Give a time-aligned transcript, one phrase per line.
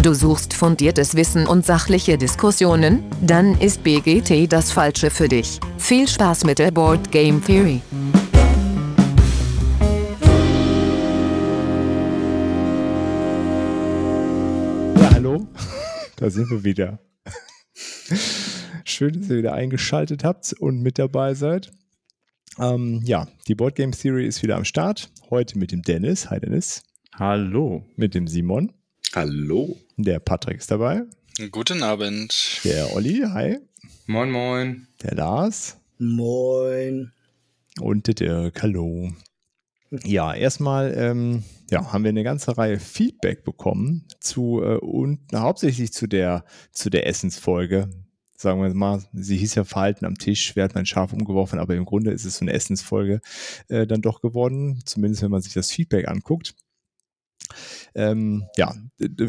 [0.00, 3.02] Du suchst fundiertes Wissen und sachliche Diskussionen?
[3.20, 5.58] Dann ist BGT das Falsche für dich.
[5.76, 7.80] Viel Spaß mit der Board Game Theory.
[15.00, 15.46] Ja, hallo.
[16.16, 17.00] Da sind wir wieder.
[18.84, 21.72] Schön, dass ihr wieder eingeschaltet habt und mit dabei seid.
[22.58, 25.10] Ähm, ja, die Board Game Theory ist wieder am Start.
[25.30, 26.30] Heute mit dem Dennis.
[26.30, 26.84] Hi Dennis.
[27.14, 27.84] Hallo.
[27.96, 28.72] Mit dem Simon.
[29.20, 29.76] Hallo.
[29.96, 31.02] Der Patrick ist dabei.
[31.50, 32.60] Guten Abend.
[32.62, 33.24] Der Olli.
[33.26, 33.58] Hi.
[34.06, 34.86] Moin, moin.
[35.02, 35.76] Der Lars.
[35.98, 37.10] Moin.
[37.80, 38.62] Und der Dirk.
[38.62, 39.10] Hallo.
[40.04, 45.92] Ja, erstmal ähm, ja, haben wir eine ganze Reihe Feedback bekommen zu äh, und hauptsächlich
[45.92, 47.90] zu der zu der Essensfolge.
[48.36, 51.74] Sagen wir mal, sie hieß ja Verhalten am Tisch, wer hat mein Schaf umgeworfen, aber
[51.74, 53.20] im Grunde ist es so eine Essensfolge
[53.66, 56.54] äh, dann doch geworden, zumindest wenn man sich das Feedback anguckt.
[57.94, 58.74] Ähm, ja,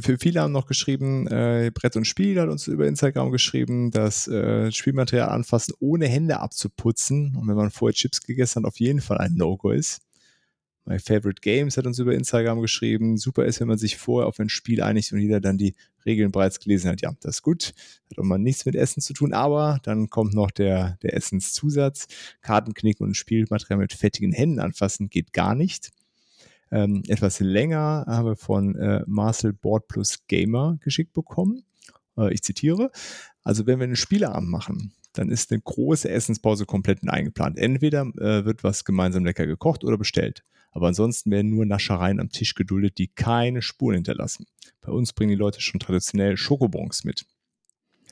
[0.02, 4.28] für viele haben noch geschrieben, äh, Brett und Spiel hat uns über Instagram geschrieben, dass
[4.28, 9.02] äh, Spielmaterial anfassen, ohne Hände abzuputzen und wenn man vorher Chips gegessen hat, auf jeden
[9.02, 10.02] Fall ein No-Go ist.
[10.90, 13.18] My Favorite Games hat uns über Instagram geschrieben.
[13.18, 16.32] Super ist, wenn man sich vorher auf ein Spiel einigt und jeder dann die Regeln
[16.32, 17.02] bereits gelesen hat.
[17.02, 17.74] Ja, das ist gut.
[18.10, 22.08] Hat auch mal nichts mit Essen zu tun, aber dann kommt noch der, der Essenszusatz.
[22.42, 25.92] Kartenknicken und Spielmaterial mit fettigen Händen anfassen geht gar nicht.
[26.72, 31.64] Ähm, etwas länger haben wir von äh, Marcel Board Plus Gamer geschickt bekommen.
[32.18, 32.92] Äh, ich zitiere.
[33.44, 37.58] Also wenn wir einen Spieleabend machen, dann ist eine große Essenspause komplett eingeplant.
[37.58, 40.44] Entweder äh, wird was gemeinsam lecker gekocht oder bestellt.
[40.72, 44.46] Aber ansonsten werden nur Naschereien am Tisch geduldet, die keine Spuren hinterlassen.
[44.82, 47.26] Bei uns bringen die Leute schon traditionell Schokobons mit.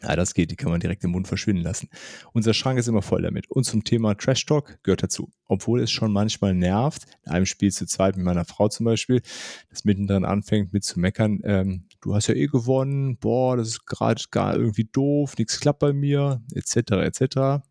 [0.03, 1.89] Ja, das geht, die kann man direkt im Mund verschwinden lassen.
[2.33, 3.49] Unser Schrank ist immer voll damit.
[3.49, 5.31] Und zum Thema Trash Talk gehört dazu.
[5.45, 9.21] Obwohl es schon manchmal nervt, in einem Spiel zu zweit mit meiner Frau zum Beispiel,
[9.69, 13.85] das mittendrin anfängt mit zu meckern, ähm, du hast ja eh gewonnen, boah, das ist
[13.87, 17.65] gerade gar irgendwie doof, nichts klappt bei mir, etc., etc.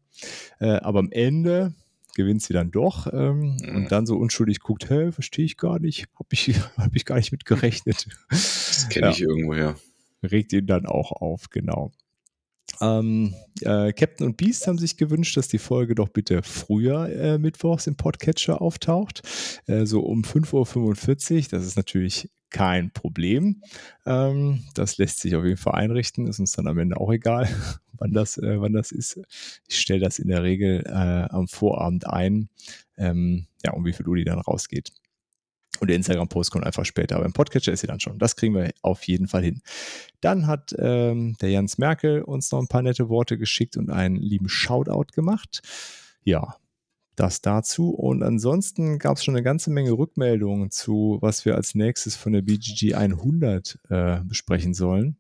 [0.59, 1.75] Äh, aber am Ende
[2.17, 3.77] gewinnt sie dann doch ähm, mhm.
[3.77, 7.17] und dann so unschuldig guckt, hä, verstehe ich gar nicht, habe ich, hab ich gar
[7.17, 8.09] nicht mit gerechnet.
[8.31, 9.13] Das kenne ja.
[9.13, 9.77] ich irgendwoher.
[10.23, 11.93] Regt ihn dann auch auf, genau.
[12.81, 17.39] Ähm, äh, Captain und Beast haben sich gewünscht, dass die Folge doch bitte früher äh,
[17.39, 19.23] mittwochs im Podcatcher auftaucht,
[19.67, 21.43] äh, so um 5.45 Uhr.
[21.51, 23.63] Das ist natürlich kein Problem.
[24.05, 27.49] Ähm, das lässt sich auf jeden Fall einrichten, ist uns dann am Ende auch egal,
[27.99, 29.21] wann das, äh, wann das ist.
[29.67, 32.49] Ich stelle das in der Regel äh, am Vorabend ein,
[32.97, 34.93] ähm, ja, um wie viel Uhr die dann rausgeht.
[35.81, 37.17] Und der Instagram-Post kommt einfach später.
[37.17, 38.19] Aber im Podcatcher ist sie dann schon.
[38.19, 39.63] Das kriegen wir auf jeden Fall hin.
[40.21, 44.17] Dann hat ähm, der Jens Merkel uns noch ein paar nette Worte geschickt und einen
[44.17, 45.63] lieben Shoutout gemacht.
[46.23, 46.57] Ja,
[47.17, 47.91] das dazu.
[47.91, 52.33] Und ansonsten gab es schon eine ganze Menge Rückmeldungen zu, was wir als nächstes von
[52.33, 55.17] der BGG 100 äh, besprechen sollen.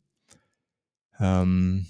[1.19, 1.87] Ähm,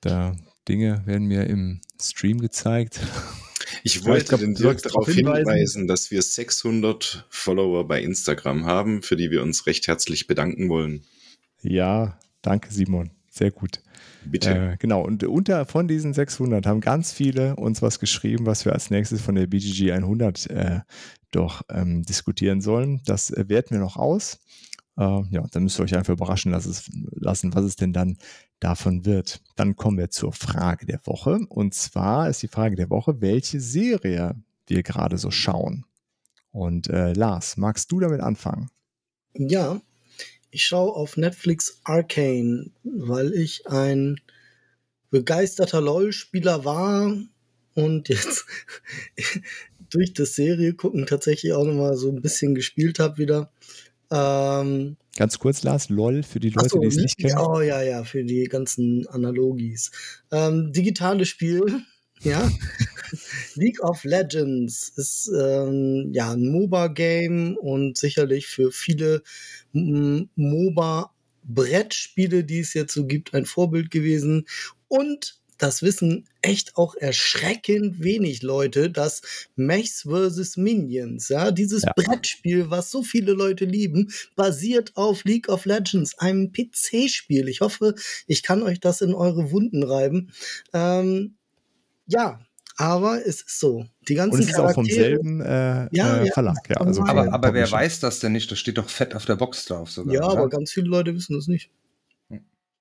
[0.00, 0.36] da
[0.68, 3.00] Dinge werden mir im Stream gezeigt.
[3.82, 9.02] Ich wollte glaub, den Dirk darauf hinweisen, hinweisen, dass wir 600 Follower bei Instagram haben,
[9.02, 11.04] für die wir uns recht herzlich bedanken wollen.
[11.62, 13.10] Ja, danke Simon.
[13.30, 13.80] Sehr gut.
[14.24, 14.50] Bitte.
[14.50, 18.72] Äh, genau, und unter von diesen 600 haben ganz viele uns was geschrieben, was wir
[18.72, 20.80] als nächstes von der BGG 100 äh,
[21.30, 23.02] doch ähm, diskutieren sollen.
[23.04, 24.38] Das äh, werten wir noch aus.
[24.98, 28.16] Äh, ja, dann müsst ihr euch einfach überraschen lassen, was es denn dann
[28.60, 29.42] davon wird.
[29.56, 31.40] Dann kommen wir zur Frage der Woche.
[31.48, 34.34] Und zwar ist die Frage der Woche, welche Serie
[34.66, 35.84] wir gerade so schauen.
[36.50, 38.70] Und äh, Lars, magst du damit anfangen?
[39.34, 39.80] Ja,
[40.50, 44.18] ich schaue auf Netflix Arcane, weil ich ein
[45.10, 47.14] begeisterter LOL-Spieler war
[47.74, 48.46] und jetzt
[49.90, 53.52] durch das Serie gucken tatsächlich auch nochmal so ein bisschen gespielt habe wieder.
[54.10, 57.38] Ähm, Ganz kurz, Lars, LOL für die Leute, so, die es nicht kennen.
[57.38, 59.90] Oh ja, ja, für die ganzen Analogis.
[60.30, 61.62] Ähm, digitales Spiel,
[62.20, 62.46] ja.
[63.54, 69.22] League of Legends ist ähm, ja ein MOBA-Game und sicherlich für viele
[69.72, 74.46] MOBA-Brettspiele, die es jetzt so gibt, ein Vorbild gewesen.
[74.88, 79.22] Und das wissen echt auch erschreckend wenig Leute, dass
[79.56, 80.56] Mechs vs.
[80.56, 81.92] Minions, ja, dieses ja.
[81.96, 87.48] Brettspiel, was so viele Leute lieben, basiert auf League of Legends, einem PC-Spiel.
[87.48, 87.94] Ich hoffe,
[88.26, 90.32] ich kann euch das in eure Wunden reiben.
[90.72, 91.36] Ähm,
[92.06, 92.40] ja,
[92.76, 93.86] aber es ist so.
[94.08, 96.58] Die ganzen Und es ist auch vom selben äh, ja, äh, Verlag.
[96.68, 98.50] Ja, also aber, aber wer weiß das denn nicht?
[98.50, 100.14] Das steht doch fett auf der Box drauf sogar.
[100.14, 100.38] Ja, oder?
[100.38, 101.70] aber ganz viele Leute wissen das nicht.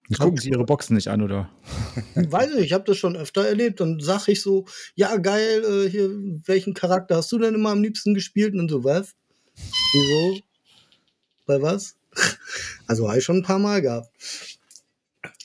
[0.07, 1.49] Ich gucken Sie Ihre Boxen nicht an, oder?
[2.15, 3.79] Weiß nicht, ich habe das schon öfter erlebt.
[3.79, 6.09] Dann sag ich so, ja geil, äh, hier,
[6.45, 8.53] welchen Charakter hast du denn immer am liebsten gespielt?
[8.53, 9.15] Und so, was?
[9.55, 10.39] Wieso?
[11.45, 11.95] Bei was?
[12.87, 14.11] Also habe ich schon ein paar Mal gehabt.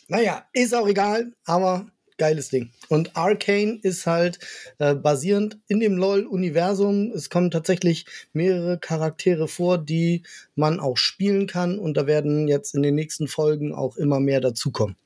[0.09, 1.87] Naja, ist auch egal, aber
[2.21, 2.71] geiles Ding.
[2.89, 4.39] Und Arcane ist halt
[4.79, 7.11] äh, basierend in dem LOL-Universum.
[7.13, 10.23] Es kommen tatsächlich mehrere Charaktere vor, die
[10.55, 11.79] man auch spielen kann.
[11.79, 14.97] Und da werden jetzt in den nächsten Folgen auch immer mehr dazukommen.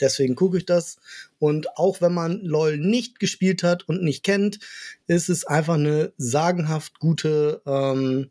[0.00, 0.96] Deswegen gucke ich das.
[1.38, 4.58] Und auch wenn man LOL nicht gespielt hat und nicht kennt,
[5.06, 8.30] ist es einfach eine sagenhaft gute ähm,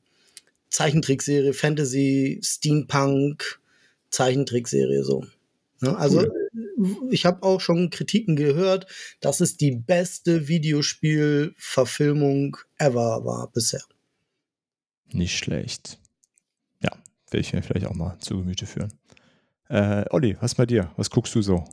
[0.69, 3.61] Zeichentrickserie, Fantasy, Steampunk,
[4.09, 5.23] Zeichentrickserie so.
[5.83, 5.95] Ne?
[5.97, 7.09] Also cool.
[7.11, 8.85] ich habe auch schon Kritiken gehört,
[9.19, 13.81] dass es die beste Videospielverfilmung ever war bisher.
[15.11, 15.99] Nicht schlecht.
[16.81, 16.91] Ja,
[17.29, 18.93] werde ich mir vielleicht auch mal zu Gemüte führen.
[19.69, 20.91] Äh, Olli, was bei dir?
[20.95, 21.65] Was guckst du so?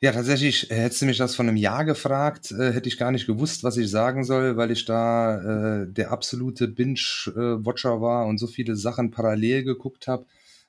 [0.00, 3.12] Ja, tatsächlich, äh, hättest du mich das von einem Jahr gefragt, äh, hätte ich gar
[3.12, 8.38] nicht gewusst, was ich sagen soll, weil ich da äh, der absolute Binge-Watcher war und
[8.38, 10.26] so viele Sachen parallel geguckt habe.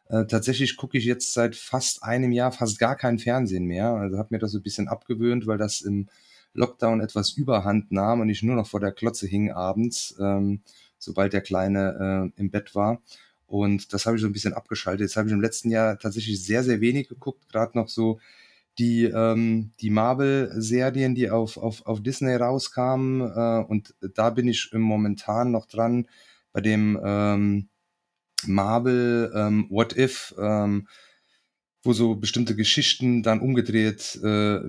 [0.09, 3.89] Äh, tatsächlich gucke ich jetzt seit fast einem Jahr fast gar kein Fernsehen mehr.
[3.89, 6.07] Also habe mir das so ein bisschen abgewöhnt, weil das im
[6.53, 10.61] Lockdown etwas überhand nahm und ich nur noch vor der Klotze hing abends, ähm,
[10.99, 13.01] sobald der Kleine äh, im Bett war.
[13.47, 15.01] Und das habe ich so ein bisschen abgeschaltet.
[15.01, 18.19] Jetzt habe ich im letzten Jahr tatsächlich sehr, sehr wenig geguckt, gerade noch so
[18.79, 23.21] die, ähm, die Marvel-Serien, die auf, auf, auf Disney rauskamen.
[23.21, 26.07] Äh, und da bin ich momentan noch dran
[26.51, 27.69] bei dem ähm,
[28.47, 30.87] Marvel ähm, What If, ähm,
[31.83, 34.23] wo so bestimmte Geschichten dann umgedreht äh,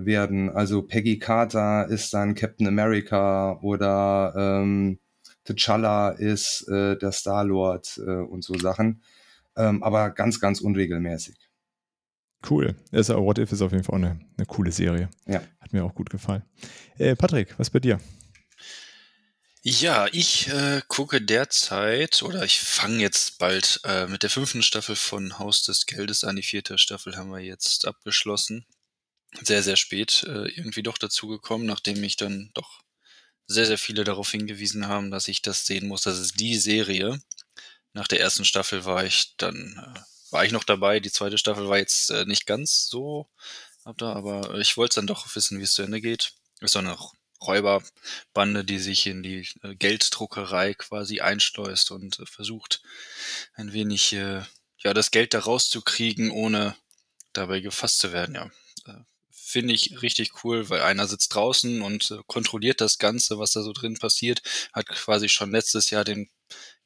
[0.04, 0.50] werden.
[0.50, 4.98] Also Peggy Carter ist dann Captain America oder ähm,
[5.46, 9.02] T'Challa ist äh, der Star-Lord äh, und so Sachen.
[9.56, 11.36] Ähm, aber ganz, ganz unregelmäßig.
[12.48, 12.74] Cool.
[12.92, 15.08] Also What If ist auf jeden Fall auch eine, eine coole Serie.
[15.26, 15.40] Ja.
[15.60, 16.42] Hat mir auch gut gefallen.
[16.98, 18.00] Äh, Patrick, was bei dir?
[19.66, 24.94] Ja, ich äh, gucke derzeit oder ich fange jetzt bald äh, mit der fünften Staffel
[24.94, 26.36] von Haus des Geldes an.
[26.36, 28.66] Die vierte Staffel haben wir jetzt abgeschlossen.
[29.42, 32.82] Sehr, sehr spät äh, irgendwie doch dazugekommen, nachdem ich dann doch
[33.46, 36.02] sehr, sehr viele darauf hingewiesen haben, dass ich das sehen muss.
[36.02, 37.20] Das ist die Serie.
[37.94, 40.00] Nach der ersten Staffel war ich dann, äh,
[40.32, 41.00] war ich noch dabei.
[41.00, 43.30] Die zweite Staffel war jetzt äh, nicht ganz so
[43.84, 46.34] ab da, aber ich wollte dann doch wissen, wie es zu Ende geht.
[46.60, 47.14] Ist auch noch
[47.46, 52.82] Räuberbande, die sich in die äh, Gelddruckerei quasi einschleust und äh, versucht,
[53.54, 54.42] ein wenig äh,
[54.78, 56.76] ja das Geld da rauszukriegen, ohne
[57.32, 58.34] dabei gefasst zu werden.
[58.34, 58.50] Ja,
[59.30, 63.72] finde ich richtig cool, weil einer sitzt draußen und kontrolliert das Ganze, was da so
[63.72, 64.42] drin passiert,
[64.72, 66.28] hat quasi schon letztes Jahr den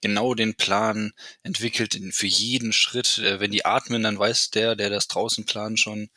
[0.00, 1.12] genau den Plan
[1.42, 3.18] entwickelt für jeden Schritt.
[3.18, 6.10] Wenn die atmen, dann weiß der, der das draußen plant, schon,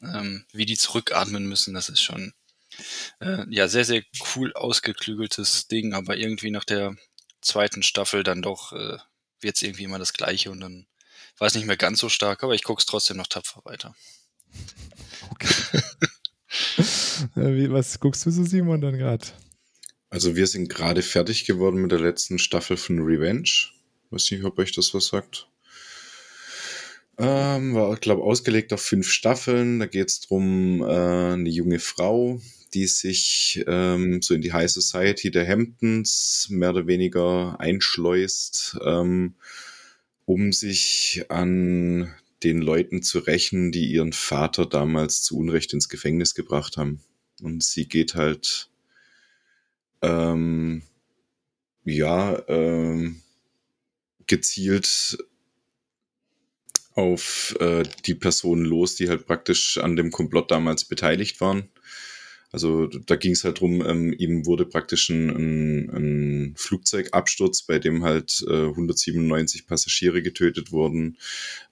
[0.00, 1.74] ähm, wie die zurückatmen müssen.
[1.74, 2.32] Das ist schon
[3.20, 4.02] äh, ja, sehr, sehr
[4.34, 6.96] cool ausgeklügeltes Ding, aber irgendwie nach der
[7.40, 8.98] zweiten Staffel dann doch äh,
[9.40, 10.86] wird es irgendwie immer das Gleiche und dann
[11.38, 13.94] war es nicht mehr ganz so stark, aber ich gucke es trotzdem noch tapfer weiter.
[15.30, 15.82] Okay.
[17.34, 19.26] Wie, was guckst du so, Simon, dann gerade?
[20.10, 23.50] Also wir sind gerade fertig geworden mit der letzten Staffel von Revenge.
[24.10, 25.48] Weiß nicht, ob euch das was sagt.
[27.18, 29.78] Ähm, war, glaube ausgelegt auf fünf Staffeln.
[29.80, 32.40] Da geht es darum, äh, eine junge Frau,
[32.74, 39.34] die sich ähm, so in die High Society der Hamptons mehr oder weniger einschleust, ähm,
[40.24, 46.34] um sich an den Leuten zu rächen, die ihren Vater damals zu Unrecht ins Gefängnis
[46.34, 47.00] gebracht haben.
[47.42, 48.70] Und sie geht halt,
[50.00, 50.82] ähm,
[51.84, 53.22] ja, ähm,
[54.26, 55.18] gezielt
[56.94, 61.68] auf äh, die Personen los, die halt praktisch an dem Komplott damals beteiligt waren.
[62.52, 65.30] Also da ging es halt drum, ähm, ihm wurde praktisch ein,
[65.88, 71.16] ein, Flugzeugabsturz, bei dem halt äh, 197 Passagiere getötet wurden,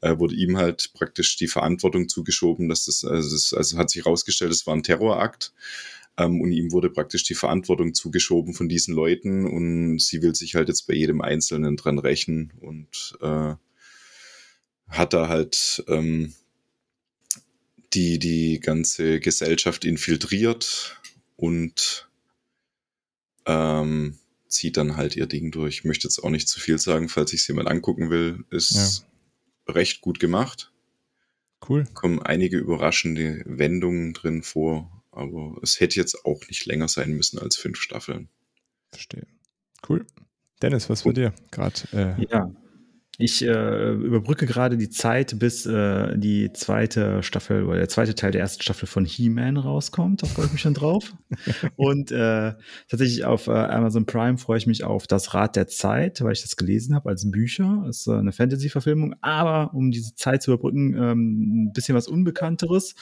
[0.00, 4.06] äh, wurde ihm halt praktisch die Verantwortung zugeschoben, dass das, also, das, also hat sich
[4.06, 5.52] herausgestellt, es war ein Terrorakt.
[6.16, 10.54] Ähm, und ihm wurde praktisch die Verantwortung zugeschoben von diesen Leuten und sie will sich
[10.54, 13.54] halt jetzt bei jedem Einzelnen dran rächen und äh,
[14.90, 16.34] hat da halt ähm,
[17.92, 21.00] die die ganze Gesellschaft infiltriert
[21.36, 22.08] und
[23.46, 24.18] ähm,
[24.48, 25.78] zieht dann halt ihr Ding durch.
[25.78, 28.44] Ich möchte jetzt auch nicht zu viel sagen, falls ich es jemand angucken will.
[28.50, 29.04] Ist
[29.66, 29.72] ja.
[29.74, 30.72] recht gut gemacht.
[31.68, 31.86] Cool.
[31.94, 37.38] Kommen einige überraschende Wendungen drin vor, aber es hätte jetzt auch nicht länger sein müssen
[37.38, 38.28] als fünf Staffeln.
[38.90, 39.26] Verstehe.
[39.88, 40.06] Cool.
[40.62, 41.80] Dennis, was bei dir gerade?
[41.92, 42.52] Äh, ja,
[43.22, 48.32] Ich äh, überbrücke gerade die Zeit, bis äh, die zweite Staffel oder der zweite Teil
[48.32, 50.22] der ersten Staffel von He-Man rauskommt.
[50.22, 51.14] Da freue ich mich schon drauf.
[51.76, 52.54] Und äh,
[52.88, 56.40] tatsächlich auf äh, Amazon Prime freue ich mich auf Das Rad der Zeit, weil ich
[56.40, 57.82] das gelesen habe als Bücher.
[57.86, 62.08] Das ist äh, eine Fantasy-Verfilmung, aber um diese Zeit zu überbrücken, ähm, ein bisschen was
[62.08, 62.94] Unbekannteres.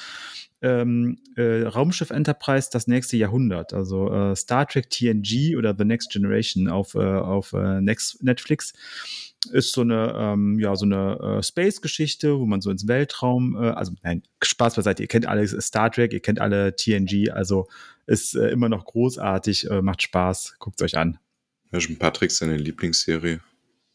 [0.60, 6.10] Ähm, äh, Raumschiff Enterprise das nächste Jahrhundert, also äh, Star Trek TNG oder The Next
[6.10, 8.72] Generation auf, äh, auf äh, Next Netflix
[9.52, 13.68] ist so eine, ähm, ja, so eine äh, Space-Geschichte, wo man so ins Weltraum, äh,
[13.70, 17.68] also nein, Spaß beiseite, ihr kennt alle Star Trek, ihr kennt alle TNG, also
[18.06, 21.18] ist äh, immer noch großartig, äh, macht Spaß, guckt euch an.
[21.72, 23.40] Ja, schon Patrick seine Lieblingsserie.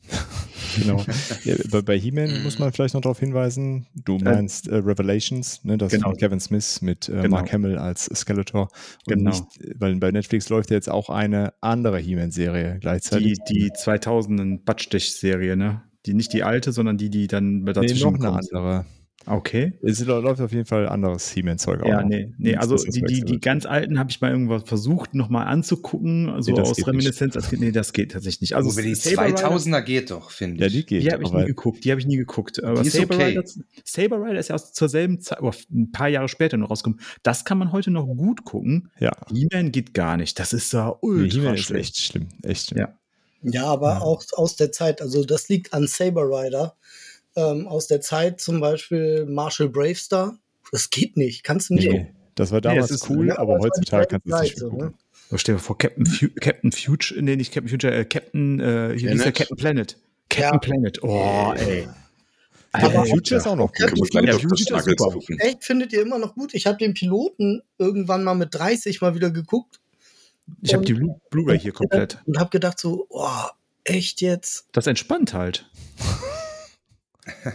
[0.75, 1.03] genau.
[1.43, 5.77] Ja, bei, bei He-Man muss man vielleicht noch darauf hinweisen, du meinst äh, Revelations, ne,
[5.77, 6.09] das Genau.
[6.09, 7.29] von Kevin Smith mit äh, Genau.
[7.37, 8.69] Mark Hamill als Skeletor.
[9.07, 9.29] Und Genau.
[9.31, 9.43] nicht,
[9.79, 13.37] weil bei Netflix läuft ja jetzt auch eine andere He-Man-Serie gleichzeitig.
[13.47, 15.83] Die, die 2000 Batschstich-Serie, ne?
[16.05, 18.53] Die, nicht die alte, sondern die, die dann nee, dazwischen noch eine kommt.
[18.53, 18.85] andere.
[19.25, 19.73] Okay.
[19.81, 21.87] Es läuft auf jeden Fall anderes He-Man-Zeug auch.
[21.87, 22.09] Ja, noch.
[22.09, 25.47] nee, nee, also das die, die, die ganz alten habe ich mal irgendwas versucht, nochmal
[25.47, 27.35] anzugucken, so Nee, das aus Reminiszenz.
[27.35, 28.55] Als, nee, das geht tatsächlich nicht.
[28.55, 30.73] Also Also die Saber Rider- 2000er geht doch, finde Ja, ich.
[30.73, 31.03] die geht.
[31.03, 32.61] Die habe ich nie geguckt, die habe ich nie geguckt.
[32.63, 33.25] Aber Die ist Saber, okay.
[33.37, 33.43] Rider,
[33.85, 36.99] Saber Rider ist ja aus, zur selben Zeit, oder ein paar Jahre später noch rausgekommen.
[37.23, 38.89] Das kann man heute noch gut gucken.
[38.99, 40.37] ja, He-Man geht gar nicht.
[40.39, 41.89] Das ist ja nee, ultra ist schlecht.
[41.91, 42.27] echt schlimm.
[42.43, 42.79] Echt schlimm.
[42.79, 42.93] Ja.
[43.45, 44.01] Ja, aber Ja.
[44.01, 46.75] auch aus der Zeit, also das liegt an Saber Rider.
[47.35, 50.37] Ähm, aus der Zeit zum Beispiel Marshall Bravestar.
[50.71, 51.89] Das geht nicht, kannst du nicht.
[51.89, 54.57] Nee, das war damals es ist- cool, ja, aber das heutzutage kannst du es nicht
[54.57, 54.93] so, gucken.
[55.29, 58.95] So, stell dir vor, Captain, Fu Captain Future, nee, nicht Captain Future, äh, Captain, äh,
[58.97, 59.35] hier ist der Planet?
[59.35, 59.97] Captain Planet.
[60.29, 60.57] Captain Ja.
[60.59, 61.03] Planet.
[61.03, 61.87] Oh, ey.
[62.71, 63.05] Aber Alter.
[63.05, 64.09] Future ist auch noch Captain gut.
[64.11, 65.11] Gleich Ja, das Future ist super.
[65.11, 65.39] gucken.
[65.39, 66.53] Echt, findet ihr immer noch gut?
[66.55, 69.79] Ich habe den Piloten irgendwann mal mit 30 mal wieder geguckt
[70.61, 72.17] Ich habe die Blu- Blu-ray hier komplett.
[72.25, 73.27] und habe gedacht so, oh,
[73.83, 74.67] echt jetzt?
[74.71, 75.69] Das entspannt halt.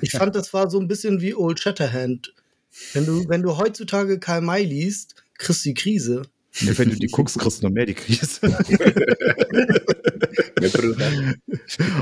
[0.00, 2.34] Ich fand, das war so ein bisschen wie Old Shatterhand.
[2.92, 6.22] Wenn du, wenn du heutzutage Karl May liest, kriegst du die Krise.
[6.60, 8.40] Nee, wenn du die guckst, kriegst du noch mehr die Krise.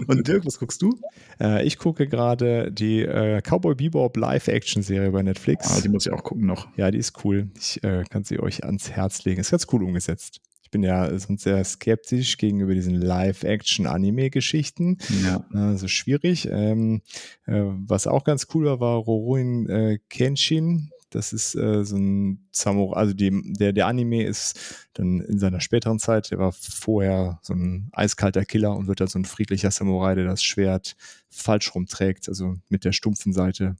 [0.06, 0.98] Und Dirk, was guckst du?
[1.40, 5.70] Äh, ich gucke gerade die äh, Cowboy Bebop Live-Action-Serie bei Netflix.
[5.70, 6.68] Ah, die muss ich auch gucken noch.
[6.76, 7.48] Ja, die ist cool.
[7.58, 9.40] Ich äh, kann sie euch ans Herz legen.
[9.40, 10.40] Ist ganz cool umgesetzt.
[10.66, 14.98] Ich bin ja sonst sehr skeptisch gegenüber diesen Live-Action-Anime-Geschichten.
[15.24, 15.46] Ja.
[15.52, 16.48] Also schwierig.
[16.50, 17.02] Ähm,
[17.44, 20.90] äh, was auch ganz cool war, war Rurouni äh, Kenshin.
[21.10, 25.60] Das ist äh, so ein Samurai, also die, der, der Anime ist dann in seiner
[25.60, 29.70] späteren Zeit, der war vorher so ein eiskalter Killer und wird dann so ein friedlicher
[29.70, 30.96] Samurai, der das Schwert
[31.30, 33.76] falsch rumträgt, also mit der stumpfen Seite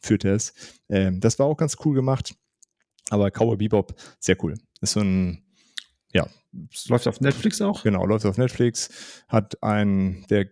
[0.00, 0.52] führt er es.
[0.90, 2.34] Ähm, das war auch ganz cool gemacht,
[3.08, 4.58] aber Cowboy Bebop, sehr cool.
[4.82, 5.45] Ist so ein,
[6.16, 6.26] ja,
[6.88, 7.82] Läuft auf Netflix auch?
[7.82, 8.88] Genau, läuft auf Netflix,
[9.28, 10.46] hat einen der,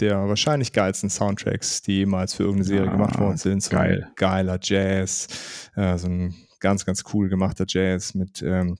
[0.00, 3.62] der wahrscheinlich geilsten Soundtracks, die jemals für irgendeine Serie Ah, gemacht worden sind.
[3.62, 4.04] So geil.
[4.06, 5.28] ein geiler Jazz,
[5.76, 8.76] äh, so ein ganz, ganz cool gemachter Jazz mit ähm,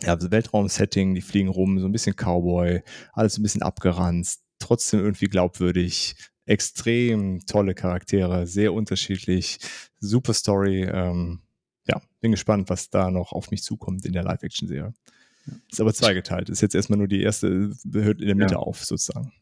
[0.00, 5.00] ja, so Weltraum-Setting, die fliegen rum, so ein bisschen Cowboy, alles ein bisschen abgeranzt, trotzdem
[5.00, 6.14] irgendwie glaubwürdig,
[6.46, 9.58] extrem tolle Charaktere, sehr unterschiedlich,
[9.98, 10.84] super Story.
[10.84, 11.40] Ähm,
[11.86, 14.94] ja, bin gespannt, was da noch auf mich zukommt in der Live-Action-Serie.
[15.70, 16.48] Ist aber zweigeteilt.
[16.48, 18.58] Ist jetzt erstmal nur die erste, hört in der Mitte Ja.
[18.60, 19.32] auf, sozusagen.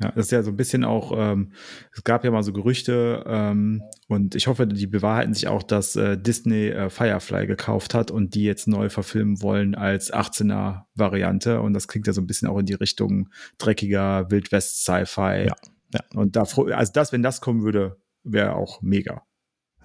[0.00, 1.52] Ja, das ist ja so ein bisschen auch, ähm,
[1.92, 5.94] es gab ja mal so Gerüchte ähm, und ich hoffe, die bewahrheiten sich auch, dass
[5.94, 11.60] äh, Disney äh, Firefly gekauft hat und die jetzt neu verfilmen wollen als 18er Variante
[11.60, 13.28] und das klingt ja so ein bisschen auch in die Richtung
[13.58, 15.46] dreckiger Wildwest-Sci-Fi.
[15.46, 15.54] Ja,
[15.94, 16.00] ja.
[16.14, 19.22] Und da, also das, wenn das kommen würde, wäre auch mega.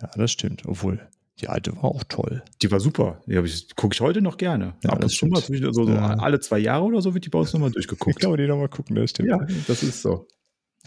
[0.02, 0.64] Ja, das stimmt.
[0.66, 1.08] Obwohl,
[1.42, 2.44] die alte war auch toll.
[2.62, 3.22] Die war super.
[3.28, 4.76] Die ich, gucke ich heute noch gerne.
[4.84, 6.16] Ja, Ab das und zu mal, so, so Ja.
[6.18, 8.20] alle zwei Jahre oder so wird die bei uns nochmal Ich durchgeguckt.
[8.20, 9.30] glaube, die nochmal gucken, das stimmt.
[9.30, 10.28] ja, das ist so.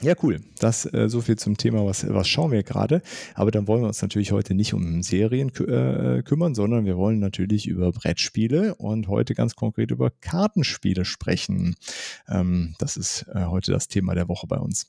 [0.02, 0.40] Ja, cool.
[0.58, 3.02] Das äh, so viel zum Thema, was, was schauen wir gerade.
[3.34, 6.96] Aber dann wollen wir uns natürlich heute nicht um Serien kü äh, kümmern, sondern wir
[6.96, 11.76] wollen natürlich über Brettspiele und heute ganz konkret über Kartenspiele sprechen.
[12.28, 14.86] Ähm, das ist äh, heute das Thema der Woche bei uns.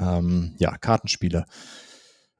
[0.00, 1.44] Ähm, ja, Kartenspiele.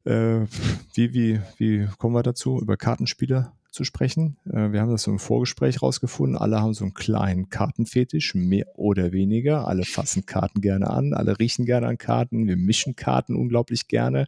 [0.05, 0.47] Äh,
[0.95, 4.37] wie, wie, wie kommen wir dazu, über Kartenspiele zu sprechen?
[4.47, 6.37] Äh, wir haben das so im Vorgespräch rausgefunden.
[6.37, 9.67] Alle haben so einen kleinen Kartenfetisch, mehr oder weniger.
[9.67, 12.47] Alle fassen Karten gerne an, alle riechen gerne an Karten.
[12.47, 14.27] Wir mischen Karten unglaublich gerne.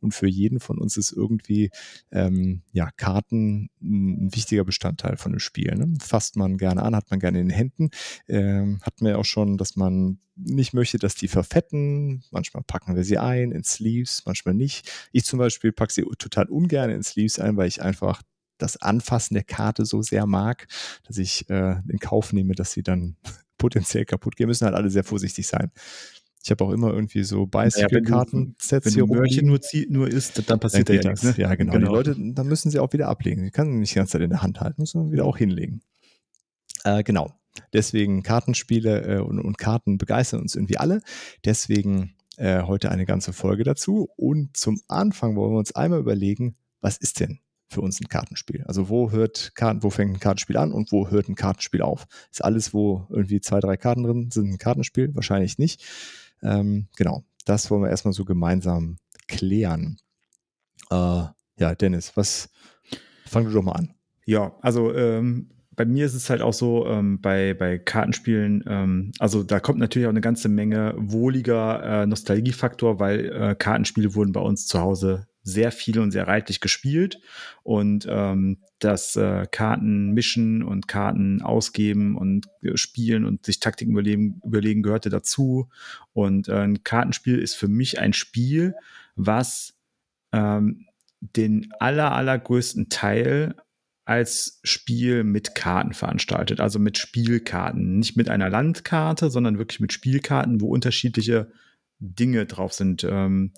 [0.00, 1.70] Und für jeden von uns ist irgendwie
[2.10, 5.74] ähm, ja, Karten ein wichtiger Bestandteil von dem Spiel.
[5.74, 5.94] Ne?
[6.00, 7.90] Fasst man gerne an, hat man gerne in den Händen.
[8.28, 12.22] Ähm, hatten wir auch schon, dass man nicht möchte, dass die verfetten.
[12.30, 14.90] Manchmal packen wir sie ein in Sleeves, manchmal nicht.
[15.12, 18.22] Ich zum Beispiel packe sie total ungern in Sleeves ein, weil ich einfach
[18.58, 20.66] das Anfassen der Karte so sehr mag,
[21.04, 23.16] dass ich äh, in Kauf nehme, dass sie dann
[23.58, 24.64] potenziell kaputt gehen müssen.
[24.64, 25.70] Halt alle sehr vorsichtig sein.
[26.48, 29.48] Ich habe auch immer irgendwie so Naja, wenn Bicycle-Karten-Sets Wenn hier Möhrchen rumliegen.
[29.48, 31.24] nur, zieh, nur isst, dann Dann passiert da geht ja nichts.
[31.24, 31.34] Ne?
[31.36, 31.76] Ja, genau.
[31.76, 33.44] Die Leute, dann müssen sie auch wieder ablegen.
[33.44, 35.82] Die kann nicht die ganze Zeit in der Hand halten, muss man wieder auch hinlegen.
[36.84, 37.34] Äh, genau.
[37.74, 41.02] Deswegen Kartenspiele äh, und, und Karten begeistern uns irgendwie alle.
[41.44, 44.08] Deswegen äh, heute eine ganze Folge dazu.
[44.16, 48.64] Und zum Anfang wollen wir uns einmal überlegen, was ist denn für uns ein Kartenspiel?
[48.66, 52.06] Also wo hört Karten, wo fängt ein Kartenspiel an und wo hört ein Kartenspiel auf?
[52.32, 55.14] Ist alles, wo irgendwie zwei, drei Karten drin sind, ein Kartenspiel?
[55.14, 55.84] Wahrscheinlich nicht.
[56.42, 57.24] Ähm, genau.
[57.44, 59.98] Das wollen wir erstmal so gemeinsam klären.
[60.90, 61.24] Äh,
[61.58, 62.50] ja, Dennis, was
[63.26, 63.94] fang du doch mal an.
[64.26, 69.12] Ja, also ähm, bei mir ist es halt auch so, ähm, bei, bei Kartenspielen, ähm,
[69.18, 74.32] also da kommt natürlich auch eine ganze Menge wohliger äh, Nostalgiefaktor, weil äh, Kartenspiele wurden
[74.32, 77.20] bei uns zu Hause sehr viel und sehr reichlich gespielt
[77.62, 83.92] und ähm, das äh, Karten mischen und Karten ausgeben und äh, spielen und sich Taktiken
[83.92, 85.68] überlegen, überlegen gehörte dazu
[86.12, 88.74] und äh, ein Kartenspiel ist für mich ein Spiel,
[89.16, 89.74] was
[90.32, 90.86] ähm,
[91.20, 93.56] den aller, allergrößten Teil
[94.04, 97.98] als Spiel mit Karten veranstaltet, also mit Spielkarten.
[97.98, 101.50] Nicht mit einer Landkarte, sondern wirklich mit Spielkarten, wo unterschiedliche
[101.98, 103.04] Dinge drauf sind.
[103.04, 103.52] Ähm,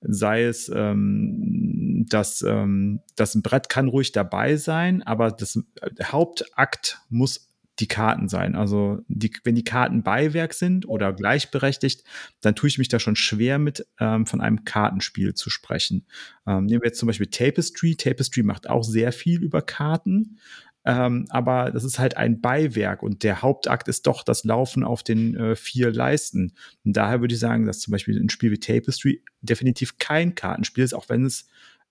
[0.00, 5.58] sei es, ähm, dass ähm, das Brett kann ruhig dabei sein, aber das
[5.98, 8.54] der Hauptakt muss die Karten sein.
[8.54, 12.04] Also die, wenn die Karten Beiwerk sind oder gleichberechtigt,
[12.40, 16.06] dann tue ich mich da schon schwer mit, ähm, von einem Kartenspiel zu sprechen.
[16.46, 17.96] Ähm, nehmen wir jetzt zum Beispiel Tapestry.
[17.96, 20.38] Tapestry macht auch sehr viel über Karten.
[20.84, 25.02] Ähm, aber das ist halt ein Beiwerk und der Hauptakt ist doch das Laufen auf
[25.02, 26.54] den äh, vier Leisten.
[26.84, 30.84] Und daher würde ich sagen, dass zum Beispiel ein Spiel wie Tapestry definitiv kein Kartenspiel
[30.84, 31.46] ist, auch wenn es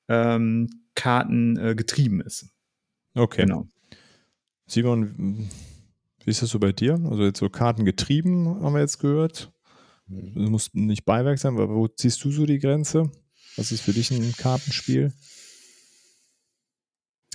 [0.08, 2.50] ähm, Karten äh, getrieben ist.
[3.14, 3.44] Okay.
[3.44, 3.68] Genau.
[4.66, 5.50] Simon,
[6.26, 7.00] wie ist das so bei dir?
[7.10, 9.52] Also jetzt so Karten getrieben, haben wir jetzt gehört.
[10.08, 13.12] Das muss nicht Beiwerk sein, aber wo ziehst du so die Grenze?
[13.56, 15.14] Was ist für dich ein Kartenspiel?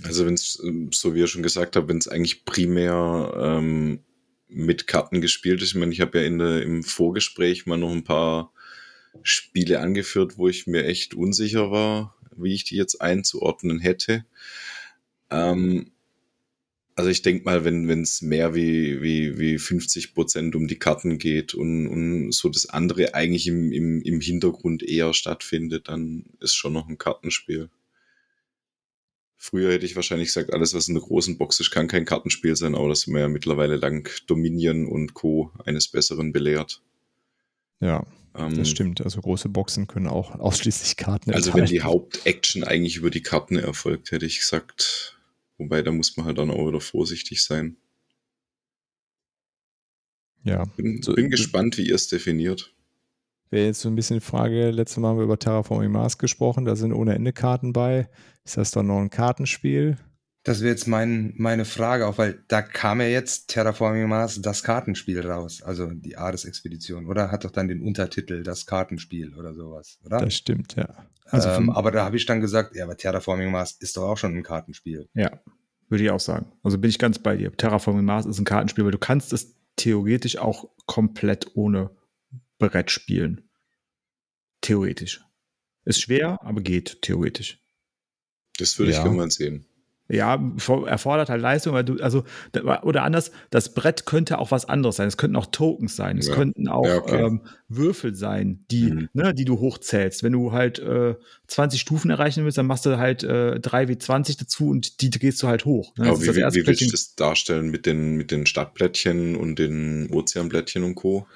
[0.03, 0.61] Also wenn es,
[0.93, 4.01] so wie ihr schon gesagt habt, wenn es eigentlich primär ähm,
[4.49, 7.93] mit Karten gespielt ist, ich meine, ich habe ja in der, im Vorgespräch mal noch
[7.93, 8.53] ein paar
[9.23, 14.25] Spiele angeführt, wo ich mir echt unsicher war, wie ich die jetzt einzuordnen hätte.
[15.31, 15.92] Ähm,
[16.97, 21.18] also ich denke mal, wenn es mehr wie, wie, wie 50 Prozent um die Karten
[21.18, 26.55] geht und, und so das andere eigentlich im, im, im Hintergrund eher stattfindet, dann ist
[26.55, 27.68] schon noch ein Kartenspiel.
[29.37, 32.57] Früher hätte ich wahrscheinlich gesagt, alles, was in der großen Box ist, kann kein Kartenspiel
[32.57, 35.51] sein, aber das sind wir ja mittlerweile dank Dominion und Co.
[35.64, 36.81] eines Besseren belehrt.
[37.81, 39.01] Ja, Ähm, das stimmt.
[39.03, 41.85] Also große Boxen können auch ausschließlich Karten Also wenn die enthalten.
[42.01, 45.18] Hauptaction eigentlich über die Karten erfolgt, hätte ich gesagt.
[45.59, 47.77] Wobei, da muss man halt dann auch wieder vorsichtig sein.
[50.42, 50.64] Ja.
[50.77, 52.74] Bin, So, bin du- gespannt, wie ihr es definiert.
[53.50, 56.64] Wäre jetzt so ein bisschen die Frage, letztes Mal haben wir über Terraforming Mars gesprochen,
[56.64, 58.09] da sind ohne Ende Karten bei.
[58.44, 59.96] Ist das dann noch ein Kartenspiel?
[60.44, 64.62] Das wäre jetzt mein, meine Frage, auch weil da kam ja jetzt Terraforming Mars das
[64.62, 67.30] Kartenspiel raus, also die Ares-Expedition, oder?
[67.30, 70.18] Hat doch dann den Untertitel das Kartenspiel oder sowas, oder?
[70.18, 71.07] Das stimmt, ja.
[71.30, 74.18] Also ähm, aber da habe ich dann gesagt, ja, aber Terraforming Mars ist doch auch
[74.18, 75.09] schon ein Kartenspiel.
[75.14, 75.40] Ja,
[75.88, 76.52] würde ich auch sagen.
[76.62, 77.50] Also bin ich ganz bei dir.
[77.50, 81.90] Terraforming Mars ist ein Kartenspiel, weil du kannst es theoretisch auch komplett ohne
[82.68, 83.48] Brett spielen.
[84.61, 85.20] Theoretisch.
[85.85, 87.59] Ist schwer, aber geht theoretisch.
[88.59, 88.98] Das würde Ja.
[88.98, 89.66] ich gerne mal sehen.
[90.07, 90.35] Ja,
[90.87, 92.24] erfordert halt Leistung, weil du, also,
[92.83, 95.09] oder anders, das Brett könnte auch was anderes sein.
[95.09, 96.18] Es könnten auch Tokens sein.
[96.18, 96.35] Es Ja.
[96.35, 97.24] könnten auch Ja, okay.
[97.24, 99.09] ähm, Würfel sein, die, Mhm.
[99.14, 100.22] ne, die du hochzählst.
[100.22, 101.14] Wenn du halt äh,
[101.46, 105.11] 20 Stufen erreichen willst, dann machst du halt äh, 3 wie 20 dazu und die
[105.11, 105.94] drehst du halt hoch.
[105.96, 106.09] Ne?
[106.09, 110.11] Aber wie, das wie, willst du das darstellen mit den, mit den Stadtblättchen und den
[110.11, 111.26] Ozeanblättchen und Co.?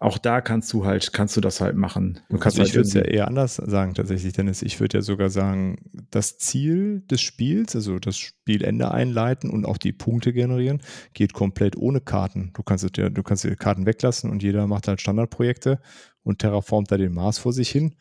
[0.00, 2.18] Auch da kannst du halt, kannst du das halt machen.
[2.28, 4.62] Du kannst Also ich halt würde es ja eher anders sagen, tatsächlich, Dennis.
[4.62, 5.78] Ich würde ja sogar sagen,
[6.10, 10.82] das Ziel des Spiels, also das Spielende einleiten und auch die Punkte generieren,
[11.14, 12.50] geht komplett ohne Karten.
[12.54, 15.78] Du kannst, ja, du kannst die Karten weglassen und jeder macht halt Standardprojekte
[16.24, 17.94] und terraformt da den Mars vor sich hin.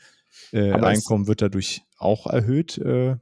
[0.51, 2.77] Äh, Einkommen wird dadurch auch erhöht.
[2.77, 3.15] Äh,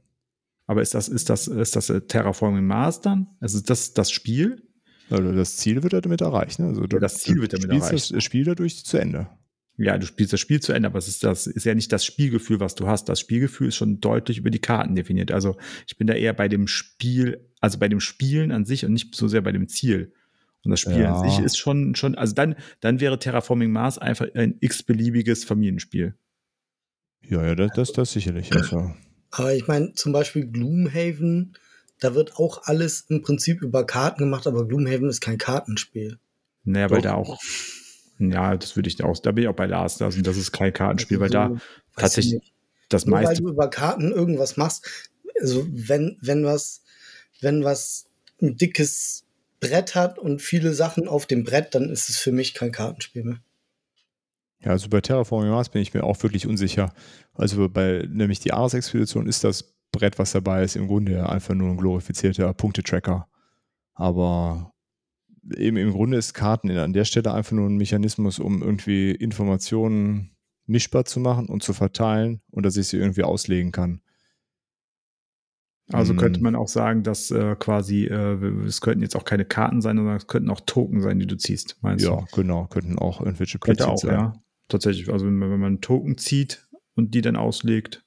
[0.66, 3.26] Aber ist das, ist das, ist das äh, Terraforming Mars dann?
[3.40, 4.62] Also ist das das Spiel?
[5.10, 6.60] also das Ziel wird damit erreicht.
[6.60, 6.66] Ne?
[6.68, 8.14] Also du, Ja, das Ziel wird damit spielst erreicht.
[8.14, 9.28] das Spiel dadurch zu Ende.
[9.76, 12.04] Ja, du spielst das Spiel zu Ende, aber es ist, das ist ja nicht das
[12.04, 13.08] Spielgefühl, was du hast.
[13.08, 15.32] Das Spielgefühl ist schon deutlich über die Karten definiert.
[15.32, 15.56] Also
[15.88, 19.14] ich bin da eher bei dem Spiel, also bei dem Spielen an sich und nicht
[19.16, 20.12] so sehr bei dem Ziel.
[20.64, 21.14] Und das Spiel Ja.
[21.14, 26.14] an sich ist schon, schon, also dann, dann wäre Terraforming Mars einfach ein x-beliebiges Familienspiel.
[27.22, 28.52] Ja, ja, das, das, das sicherlich.
[28.54, 28.92] Also,
[29.30, 31.54] Aber ich meine, zum Beispiel Gloomhaven,
[32.00, 36.18] da wird auch alles im Prinzip über Karten gemacht, aber Gloomhaven ist kein Kartenspiel.
[36.64, 37.10] Naja, weil Doch.
[37.10, 37.38] da auch,
[38.18, 40.72] Ja, das würde ich auch, da bin ich auch bei Lars, also das ist kein
[40.72, 41.60] Kartenspiel, Also weil da
[41.96, 42.52] tatsächlich
[42.88, 43.42] das Nur weil meiste.
[43.42, 44.86] du über Karten irgendwas machst,
[45.40, 46.82] also wenn, wenn was,
[47.40, 48.06] wenn was
[48.42, 49.24] ein dickes
[49.60, 53.24] Brett hat und viele Sachen auf dem Brett, dann ist es für mich kein Kartenspiel
[53.24, 53.40] mehr.
[54.62, 56.92] Ja, also bei Terraforming Mars bin ich mir auch wirklich unsicher.
[57.34, 61.70] Also bei nämlich die Ares-Expedition ist das Brett, was dabei ist, im Grunde einfach nur
[61.70, 63.26] ein glorifizierter Punktetracker.
[63.94, 64.72] Aber
[65.56, 70.36] eben im Grunde ist Karten an der Stelle einfach nur ein Mechanismus, um irgendwie Informationen
[70.66, 74.02] mischbar zu machen und zu verteilen und dass ich sie irgendwie auslegen kann.
[75.92, 78.34] Also könnte Mm, man auch sagen, dass äh, quasi, äh,
[78.66, 81.36] es könnten jetzt auch keine Karten sein, sondern es könnten auch Token sein, die du
[81.36, 82.26] ziehst, meinst Ja, du?
[82.32, 84.12] genau, könnten auch irgendwelche Könnte Plättchen auch, sein.
[84.12, 84.42] ja.
[84.70, 88.04] Tatsächlich, also wenn man, wenn man einen Token zieht und die dann auslegt,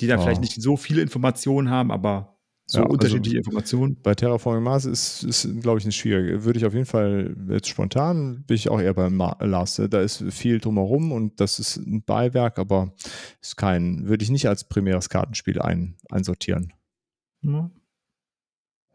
[0.00, 0.24] die dann Ja.
[0.24, 4.00] vielleicht nicht so viele Informationen haben, aber so Ja, also- unterschiedliche Informationen.
[4.02, 6.44] Bei Terraforming Mars ist, ist glaube ich, eine schwierige.
[6.44, 9.80] Würde ich auf jeden Fall jetzt spontan, bin ich auch eher beim Ma- Lars.
[9.90, 12.94] Da ist viel drumherum und das ist ein Beiwerk, aber
[13.42, 16.72] ist kein, würde ich nicht als primäres Kartenspiel ein, einsortieren.
[17.42, 17.70] Ja.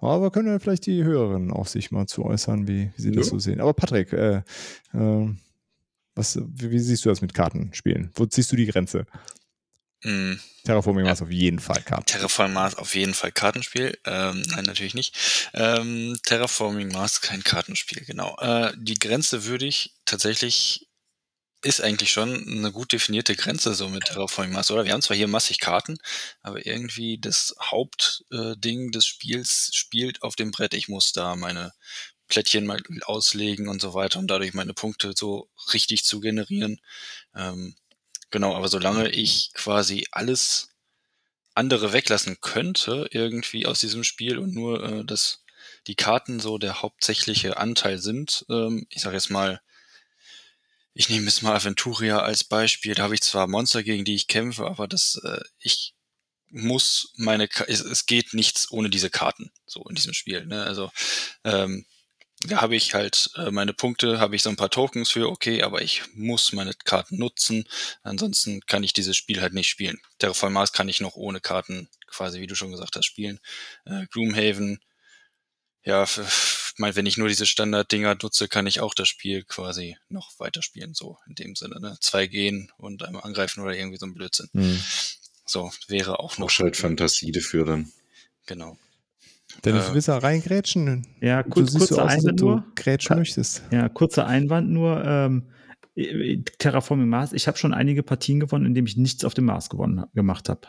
[0.01, 3.27] Aber können ja vielleicht die Hörerinnen auch sich mal zu äußern, wie, wie sie das
[3.27, 3.59] so sehen.
[3.61, 4.41] Aber Patrick, äh,
[4.93, 5.27] äh,
[6.15, 8.11] was, wie, wie siehst du das mit Kartenspielen?
[8.15, 9.05] Wo ziehst du die Grenze?
[10.03, 12.05] Mm, Terraforming Mars auf jeden Fall Karten.
[12.05, 13.97] Terraforming Mars auf jeden Fall Kartenspiel.
[14.05, 15.15] Ähm, nein, natürlich nicht.
[15.53, 18.37] Ähm, Terraforming Mars kein Kartenspiel, genau.
[18.39, 20.89] Äh, die Grenze würde ich tatsächlich
[21.61, 24.85] ist eigentlich schon eine gut definierte Grenze so mit Terraforming Mars, oder?
[24.85, 25.97] Wir haben zwar hier massig Karten,
[26.41, 30.73] aber irgendwie das Hauptding äh, des Spiels spielt auf dem Brett.
[30.73, 31.73] Ich muss da meine
[32.29, 36.79] Plättchen mal auslegen und so weiter, um dadurch meine Punkte so richtig zu generieren.
[37.35, 37.75] Ähm,
[38.29, 40.69] genau, aber solange ich quasi alles
[41.55, 45.43] andere weglassen könnte irgendwie aus diesem Spiel und nur äh, dass
[45.87, 48.45] die Karten so der hauptsächliche Anteil sind.
[48.49, 49.61] Ähm, ich sage jetzt mal,
[50.93, 52.95] ich nehme jetzt mal Aventuria als Beispiel.
[52.95, 55.95] Da habe ich zwar Monster, gegen die ich kämpfe, aber das äh, ich
[56.51, 60.45] muss meine es, es geht nichts ohne diese Karten so in diesem Spiel.
[60.45, 60.63] Ne?
[60.63, 60.91] Also
[61.43, 61.85] ähm,
[62.43, 65.61] da habe ich halt äh, meine Punkte, habe ich so ein paar Tokens für, okay,
[65.63, 67.65] aber ich muss meine Karten nutzen.
[68.01, 69.99] Ansonsten kann ich dieses Spiel halt nicht spielen.
[70.19, 73.39] Terraform Mars kann ich noch ohne Karten quasi, wie du schon gesagt hast, spielen.
[73.85, 74.79] Äh, Gloomhaven,
[75.83, 79.43] ja, f- f- mein, wenn ich nur diese Standard-Dinger nutze, kann ich auch das Spiel
[79.43, 81.79] quasi noch weiterspielen, so in dem Sinne.
[81.81, 81.97] Ne?
[81.99, 84.49] Zwei gehen und einmal angreifen oder irgendwie so ein Blödsinn.
[84.53, 84.81] Hm.
[85.45, 86.47] So, wäre auch noch.
[86.47, 87.91] Noch halt Fantasie dafür dann.
[88.45, 88.77] Genau.
[89.65, 91.05] Dennis, Äh, du willst da reingrätschen?
[91.21, 92.63] Ja, Du kurz, so kurzer aus, Einwand du nur.
[92.75, 93.63] grätschen möchtest.
[93.71, 95.03] Ja, kurzer Einwand nur.
[95.05, 95.43] Ähm,
[95.95, 97.33] äh, Terraforming Mars.
[97.33, 100.61] Ich habe schon einige Partien gewonnen, indem ich nichts auf dem Mars gewonnen, gemacht habe.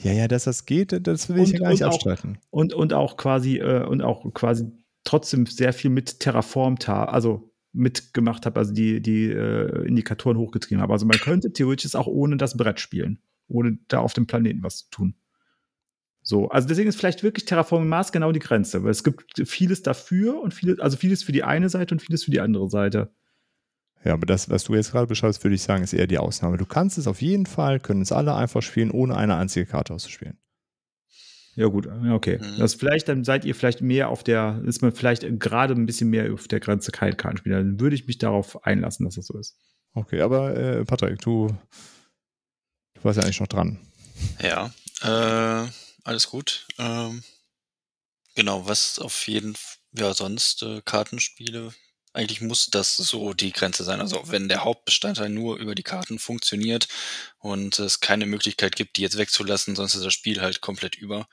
[0.00, 2.38] Ja, ja, dass das geht, das will ich ja gar nicht abstreiten.
[2.50, 4.66] Und, und auch quasi, äh, und auch quasi
[5.04, 10.82] trotzdem sehr viel mit terraformt habe, also mitgemacht habe, also die, die äh, Indikatoren hochgetrieben
[10.82, 10.92] habe.
[10.92, 14.78] Also man könnte theoretisch auch ohne das Brett spielen, ohne da auf dem Planeten was
[14.78, 15.14] zu tun.
[16.22, 19.82] So, also deswegen ist vielleicht wirklich Terraforming Mars genau die Grenze, weil es gibt vieles
[19.82, 23.12] dafür und vieles, also vieles für die eine Seite und vieles für die andere Seite.
[24.04, 26.56] Ja, aber das, was du jetzt gerade beschreibst, würde ich sagen, ist eher die Ausnahme.
[26.56, 29.94] Du kannst es auf jeden Fall, können es alle einfach spielen, ohne eine einzige Karte
[29.94, 30.38] auszuspielen.
[31.54, 32.38] Ja, gut, okay.
[32.38, 32.58] Mhm.
[32.58, 36.08] Das vielleicht, dann seid ihr vielleicht mehr auf der, ist man vielleicht gerade ein bisschen
[36.08, 37.58] mehr auf der Grenze kein Kartenspieler.
[37.58, 39.56] Dann würde ich mich darauf einlassen, dass das so ist.
[39.94, 41.48] Okay, aber äh, Patrick, du,
[42.94, 43.78] du warst ja eigentlich noch dran.
[44.40, 45.68] Ja, äh,
[46.04, 46.66] alles gut.
[46.78, 47.22] Ähm,
[48.34, 51.74] genau, was auf jeden F ja sonst äh, Kartenspiele,
[52.14, 54.00] eigentlich muss das so die Grenze sein.
[54.00, 56.88] Also wenn der Hauptbestandteil nur über die Karten funktioniert
[57.38, 61.28] und es keine Möglichkeit gibt, die jetzt wegzulassen, sonst ist das Spiel halt komplett über.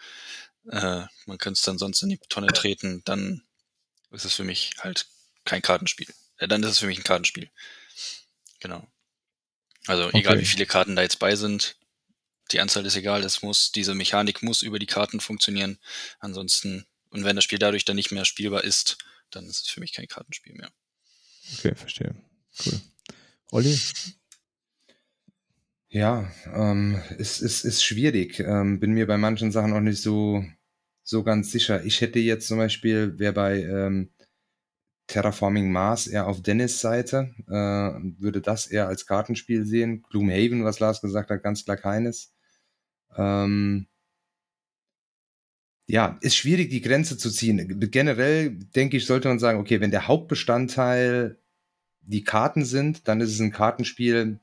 [0.69, 3.43] Äh, man könnte es dann sonst in die Tonne treten, dann
[4.11, 5.07] ist es für mich halt
[5.45, 6.07] kein Kartenspiel.
[6.37, 7.49] Äh, dann ist es für mich ein Kartenspiel.
[8.59, 8.85] Genau.
[9.87, 10.41] Also egal Okay.
[10.41, 11.75] wie viele Karten da jetzt bei sind,
[12.51, 15.77] die Anzahl ist egal, es muss, diese Mechanik muss über die Karten funktionieren.
[16.19, 18.97] Ansonsten, und wenn das Spiel dadurch dann nicht mehr spielbar ist,
[19.31, 20.71] dann ist es für mich kein Kartenspiel mehr.
[21.57, 22.15] Okay, verstehe.
[22.65, 22.79] Cool.
[23.51, 23.79] Olli?
[25.89, 28.39] Ja, ähm, es ist, ist schwierig.
[28.39, 30.45] Ähm, bin mir bei manchen Sachen auch nicht so,
[31.03, 31.83] so ganz sicher.
[31.83, 34.11] Ich hätte jetzt zum Beispiel, wer bei ähm,
[35.07, 40.03] Terraforming Mars eher auf Dennis Seite, äh, würde das eher als Kartenspiel sehen.
[40.11, 42.31] Gloomhaven, was Lars gesagt hat, ganz klar keines.
[43.17, 43.87] Ähm,
[45.87, 47.79] ja, ist schwierig, die Grenze zu ziehen.
[47.91, 51.39] Generell denke ich, sollte man sagen, okay, wenn der Hauptbestandteil
[52.01, 54.39] die Karten sind, dann ist es ein Kartenspiel.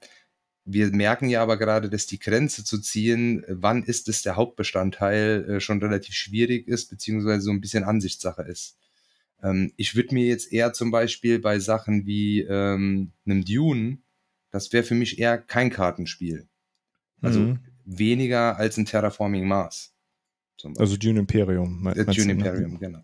[0.64, 5.48] Wir merken ja aber gerade, dass die Grenze zu ziehen, wann ist es der Hauptbestandteil,
[5.48, 8.76] äh, schon relativ schwierig ist, beziehungsweise so ein bisschen Ansichtssache ist.
[9.42, 13.98] Ähm, ich würde mir jetzt eher zum Beispiel bei Sachen wie ähm, einem Dune,
[14.50, 16.48] das wäre für mich eher kein Kartenspiel.
[17.22, 17.58] Also Mhm.
[17.86, 19.92] Weniger als ein Terraforming Mars.
[20.78, 21.82] Also Dune Imperium.
[21.82, 22.32] me- Äh, Dune du, ne?
[22.32, 23.02] Imperium, genau.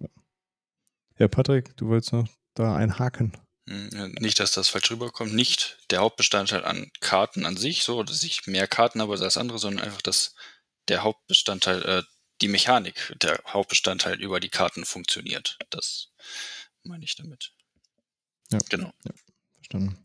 [1.19, 3.37] Ja, Patrick, du wolltest noch da einhaken.
[3.69, 5.35] Hm, Nicht, dass das falsch rüberkommt.
[5.35, 9.37] Nicht der Hauptbestandteil an Karten an sich, so, dass ich mehr Karten habe als das
[9.37, 10.35] andere, sondern einfach, dass
[10.89, 12.03] der Hauptbestandteil, äh,
[12.41, 15.59] die Mechanik, der Hauptbestandteil über die Karten funktioniert.
[15.71, 16.09] Das
[16.83, 17.53] meine ich damit.
[18.51, 18.59] Ja.
[18.69, 18.93] Genau.
[19.55, 20.02] Verstanden.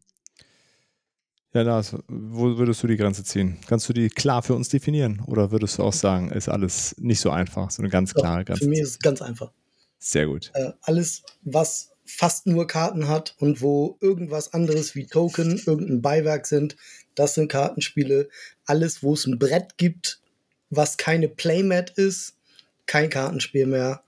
[1.57, 3.57] Ja, Lars, wo würdest du die Grenze ziehen?
[3.67, 5.23] Kannst du die klar für uns definieren?
[5.25, 8.65] Oder würdest du auch sagen, ist alles nicht so einfach, so eine ganz klare Grenze?
[8.65, 9.51] Für mich ist es ganz einfach.
[9.97, 10.51] Sehr gut.
[10.53, 16.45] Äh, alles, was fast nur Karten hat und wo irgendwas anderes wie Token, irgendein Beiwerk
[16.45, 16.77] sind,
[17.15, 18.29] das sind Kartenspiele.
[18.67, 20.21] Alles, wo es ein Brett gibt,
[20.69, 22.37] was keine Playmat ist,
[22.85, 24.03] kein Kartenspiel mehr,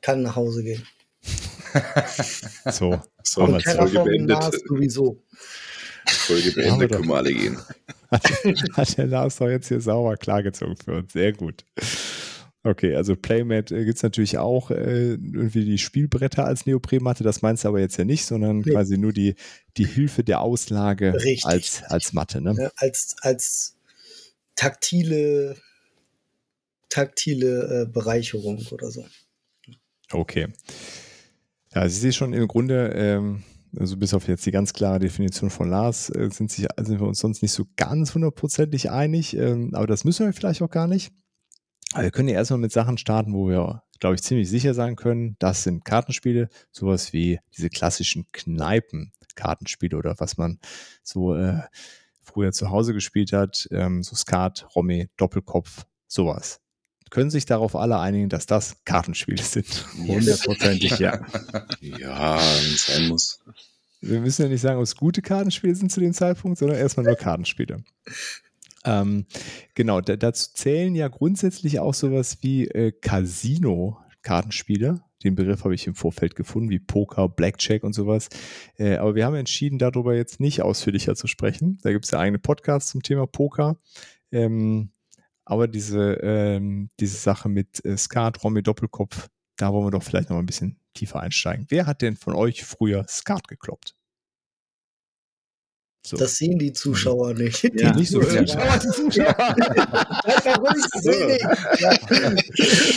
[0.00, 0.84] kann nach Hause gehen.
[2.66, 4.38] So, So, Und beendet.
[4.38, 5.22] Mars sowieso.
[6.06, 7.58] Folge wir alle gehen.
[8.10, 8.22] hat,
[8.72, 11.12] hat der Lars doch jetzt hier sauber klargezogen für uns.
[11.12, 11.64] Sehr gut.
[12.66, 17.42] Okay, also Playmat äh, gibt es natürlich auch äh, irgendwie die Spielbretter als Neoprenmatte, das
[17.42, 18.70] meinst du aber jetzt ja nicht, sondern Nee.
[18.72, 19.34] quasi nur die,
[19.76, 21.44] die Hilfe der Auslage Richtig.
[21.44, 22.40] als, als Matte.
[22.40, 22.54] Ne?
[22.54, 23.76] Ne, als, als
[24.56, 25.56] taktile,
[26.88, 29.04] taktile äh, Bereicherung oder so.
[30.10, 30.48] Okay.
[31.74, 33.42] Ja, also ich sehe schon im Grunde, ähm,
[33.78, 37.06] also bis auf jetzt die ganz klare Definition von Lars, äh, sind, sich, sind wir
[37.06, 40.86] uns sonst nicht so ganz hundertprozentig einig, ähm, aber das müssen wir vielleicht auch gar
[40.86, 41.12] nicht.
[41.92, 44.96] Aber wir können ja erstmal mit Sachen starten, wo wir, glaube ich, ziemlich sicher sein
[44.96, 50.58] können, das sind Kartenspiele, sowas wie diese klassischen Kneipen-Kartenspiele oder was man
[51.02, 51.60] so äh,
[52.22, 56.63] früher zu Hause gespielt hat, ähm, so Skat, Romme, Doppelkopf, sowas.
[57.14, 59.86] Können sich darauf alle einigen, dass das Kartenspiele sind.
[60.04, 61.24] Hundertprozentig, ja.
[61.80, 63.38] Ja, wenn es sein muss.
[64.00, 67.06] Wir müssen ja nicht sagen, ob es gute Kartenspiele sind zu dem Zeitpunkt, sondern erstmal
[67.06, 67.84] nur Kartenspiele.
[68.86, 69.24] Ähm,
[69.74, 75.00] genau, da, dazu zählen ja grundsätzlich auch sowas wie äh, Casino-Kartenspiele.
[75.22, 78.28] Den Begriff habe ich im Vorfeld gefunden, wie Poker, Blackjack und sowas.
[78.76, 81.78] Äh, aber wir haben entschieden, darüber jetzt nicht ausführlicher zu sprechen.
[81.82, 83.78] Da gibt es ja eigene Podcasts zum Thema Poker.
[84.30, 84.90] Ähm,
[85.44, 90.30] aber diese, ähm, diese Sache mit äh, Skat, Romy, Doppelkopf, da wollen wir doch vielleicht
[90.30, 91.66] noch mal ein bisschen tiefer einsteigen.
[91.68, 93.94] Wer hat denn von euch früher Skat gekloppt?
[96.06, 96.18] So.
[96.18, 97.62] Das sehen die Zuschauer nicht.
[97.80, 97.92] Ja.
[97.92, 98.46] Die Nicht so Zuhörer.
[98.46, 98.54] viele.
[98.54, 101.38] Das war ruhig sehen.
[101.78, 101.88] Ja.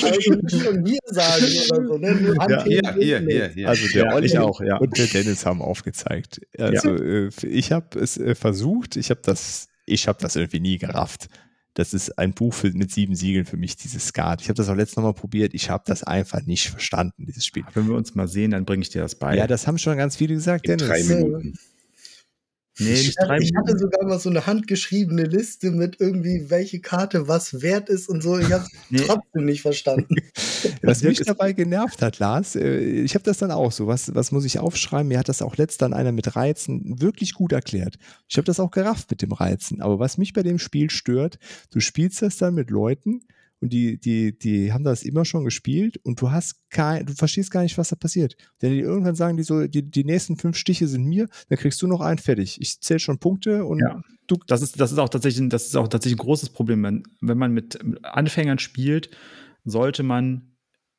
[0.10, 1.98] Also nicht von mir sagen oder so.
[1.98, 2.16] Ne?
[2.16, 3.34] Nur Ja, Handheben Hier, hier, nicht.
[3.34, 3.70] hier, hier.
[3.70, 4.76] Also der Ja, Olli ich auch, ja.
[4.78, 6.42] und der Dennis haben aufgezeigt.
[6.58, 10.78] Also äh, ich habe es äh, versucht, ich habe das, ich habe das irgendwie nie
[10.78, 11.28] gerafft.
[11.78, 14.42] Das ist ein Buch für, mit sieben Siegeln für mich, dieses Skat.
[14.42, 15.54] Ich habe das auch letztes Mal probiert.
[15.54, 17.66] Ich habe das einfach nicht verstanden, dieses Spiel.
[17.76, 19.38] Wenn wir uns mal sehen, dann bringe ich dir das bei.
[19.38, 21.08] Ja, das haben schon ganz viele gesagt, In drei Dennis.
[21.08, 21.54] Minuten.
[22.80, 27.28] Nee, nicht drei Ich hatte sogar mal so eine handgeschriebene Liste mit irgendwie, welche Karte
[27.28, 28.38] was wert ist und so.
[28.38, 29.02] Ich habe Nee.
[29.06, 30.16] trotzdem nicht verstanden.
[30.82, 34.32] Was mich dabei genervt hat, Lars, äh, ich habe das dann auch so, was, was
[34.32, 35.08] muss ich aufschreiben?
[35.08, 37.98] Mir hat das auch letzt dann einer mit Reizen wirklich gut erklärt.
[38.28, 39.82] Ich habe das auch gerafft mit dem Reizen.
[39.82, 41.38] Aber was mich bei dem Spiel stört,
[41.72, 43.22] du spielst das dann mit Leuten
[43.60, 47.50] und die, die, die haben das immer schon gespielt und du hast kein, du verstehst
[47.52, 48.36] gar nicht, was da passiert.
[48.62, 51.82] Denn die irgendwann sagen die so, die, die nächsten fünf Stiche sind mir, dann kriegst
[51.82, 52.60] du noch einen fertig.
[52.62, 54.02] Ich zähle schon Punkte und Ja.
[54.28, 56.84] du Das ist, das ist auch tatsächlich, ein- das ist auch tatsächlich ein großes Problem.
[56.84, 59.10] Wenn, wenn man mit Anfängern spielt,
[59.64, 60.54] sollte man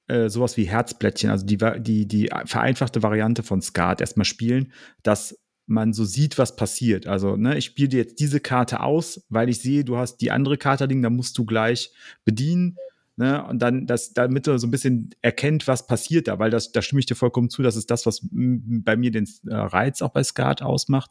[0.08, 5.38] äh, sowas wie Herzblättchen, also die, die, die vereinfachte Variante von Skat erstmal spielen, dass
[5.68, 7.06] man so sieht, was passiert.
[7.06, 10.30] Also, ne, ich spiele dir jetzt diese Karte aus, weil ich sehe, du hast die
[10.30, 11.92] andere Karte liegen, da musst du gleich
[12.24, 12.76] bedienen.
[13.20, 16.70] Ne, und dann, das, damit er so ein bisschen erkennt, was passiert da, weil das,
[16.70, 20.02] da stimme ich dir vollkommen zu, das ist das, was bei mir den äh, Reiz
[20.02, 21.10] auch bei Skat ausmacht.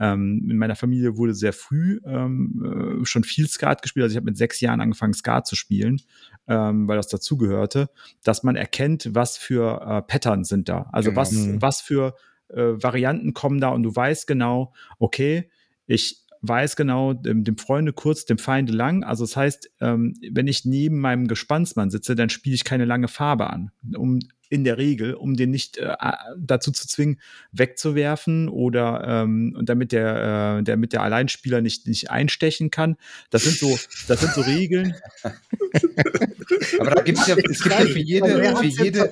[0.00, 4.02] Ähm, in meiner Familie wurde sehr früh ähm, äh, schon viel Skat gespielt.
[4.02, 6.00] Also ich habe mit sechs Jahren angefangen, Skat zu spielen,
[6.48, 7.88] ähm, weil das dazugehörte,
[8.24, 10.88] dass man erkennt, was für äh, Pattern sind da.
[10.92, 11.20] Also Genau.
[11.20, 11.62] was, Mhm.
[11.62, 12.16] was für
[12.54, 15.50] äh, Varianten kommen da und du weißt genau, okay,
[15.86, 19.02] ich weiß genau, dem, dem Freunde kurz, dem Feinde lang.
[19.02, 23.08] Also das heißt, ähm, wenn ich neben meinem Gespannsmann sitze, dann spiele ich keine lange
[23.08, 24.18] Farbe an, um
[24.54, 25.96] in der Regel, um den nicht äh,
[26.38, 27.18] dazu zu zwingen,
[27.50, 32.96] wegzuwerfen oder ähm, und damit der, äh, damit der Alleinspieler nicht, nicht einstechen kann.
[33.30, 34.94] Das sind so, das sind so Regeln.
[36.78, 39.10] Aber da gibt's ja, es gibt ja für jede, für jede,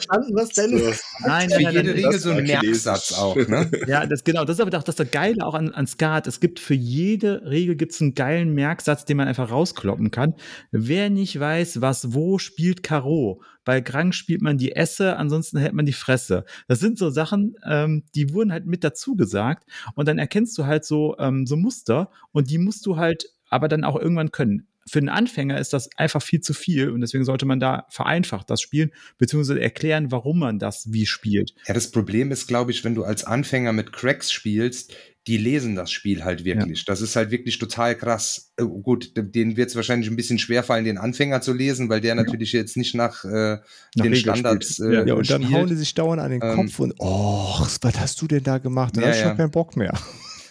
[1.20, 3.68] Nein, für jede nein, Regel so ein war Merksatz auch, ne?
[3.88, 6.28] Ja, das genau, das ist aber auch das, das Geile auch an, an Skat.
[6.28, 10.34] Es gibt für jede Regel gibt's einen geilen Merksatz, den man einfach rauskloppen kann.
[10.70, 13.42] Wer nicht weiß, was wo spielt Karo.
[13.64, 16.44] Bei Grang spielt man die Esse, ansonsten hält man die Fresse.
[16.68, 19.68] Das sind so Sachen, ähm, die wurden halt mit dazu gesagt.
[19.94, 23.68] Und dann erkennst du halt so, ähm, so Muster und die musst du halt aber
[23.68, 24.66] dann auch irgendwann können.
[24.92, 28.50] Für einen Anfänger ist das einfach viel zu viel und deswegen sollte man da vereinfacht
[28.50, 31.54] das spielen, beziehungsweise erklären, warum man das wie spielt.
[31.66, 34.92] Ja, das Problem ist, glaube ich, wenn du als Anfänger mit Cracks spielst,
[35.28, 36.84] die lesen das Spiel halt wirklich.
[36.84, 38.52] Das ist halt wirklich total krass.
[38.58, 42.14] Äh, gut, denen wird es wahrscheinlich ein bisschen schwerfallen, den Anfänger zu lesen, weil der
[42.16, 43.60] natürlich jetzt nicht nach, äh, Nach
[43.96, 44.90] den Regel Standards spielt.
[44.90, 45.54] äh, Ja, Ja, und dann spielt.
[45.58, 48.58] hauen die sich dauernd an den Ähm, Kopf und, oh, was hast du denn da
[48.58, 48.96] gemacht?
[48.96, 49.28] Dann Ja, hab ich ja.
[49.28, 49.94] schon keinen Bock mehr.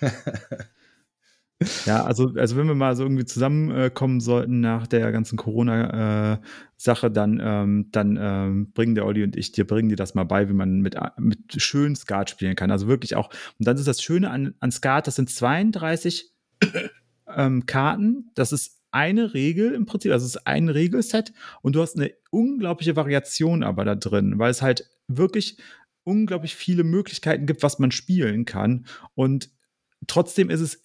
[1.86, 7.42] Ja, also, also wenn wir mal so irgendwie zusammenkommen sollten nach der ganzen Corona-Sache, dann,
[7.44, 10.54] ähm, dann ähm, bringen der Olli und ich dir, bringen dir das mal bei, wie
[10.54, 12.72] man mit, mit schön Skat spielen kann.
[12.72, 16.32] Also wirklich auch, und dann ist das Schöne an, an Skat, das sind 32
[17.36, 21.82] ähm, Karten, das ist eine Regel im Prinzip, also es ist ein Regelset und du
[21.82, 25.58] hast eine unglaubliche Variation aber da drin, weil es halt wirklich
[26.04, 28.86] unglaublich viele Möglichkeiten gibt, was man spielen kann.
[29.14, 29.50] Und
[30.08, 30.82] trotzdem ist es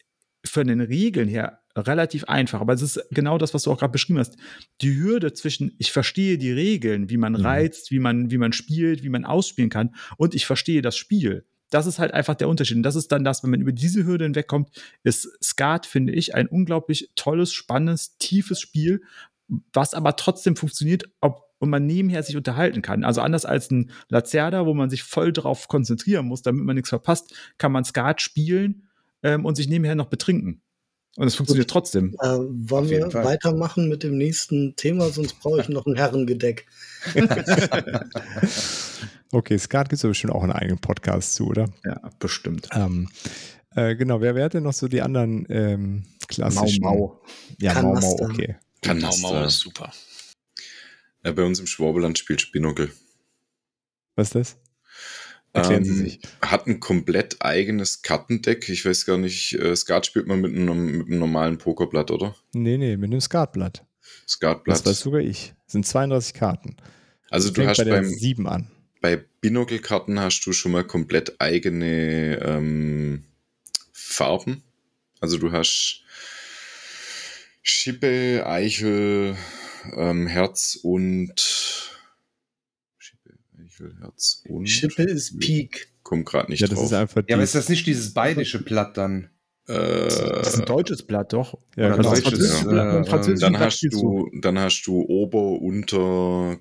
[0.48, 2.60] von den Regeln her relativ einfach.
[2.60, 4.36] Aber es ist genau das, was du auch gerade beschrieben hast.
[4.80, 7.40] Die Hürde zwischen, ich verstehe die Regeln, wie man Mhm.
[7.40, 11.44] reizt, wie man, wie man spielt, wie man ausspielen kann, und ich verstehe das Spiel.
[11.70, 12.76] Das ist halt einfach der Unterschied.
[12.76, 14.70] Und das ist dann das, wenn man über diese Hürde hinwegkommt,
[15.02, 19.02] ist Skat, finde ich, ein unglaublich tolles, spannendes, tiefes Spiel,
[19.72, 23.02] was aber trotzdem funktioniert, ob und man nebenher sich unterhalten kann.
[23.02, 26.90] Also anders als ein Lacerda, wo man sich voll drauf konzentrieren muss, damit man nichts
[26.90, 28.85] verpasst, kann man Skat spielen
[29.26, 30.62] ähm, und sich nebenher noch betrinken.
[31.16, 32.14] Und es funktioniert trotzdem.
[32.20, 33.24] Äh, wollen wir Fall.
[33.24, 36.66] weitermachen mit dem nächsten Thema, sonst brauche ich noch ein Herrengedeck.
[39.32, 41.68] Okay, Skat gibt es bestimmt auch einen eigenen Podcast zu, oder?
[41.84, 42.68] Ja, bestimmt.
[42.72, 43.08] Ähm,
[43.74, 46.82] äh, genau, wer, wer hat denn noch so die anderen ähm, klassischen?
[46.84, 47.20] Mau.
[47.58, 48.24] Ja, Mau Mau, Kanaster.
[48.24, 48.48] okay.
[48.54, 49.22] Mau Kanaster.
[49.22, 49.92] Mau ist super.
[51.24, 52.92] Ja, bei uns im Schwabeland spielt Spinockel.
[54.14, 54.56] Was ist das?
[55.56, 56.20] Erklären Sie Ähm, sich.
[56.42, 58.68] Hat ein komplett eigenes Kartendeck.
[58.68, 62.34] Ich weiß gar nicht, äh, Skat spielt man mit einem, mit einem normalen Pokerblatt, oder?
[62.52, 63.84] Nee, nee, mit einem Skatblatt.
[64.28, 64.78] Skatblatt.
[64.78, 65.54] Das weiß sogar ich.
[65.64, 66.76] Das sind 32 Karten.
[67.30, 68.70] also du Fängt hast bei beim, 7 an.
[69.00, 73.24] bei Binocle-Karten hast du schon mal komplett eigene ähm,
[73.92, 74.62] Farben.
[75.20, 76.02] Also du hast
[77.62, 79.36] Schippe, Eichel,
[79.96, 81.32] ähm, Herz und
[83.76, 85.88] Schippe, Eichel, Herz und Schippe ist Peak.
[86.02, 86.86] Komm gerade nicht Ja, das drauf.
[86.86, 87.22] ist einfach.
[87.28, 89.30] Ja, aber ist das nicht dieses bayerische Blatt dann?
[89.68, 90.14] Das
[90.46, 91.58] ist ein äh, deutsches Blatt, doch.
[91.76, 92.08] ja, genau.
[92.10, 96.60] deutsches, französische äh, Blatt, französischen dann hast du, dann hast du Ober, Unter,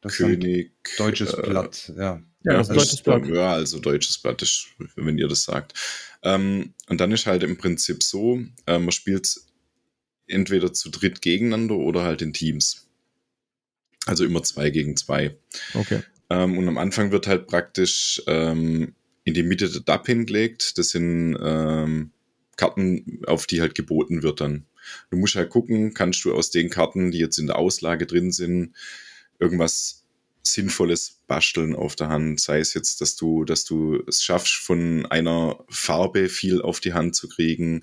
[0.00, 0.72] Das ist ein König.
[0.96, 2.22] deutsches äh, Blatt, ja.
[2.44, 3.26] Ja, das ist ein deutsches Blatt.
[3.26, 5.74] Ja, also deutsches Blatt, ist, wenn ihr das sagt.
[6.22, 9.28] Ähm, und dann ist halt im Prinzip so, äh, man spielt
[10.26, 12.86] entweder zu dritt gegeneinander oder halt in Teams.
[14.06, 15.36] Also immer zwei gegen zwei.
[15.74, 16.00] Okay.
[16.30, 20.78] Ähm, und am Anfang wird halt praktisch ähm, in die Mitte der DAP hingelegt.
[20.78, 22.10] Das sind ähm,
[22.56, 24.66] Karten, auf die halt geboten wird dann.
[25.10, 28.32] Du musst halt gucken, kannst du aus den Karten, die jetzt in der Auslage drin
[28.32, 28.74] sind,
[29.38, 30.04] irgendwas
[30.46, 32.38] Sinnvolles basteln auf der Hand.
[32.38, 36.92] Sei es jetzt, dass du, dass du es schaffst, von einer Farbe viel auf die
[36.92, 37.82] Hand zu kriegen.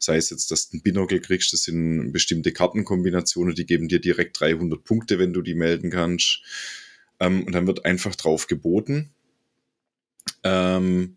[0.00, 1.52] Sei es jetzt, dass du ein Binocle kriegst.
[1.52, 6.42] Das sind bestimmte Kartenkombinationen, die geben dir direkt 300 Punkte, wenn du die melden kannst.
[7.20, 9.14] Ähm, und dann wird einfach drauf geboten.
[10.42, 11.16] Ähm,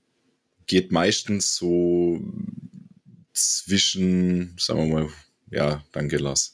[0.68, 2.22] geht meistens so
[3.34, 5.10] zwischen, sagen wir mal,
[5.50, 6.54] ja, danke Lars,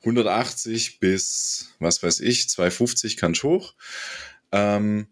[0.00, 3.74] 180 bis, was weiß ich, 250 kannst hoch.
[4.52, 5.06] Ähm,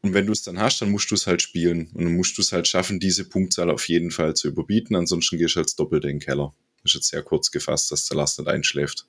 [0.00, 1.90] und wenn du es dann hast, dann musst du es halt spielen.
[1.94, 4.94] Und dann musst du es halt schaffen, diese Punktzahl auf jeden Fall zu überbieten.
[4.94, 6.54] Ansonsten gehst du als Doppelt in den Keller.
[6.82, 9.06] Das ist jetzt sehr kurz gefasst, dass der Lars nicht einschläft.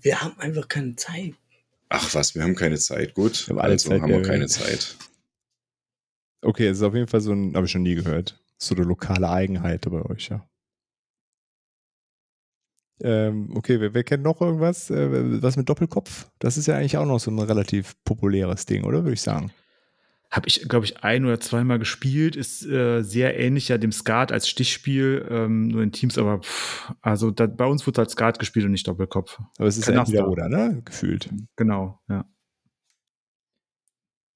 [0.00, 1.34] Wir haben einfach keine Zeit.
[1.94, 3.12] Ach was, wir haben keine Zeit.
[3.12, 4.50] Gut, Wir haben alle also Zeit haben wir der keine Welt.
[4.50, 4.96] Zeit.
[6.42, 8.42] Okay, es ist auf jeden Fall so ein, habe ich schon nie gehört.
[8.56, 10.48] So eine lokale Eigenheit bei euch, ja.
[13.02, 14.88] Ähm, okay, wer, wer kennt noch irgendwas?
[14.90, 16.30] Äh, was mit Doppelkopf?
[16.38, 19.02] Das ist ja eigentlich auch noch so ein relativ populäres Ding, oder?
[19.02, 19.52] Würde ich sagen.
[20.32, 22.36] Habe ich, glaube ich, ein oder zweimal gespielt.
[22.36, 26.90] Ist äh, sehr ähnlich ja dem Skat als Stichspiel, ähm, nur in Teams, aber pff,
[27.02, 29.38] also da, bei uns wird halt Skat gespielt und nicht Doppelkopf.
[29.58, 30.14] Aber es ist ja Kanaster.
[30.20, 30.80] entweder oder, ne?
[30.86, 31.28] Gefühlt.
[31.56, 32.24] Genau, ja.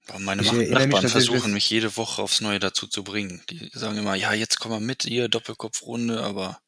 [0.07, 3.43] Boah, Meine Ich mich Nachbarn tatsächlich- versuchen mich jede Woche aufs Neue dazu zu bringen.
[3.51, 6.61] Die sagen immer, ja, jetzt komm mal mit, ihr Doppelkopfrunde, aber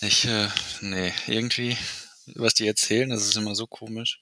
[0.00, 0.48] ich, äh,
[0.80, 1.76] nee, irgendwie
[2.34, 3.08] was die erzählen.
[3.08, 4.20] Das ist immer so komisch.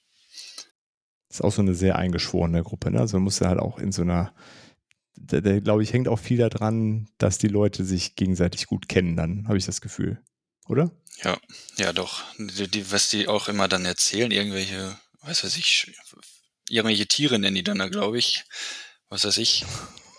[1.29, 2.99] Ist auch so eine sehr eingeschworene Gruppe, ne?
[2.99, 4.33] Also man muss ja halt auch in so einer,
[5.15, 9.15] da, da glaube ich, hängt auch viel daran, dass die Leute sich gegenseitig gut kennen,
[9.15, 10.21] dann habe ich das Gefühl.
[10.67, 10.91] Oder?
[11.23, 11.37] Ja,
[11.77, 12.23] ja doch.
[12.37, 15.93] Die, die, was die auch immer dann erzählen, irgendwelche, weiß weiß ich,
[16.69, 18.45] irgendwelche Tiere nennen die dann da, glaube ich.
[19.09, 19.65] Was weiß ich.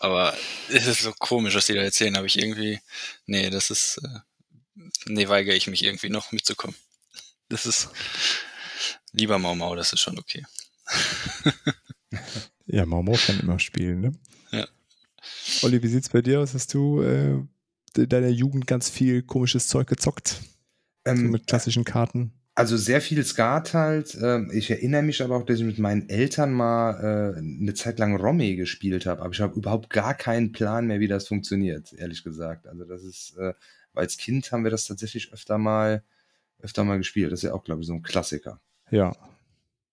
[0.00, 0.34] Aber
[0.68, 2.16] es ist so komisch, was die da erzählen.
[2.16, 2.80] Habe ich irgendwie,
[3.26, 6.76] nee, das ist, äh, nee, weigere ich mich irgendwie noch mitzukommen.
[7.48, 7.88] Das ist
[9.12, 10.44] lieber Mau Mau, das ist schon okay.
[12.66, 14.12] ja, Mau kann immer spielen, ne?
[14.50, 14.66] Ja.
[15.62, 16.54] Olli, wie sieht's bei dir aus?
[16.54, 17.42] Hast du äh,
[17.96, 20.40] in deiner Jugend ganz viel komisches Zeug gezockt?
[21.04, 22.32] Ähm, so mit klassischen Karten?
[22.54, 24.18] Also sehr viel Skat halt.
[24.20, 28.00] Ähm, ich erinnere mich aber auch, dass ich mit meinen Eltern mal äh, eine Zeit
[28.00, 29.22] lang Romy gespielt habe.
[29.22, 32.66] Aber ich habe überhaupt gar keinen Plan mehr, wie das funktioniert, ehrlich gesagt.
[32.66, 33.54] Also das ist, äh,
[33.94, 36.02] als Kind haben wir das tatsächlich öfter mal,
[36.58, 37.30] öfter mal gespielt.
[37.30, 38.60] Das ist ja auch, glaube ich, so ein Klassiker.
[38.90, 39.14] Ja.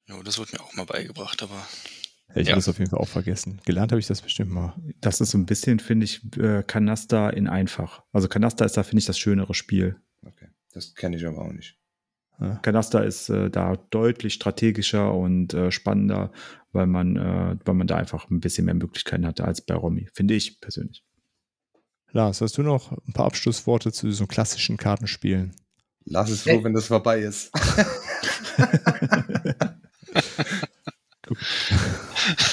[0.07, 1.65] Ja, das wurde mir auch mal beigebracht, aber
[2.33, 2.53] ich ja.
[2.53, 3.61] habe es auf jeden Fall auch vergessen.
[3.65, 4.75] Gelernt habe ich das bestimmt mal.
[5.01, 8.03] Das ist so ein bisschen, finde ich, äh, Kanasta in einfach.
[8.11, 9.95] Also Kanasta ist da, finde ich, das schönere Spiel.
[10.23, 11.77] Okay, das kenne ich aber auch nicht.
[12.61, 16.33] Kanasta ist äh, da deutlich strategischer und äh, spannender,
[16.73, 20.09] weil man, äh, weil man da einfach ein bisschen mehr Möglichkeiten hatte als bei Romy,
[20.13, 21.05] finde ich persönlich.
[22.11, 25.55] Lars, hast du noch ein paar Abschlussworte zu so klassischen Kartenspielen?
[26.03, 27.51] Lass es froh, wenn das vorbei ist.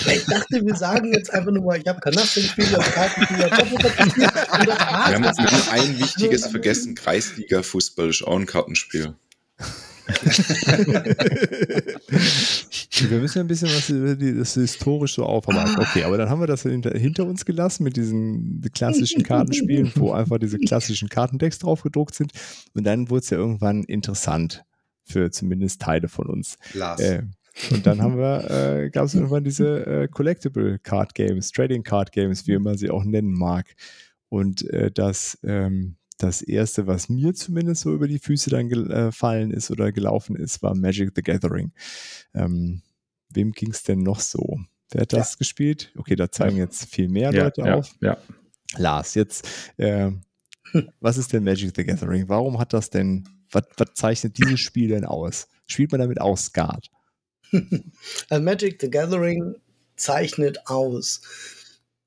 [0.07, 3.21] Ich dachte, wir sagen jetzt einfach nur mal, ich habe Kanaste gespielt, ich habe Karten
[3.21, 9.15] gespielt, Wir haben, wir haben ein wichtiges vergessen, Kreisliga-Fußball ist auch ein Kartenspiel.
[13.09, 15.77] wir müssen ja ein bisschen was über die, das historisch so aufarbeiten.
[15.81, 20.13] Okay, aber dann haben wir das hinter, hinter uns gelassen mit diesen klassischen Kartenspielen, wo
[20.13, 22.33] einfach diese klassischen Kartendecks drauf gedruckt sind.
[22.75, 24.65] Und dann wurde es ja irgendwann interessant
[25.05, 26.57] für zumindest Teile von uns.
[26.75, 27.01] Lars.
[27.01, 27.23] Äh,
[27.71, 32.13] und dann haben wir, äh, gab es irgendwann diese äh, Collectible Card Games, Trading Card
[32.13, 33.75] Games, wie man sie auch nennen mag.
[34.29, 39.51] Und äh, das, ähm, das erste, was mir zumindest so über die Füße dann gefallen
[39.51, 41.73] äh, ist oder gelaufen ist, war Magic the Gathering.
[42.35, 42.83] Ähm,
[43.29, 44.59] wem ging es denn noch so?
[44.91, 45.39] Wer hat das ja.
[45.39, 45.93] gespielt?
[45.97, 47.95] Okay, da zeigen jetzt viel mehr ja, Leute ja, auf.
[48.01, 48.19] Ja.
[48.77, 50.11] Lars, jetzt, äh,
[51.01, 52.29] was ist denn Magic the Gathering?
[52.29, 55.49] Warum hat das denn, was, was zeichnet dieses Spiel denn aus?
[55.67, 56.91] Spielt man damit auch Skat?
[58.31, 59.57] Magic the Gathering
[59.97, 61.21] zeichnet aus.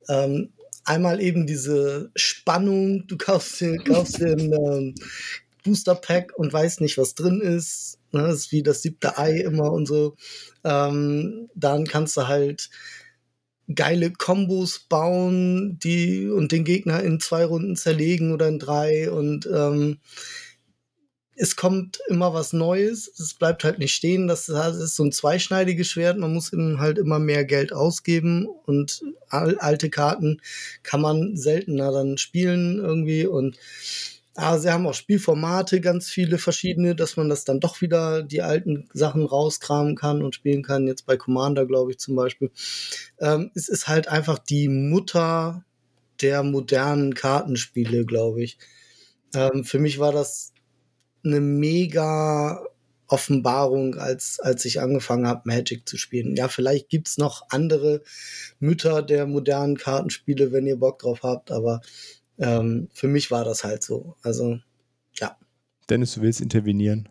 [0.10, 4.96] Ähm, einmal eben diese Spannung, du kaufst den, kaufst den ähm,
[5.64, 7.98] Booster Pack und weißt nicht, was drin ist.
[8.12, 8.22] Ne?
[8.22, 10.16] Das ist wie das siebte Ei immer und so.
[10.64, 12.70] Ähm, dann kannst du halt
[13.74, 19.48] geile Kombos bauen, die und den Gegner in zwei Runden zerlegen oder in drei und
[19.52, 19.98] ähm,
[21.36, 23.12] es kommt immer was Neues.
[23.20, 24.28] Es bleibt halt nicht stehen.
[24.28, 26.18] Das ist so ein zweischneidiges Schwert.
[26.18, 30.42] Man muss eben halt immer mehr Geld ausgeben und alte Karten
[30.84, 33.58] kann man seltener dann spielen irgendwie und
[34.38, 38.42] aber sie haben auch Spielformate, ganz viele verschiedene, dass man das dann doch wieder die
[38.42, 40.88] alten Sachen rauskramen kann und spielen kann.
[40.88, 42.52] Jetzt bei Commander, glaube ich, zum Beispiel.
[43.20, 45.64] Ähm, es ist halt einfach die Mutter
[46.20, 48.58] der modernen Kartenspiele, glaube ich.
[49.34, 50.52] Ähm, für mich war das
[51.26, 52.64] eine mega
[53.08, 56.36] Offenbarung, als, als ich angefangen habe, Magic zu spielen.
[56.36, 58.02] Ja, vielleicht gibt's noch andere
[58.60, 61.82] Mütter der modernen Kartenspiele, wenn ihr Bock drauf habt, aber
[62.38, 64.16] ähm, für mich war das halt so.
[64.22, 64.60] Also,
[65.14, 65.38] ja.
[65.90, 67.10] Dennis, du willst intervenieren?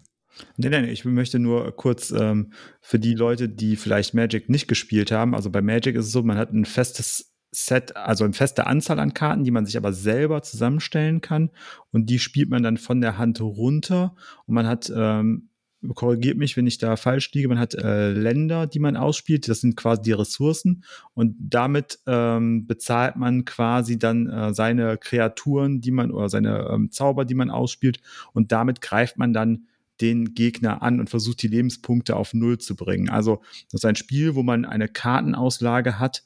[0.56, 5.12] Nein, nein, ich möchte nur kurz ähm, für die Leute, die vielleicht Magic nicht gespielt
[5.12, 8.66] haben, also bei Magic ist es so, man hat ein festes Set, also eine feste
[8.66, 11.50] Anzahl an Karten, die man sich aber selber zusammenstellen kann.
[11.92, 14.16] Und die spielt man dann von der Hand runter.
[14.46, 15.50] Und man hat, ähm,
[15.94, 19.48] korrigiert mich, wenn ich da falsch liege, man hat äh, Länder, die man ausspielt.
[19.48, 20.82] Das sind quasi die Ressourcen.
[21.14, 26.90] Und damit ähm, bezahlt man quasi dann äh, seine Kreaturen, die man oder seine ähm,
[26.90, 28.00] Zauber, die man ausspielt.
[28.32, 29.66] Und damit greift man dann
[30.00, 33.10] den Gegner an und versucht die Lebenspunkte auf Null zu bringen.
[33.10, 36.24] Also das ist ein Spiel, wo man eine Kartenauslage hat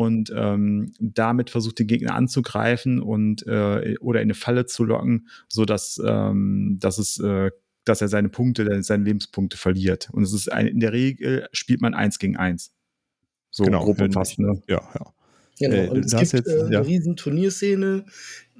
[0.00, 5.28] und ähm, damit versucht den Gegner anzugreifen und äh, oder in eine Falle zu locken,
[5.46, 7.50] so dass ähm, dass es äh,
[7.84, 10.08] dass er seine Punkte, seine Lebenspunkte verliert.
[10.12, 12.72] Und es ist ein, in der Regel spielt man eins gegen eins.
[13.50, 14.62] So genau, grob umfasst, ne?
[14.68, 15.12] Ja, ja.
[15.58, 16.80] Genau, äh, und es gibt jetzt, äh, eine ja.
[16.80, 18.06] riesen Turnierszene,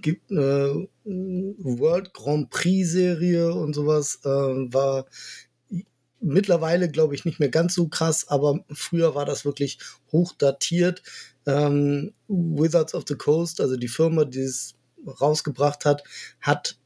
[0.03, 5.07] gibt eine World Grand Prix Serie und sowas, äh, war
[6.20, 9.78] mittlerweile, glaube ich, nicht mehr ganz so krass, aber früher war das wirklich
[10.12, 11.03] hochdatiert.
[11.47, 14.74] Ähm, Wizards of the Coast, also die Firma, die es
[15.07, 16.05] rausgebracht hat,
[16.41, 16.78] hat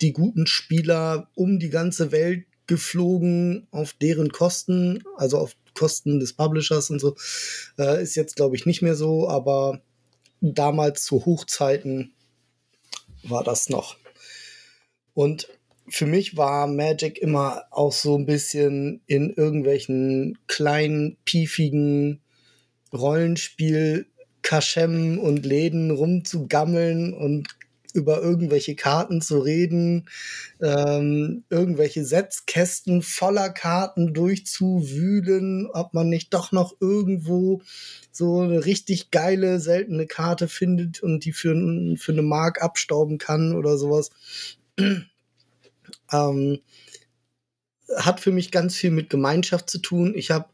[0.00, 6.34] die guten Spieler um die ganze Welt geflogen auf deren Kosten, also auf Kosten des
[6.34, 7.16] Publishers und so.
[7.78, 9.80] Äh, ist jetzt, glaube ich, nicht mehr so, aber
[10.40, 12.12] damals zu Hochzeiten
[13.24, 13.96] war das noch.
[15.14, 15.48] Und
[15.88, 22.20] für mich war Magic immer auch so ein bisschen in irgendwelchen kleinen, piefigen
[22.92, 24.06] Rollenspiel
[24.42, 27.48] Kaschem und Läden rumzugammeln und
[27.94, 30.08] über irgendwelche Karten zu reden,
[30.60, 37.62] ähm, irgendwelche Setzkästen voller Karten durchzuwühlen, ob man nicht doch noch irgendwo
[38.12, 41.54] so eine richtig geile, seltene Karte findet und die für,
[41.98, 44.10] für eine Mark abstauben kann oder sowas.
[46.12, 46.60] ähm,
[47.96, 50.12] hat für mich ganz viel mit Gemeinschaft zu tun.
[50.14, 50.46] Ich habe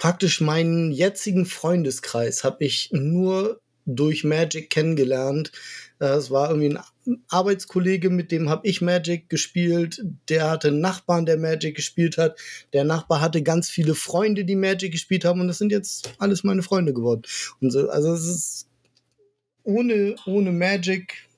[0.00, 5.52] praktisch meinen jetzigen Freundeskreis habe ich nur durch Magic kennengelernt.
[5.98, 10.02] Es war irgendwie ein Arbeitskollege, mit dem habe ich Magic gespielt.
[10.30, 12.38] Der hatte einen Nachbarn, der Magic gespielt hat.
[12.72, 15.42] Der Nachbar hatte ganz viele Freunde, die Magic gespielt haben.
[15.42, 17.22] Und das sind jetzt alles meine Freunde geworden.
[17.60, 18.68] So, also es ist
[19.64, 21.28] ohne, ohne Magic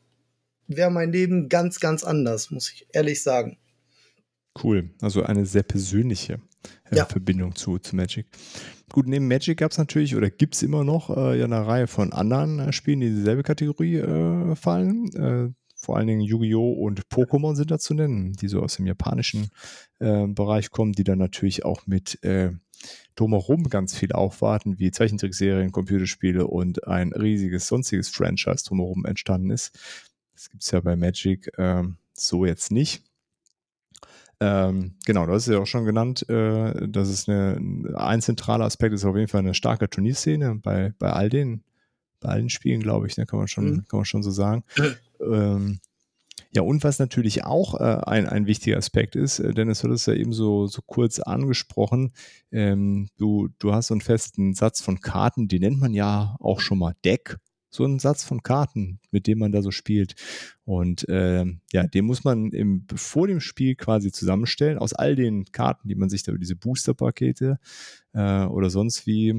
[0.69, 3.59] wäre mein Leben ganz, ganz anders, muss ich ehrlich sagen.
[4.63, 4.91] Cool.
[5.01, 6.41] Also eine sehr persönliche
[6.91, 7.05] äh, ja.
[7.05, 8.27] Verbindung zu, zu Magic.
[8.91, 11.87] Gut, neben Magic gab es natürlich oder gibt es immer noch äh, ja eine Reihe
[11.87, 15.09] von anderen äh, Spielen, die in dieselbe Kategorie äh, fallen.
[15.15, 16.73] Äh, vor allen Dingen Yu-Gi-Oh!
[16.75, 19.49] und Pokémon sind da zu nennen, die so aus dem japanischen
[19.99, 22.53] äh, Bereich kommen, die dann natürlich auch mit äh,
[23.17, 29.77] drumherum ganz viel aufwarten, wie Zeichentrickserien, Computerspiele und ein riesiges sonstiges Franchise drumherum entstanden ist.
[30.35, 33.03] Das gibt es ja bei Magic ähm, so jetzt nicht.
[34.45, 37.61] Ähm, genau, du hast es ja auch schon genannt, äh, dass es eine,
[37.95, 41.63] ein zentraler Aspekt ist auf jeden Fall eine starke Turnierszene bei, bei all den,
[42.19, 43.85] bei allen Spielen, glaube ich, ne, kann man schon, mhm.
[43.87, 44.65] kann man schon so sagen.
[45.21, 45.79] ähm,
[46.51, 50.07] ja, und was natürlich auch äh, ein, ein wichtiger Aspekt ist, äh, Dennis hat es
[50.07, 52.13] ja eben so, so kurz angesprochen,
[52.51, 56.59] ähm, du, du hast so einen festen Satz von Karten, die nennt man ja auch
[56.59, 57.37] schon mal Deck
[57.73, 60.15] so einen Satz von Karten, mit dem man da so spielt.
[60.65, 65.47] Und äh, ja, den muss man im, vor dem Spiel quasi zusammenstellen aus all den
[65.47, 67.59] Karten, die man sich da über diese Booster-Pakete
[68.13, 69.35] äh, oder sonst wie,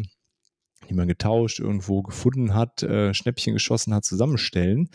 [0.89, 4.89] die man getauscht, irgendwo gefunden hat, äh, Schnäppchen geschossen hat, zusammenstellen,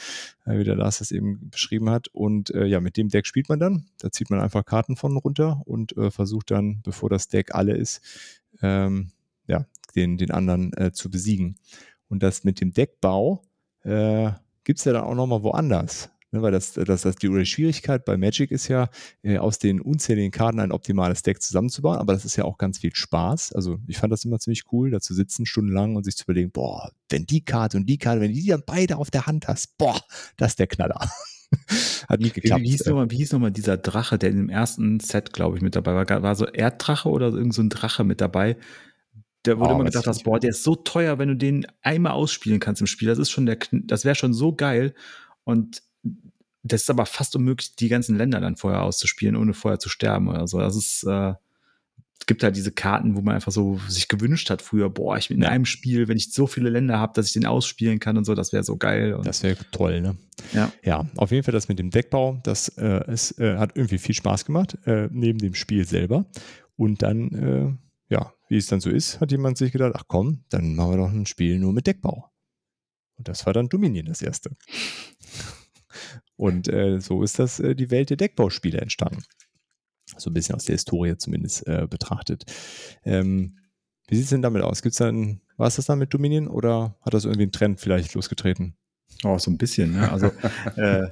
[0.44, 2.08] äh, wie der Lars das eben beschrieben hat.
[2.08, 3.86] Und äh, ja, mit dem Deck spielt man dann.
[3.98, 7.76] Da zieht man einfach Karten von runter und äh, versucht dann, bevor das Deck alle
[7.76, 8.00] ist,
[8.62, 9.12] ähm,
[9.46, 9.64] ja,
[9.94, 11.56] den, den anderen äh, zu besiegen.
[12.08, 13.42] Und das mit dem Deckbau
[13.82, 14.30] äh,
[14.64, 16.10] gibt es ja dann auch nochmal woanders.
[16.30, 18.90] Ne, weil das, das, das die Schwierigkeit bei Magic ist ja,
[19.22, 22.78] äh, aus den unzähligen Karten ein optimales Deck zusammenzubauen, aber das ist ja auch ganz
[22.78, 23.54] viel Spaß.
[23.54, 26.50] Also ich fand das immer ziemlich cool, da zu sitzen stundenlang und sich zu überlegen,
[26.50, 29.78] boah, wenn die Karte und die Karte, wenn die dann beide auf der Hand hast,
[29.78, 29.98] boah,
[30.36, 31.00] das ist der Knaller.
[32.08, 32.62] Hat nicht geklappt.
[32.62, 35.94] Wie hieß nochmal noch dieser Drache, der in dem ersten Set, glaube ich, mit dabei
[35.94, 36.22] war?
[36.22, 38.58] War so Erddrache oder irgend so ein Drache mit dabei?
[39.44, 42.12] Da wurde oh, immer gesagt, dass, boah, der ist so teuer, wenn du den einmal
[42.12, 43.08] ausspielen kannst im Spiel.
[43.08, 44.94] Das ist schon der, das wäre schon so geil.
[45.44, 45.82] Und
[46.62, 50.28] das ist aber fast unmöglich, die ganzen Länder dann vorher auszuspielen, ohne vorher zu sterben
[50.28, 50.58] oder so.
[50.58, 51.34] Das ist, äh,
[52.20, 55.30] es gibt halt diese Karten, wo man einfach so sich gewünscht hat früher, boah, ich
[55.30, 58.24] in einem Spiel, wenn ich so viele Länder habe, dass ich den ausspielen kann und
[58.24, 59.14] so, das wäre so geil.
[59.14, 60.16] Und das wäre toll, ne?
[60.52, 60.72] Ja.
[60.84, 64.14] Ja, auf jeden Fall das mit dem Deckbau, das äh, es, äh, hat irgendwie viel
[64.14, 66.26] Spaß gemacht, äh, neben dem Spiel selber.
[66.76, 70.44] Und dann, äh, ja, wie es dann so ist, hat jemand sich gedacht, ach komm,
[70.48, 72.30] dann machen wir doch ein Spiel nur mit Deckbau.
[73.16, 74.56] Und das war dann Dominion das erste.
[76.36, 79.24] Und äh, so ist das äh, die Welt der Deckbauspiele entstanden.
[80.16, 82.44] So ein bisschen aus der Historie zumindest äh, betrachtet.
[83.04, 83.58] Ähm,
[84.06, 84.80] wie sieht es denn damit aus?
[84.80, 88.14] Gibt's dann, war es das dann mit Dominion oder hat das irgendwie einen Trend vielleicht
[88.14, 88.76] losgetreten?
[89.24, 90.10] Oh, so ein bisschen, ne?
[90.10, 90.26] Also
[90.76, 91.08] äh,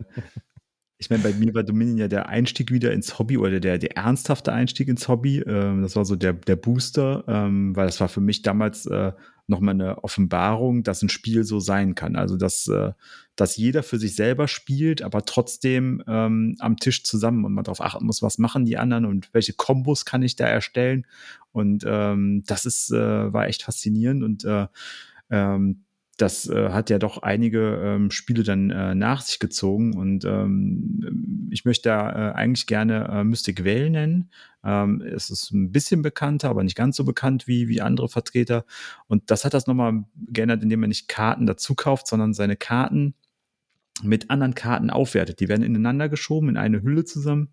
[0.98, 3.96] ich meine, bei mir war Dominion ja der Einstieg wieder ins Hobby oder der, der
[3.96, 5.40] ernsthafte Einstieg ins Hobby.
[5.40, 9.12] Ähm, das war so der, der Booster, ähm, weil das war für mich damals äh,
[9.46, 12.16] nochmal eine Offenbarung, dass ein Spiel so sein kann.
[12.16, 12.92] Also, dass, äh,
[13.36, 17.82] dass jeder für sich selber spielt, aber trotzdem ähm, am Tisch zusammen und man darauf
[17.82, 21.06] achten muss, was machen die anderen und welche Kombos kann ich da erstellen.
[21.52, 24.66] Und ähm, das ist, äh, war echt faszinierend und äh,
[25.30, 25.85] ähm,
[26.16, 31.48] das äh, hat ja doch einige ähm, Spiele dann äh, nach sich gezogen und ähm,
[31.50, 34.30] ich möchte da äh, eigentlich gerne äh, Mystic Vale nennen.
[34.64, 38.64] Ähm, es ist ein bisschen bekannter, aber nicht ganz so bekannt wie, wie andere Vertreter.
[39.08, 43.14] Und das hat das nochmal geändert, indem man nicht Karten dazu kauft, sondern seine Karten
[44.02, 45.40] mit anderen Karten aufwertet.
[45.40, 47.52] Die werden ineinander geschoben in eine Hülle zusammen.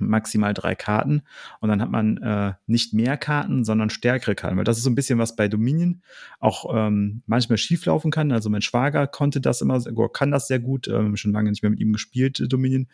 [0.00, 1.22] Maximal drei Karten.
[1.60, 4.90] Und dann hat man äh, nicht mehr Karten, sondern stärkere Karten, weil das ist so
[4.90, 6.02] ein bisschen was bei Dominion
[6.40, 8.32] auch ähm, manchmal schieflaufen kann.
[8.32, 9.80] Also mein Schwager konnte das immer,
[10.12, 12.88] kann das sehr gut, ähm, schon lange nicht mehr mit ihm gespielt, äh, Dominion.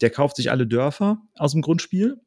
[0.00, 2.20] Der kauft sich alle Dörfer aus dem Grundspiel.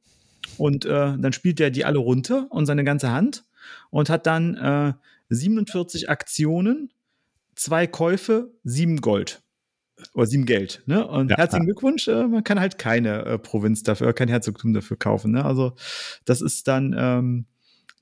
[0.57, 3.45] Und äh, dann spielt er die alle runter und seine ganze Hand
[3.91, 4.93] und hat dann äh,
[5.29, 6.89] 47 Aktionen,
[7.55, 9.41] zwei Käufe, sieben Gold
[10.13, 10.81] oder sieben Geld.
[10.85, 11.05] Ne?
[11.05, 14.97] Und ja, herzlichen Glückwunsch, äh, man kann halt keine äh, Provinz dafür, kein Herzogtum dafür
[14.97, 15.31] kaufen.
[15.31, 15.45] Ne?
[15.45, 15.73] Also
[16.25, 17.45] das ist dann, ähm,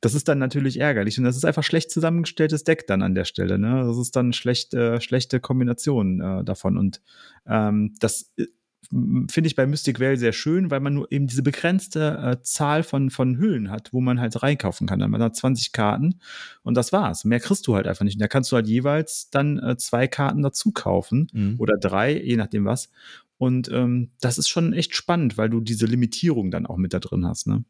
[0.01, 3.25] das ist dann natürlich ärgerlich und das ist einfach schlecht zusammengestelltes Deck dann an der
[3.25, 3.59] Stelle.
[3.59, 3.83] Ne?
[3.85, 7.01] Das ist dann schlecht, äh, schlechte Kombination äh, davon und
[7.47, 8.45] ähm, das äh,
[8.89, 12.83] finde ich bei Mystic Vale sehr schön, weil man nur eben diese begrenzte äh, Zahl
[12.83, 14.99] von, von Hüllen hat, wo man halt reinkaufen kann.
[14.99, 16.19] Dann man hat 20 Karten
[16.63, 17.25] und das war's.
[17.25, 18.15] Mehr kriegst du halt einfach nicht.
[18.15, 21.55] Und da kannst du halt jeweils dann äh, zwei Karten dazu kaufen mhm.
[21.59, 22.89] oder drei, je nachdem was.
[23.37, 26.99] Und ähm, das ist schon echt spannend, weil du diese Limitierung dann auch mit da
[26.99, 27.47] drin hast.
[27.47, 27.63] Ne?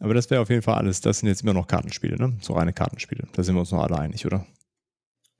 [0.00, 1.00] Aber das wäre auf jeden Fall alles.
[1.00, 2.36] Das sind jetzt immer noch Kartenspiele, ne?
[2.40, 3.26] So reine Kartenspiele.
[3.32, 4.46] Da sind wir uns noch alle einig, oder?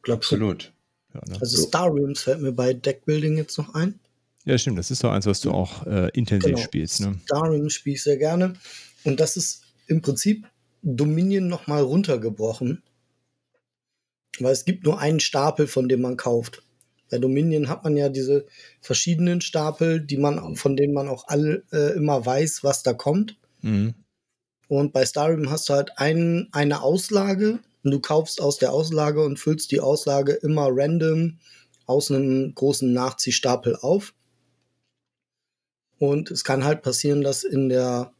[0.08, 0.72] Absolut.
[1.14, 1.38] Ja, ne?
[1.40, 4.00] Also Star Realms fällt mir bei Deckbuilding jetzt noch ein.
[4.48, 4.78] Ja, stimmt.
[4.78, 6.64] Das ist doch eins, was du auch äh, intensiv genau.
[6.64, 7.02] spielst.
[7.02, 7.20] Ne?
[7.26, 8.54] Starring spiele ich sehr gerne.
[9.04, 10.46] Und das ist im Prinzip
[10.80, 12.82] Dominion nochmal runtergebrochen.
[14.38, 16.62] Weil es gibt nur einen Stapel, von dem man kauft.
[17.10, 18.46] Bei Dominion hat man ja diese
[18.80, 23.36] verschiedenen Stapel, die man, von denen man auch alle äh, immer weiß, was da kommt.
[23.60, 23.96] Mhm.
[24.68, 29.22] Und bei Starim hast du halt ein, eine Auslage und du kaufst aus der Auslage
[29.22, 31.38] und füllst die Auslage immer random
[31.84, 34.14] aus einem großen Nachziehstapel auf.
[35.98, 38.12] Und es kann halt passieren, dass in der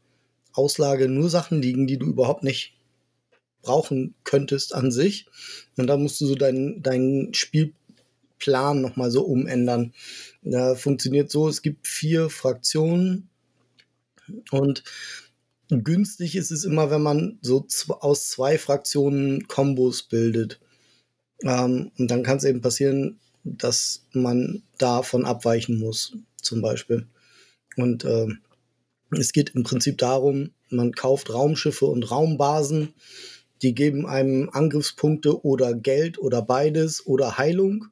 [0.53, 2.73] Auslage nur Sachen liegen, die du überhaupt nicht
[3.61, 5.27] brauchen könntest an sich.
[5.77, 9.93] Und da musst du so deinen dein Spielplan nochmal so umändern.
[10.41, 13.29] Da funktioniert so, es gibt vier Fraktionen
[14.51, 14.83] und
[15.69, 17.65] günstig ist es immer, wenn man so
[17.99, 20.59] aus zwei Fraktionen Kombos bildet.
[21.43, 27.07] Ähm, und dann kann es eben passieren, dass man davon abweichen muss, zum Beispiel.
[27.81, 28.27] Und äh,
[29.11, 32.93] es geht im Prinzip darum, man kauft Raumschiffe und Raumbasen,
[33.61, 37.87] die geben einem Angriffspunkte oder Geld oder beides oder Heilung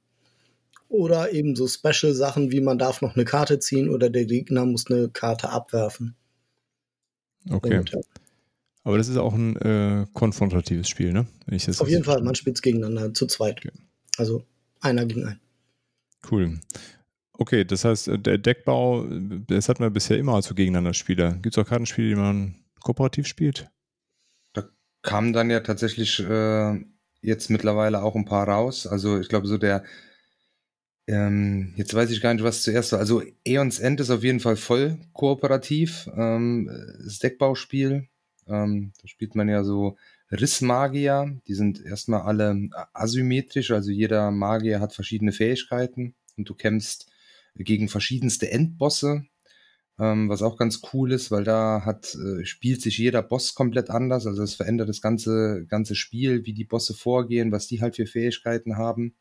[0.90, 4.90] oder eben so Special-Sachen wie man darf noch eine Karte ziehen oder der Gegner muss
[4.90, 6.16] eine Karte abwerfen.
[7.50, 7.80] Okay.
[7.80, 8.00] Und, ja.
[8.84, 11.28] Aber das ist auch ein äh, konfrontatives Spiel, ne?
[11.80, 13.58] Auf jeden Fall, man spielt es gegeneinander, zu zweit.
[13.58, 13.72] Okay.
[14.18, 14.44] Also
[14.80, 15.40] einer gegen einen.
[16.32, 16.60] Cool.
[17.40, 19.06] Okay, das heißt, äh, der Deckbau,
[19.48, 21.34] das hatten wir bisher immer als gegeneinander Spieler.
[21.34, 23.70] Gibt es auch Kartenspiele, die man kooperativ spielt?
[24.54, 24.64] Da
[25.04, 26.80] kamen dann ja tatsächlich äh,
[27.22, 28.88] jetzt mittlerweile auch ein paar raus.
[28.88, 29.84] Also ich glaube, so der,
[31.06, 33.00] ähm, jetzt weiß ich gar nicht, was zuerst war.
[33.00, 36.10] Also Eons End ist auf jeden Fall voll kooperativ.
[36.16, 36.70] Ähm,
[37.04, 38.08] das Deckbauspiel.
[38.48, 39.96] Ähm, da spielt man ja so
[40.32, 41.40] Rissmagier.
[41.48, 43.72] Die sind erstmal alle asymmetrisch.
[43.72, 47.08] Also jeder Magier hat verschiedene Fähigkeiten und du kämpfst
[47.58, 49.26] gegen verschiedenste Endbosse,
[50.00, 53.90] ähm, was auch ganz cool ist, weil da hat, äh, spielt sich jeder Boss komplett
[53.90, 54.28] anders.
[54.28, 58.06] Also es verändert das ganze, ganze Spiel, wie die Bosse vorgehen, was die halt für
[58.06, 59.16] Fähigkeiten haben.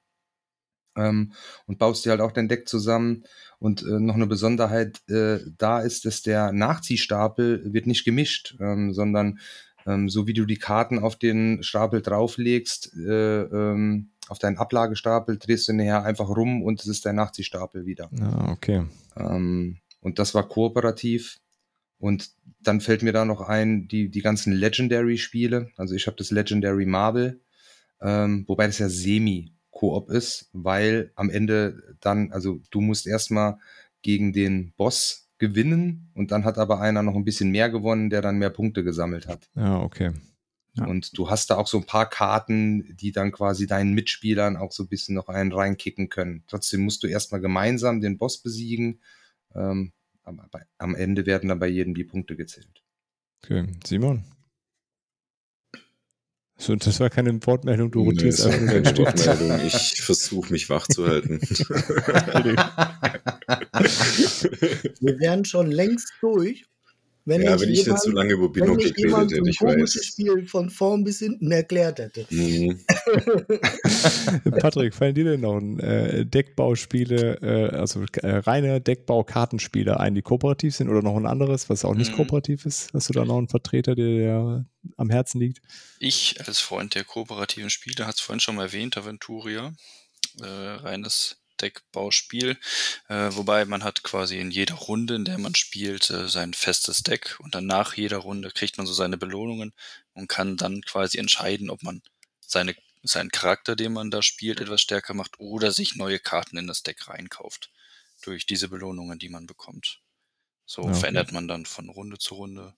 [0.97, 1.33] Ähm,
[1.67, 3.25] und baust dir halt auch dein Deck zusammen.
[3.59, 8.93] Und äh, noch eine Besonderheit äh, da ist, dass der Nachziehstapel wird nicht gemischt, ähm,
[8.93, 9.39] sondern
[9.87, 15.39] ähm, so wie du die Karten auf den Stapel drauflegst, äh, ähm, auf deinen Ablagestapel,
[15.39, 18.11] drehst du nachher einfach rum und es ist dein Nachziehstapel wieder.
[18.21, 18.85] Ah, okay.
[19.17, 21.39] Ähm, und das war kooperativ.
[21.99, 25.71] Und dann fällt mir da noch ein, die, die ganzen Legendary-Spiele.
[25.77, 27.41] Also ich habe das Legendary Marvel,
[28.01, 33.59] ähm, wobei das ja semi-Koop ist, weil am Ende dann, also du musst erstmal
[34.03, 38.23] gegen den Boss gewinnen und dann hat aber einer noch ein bisschen mehr gewonnen, der
[38.23, 39.49] dann mehr Punkte gesammelt hat.
[39.55, 40.13] Ja, okay.
[40.77, 40.87] Ja.
[40.87, 44.73] Und du hast da auch so ein paar Karten, die dann quasi deinen Mitspielern auch
[44.73, 46.45] so ein bisschen noch einen reinkicken können.
[46.47, 49.01] Trotzdem musst du erstmal gemeinsam den Boss besiegen.
[49.55, 50.49] Ähm, aber
[50.79, 52.83] am Ende werden dann bei jedem die Punkte gezählt.
[53.43, 54.25] Okay, Simon?
[56.59, 59.61] So, das war keine Wortmeldung, du rotierst nee, einfach keine Wortmeldung.
[59.67, 61.39] Ich versuche mich wach zu halten.
[65.01, 66.65] Wir wären schon längst durch
[67.27, 70.05] wenn ja, ich wenn ich jemand, so lange über Binocle geredet hätte, ich weiß.
[70.05, 72.25] Spiel von vorn bis hinten erklärt hätte.
[72.31, 72.81] Mhm.
[74.61, 80.77] Patrick, fallen dir denn noch äh, Deckbauspiele, äh, also äh, reine Deckbau-Kartenspiele ein, die kooperativ
[80.77, 82.17] sind oder noch ein anderes, was auch nicht mhm.
[82.17, 82.91] kooperativ ist?
[82.95, 84.67] Hast du da noch einen Vertreter, der dir
[84.97, 85.61] am Herzen liegt?
[85.99, 89.73] Ich als Freund der kooperativen Spiele, hat es vorhin schon mal erwähnt, Aventuria,
[90.41, 92.59] äh, reines Deckbauspiel,
[93.09, 97.03] äh, wobei man hat quasi in jeder Runde, in der man spielt, äh, sein festes
[97.03, 99.73] Deck und dann nach jeder Runde kriegt man so seine Belohnungen
[100.15, 102.03] und kann dann quasi entscheiden, ob man
[102.41, 106.67] seine, seinen Charakter, den man da spielt, etwas stärker macht oder sich neue Karten in
[106.67, 107.71] das Deck reinkauft
[108.23, 110.01] durch diese Belohnungen, die man bekommt.
[110.65, 110.95] So okay.
[110.95, 112.75] verändert man dann von Runde zu Runde,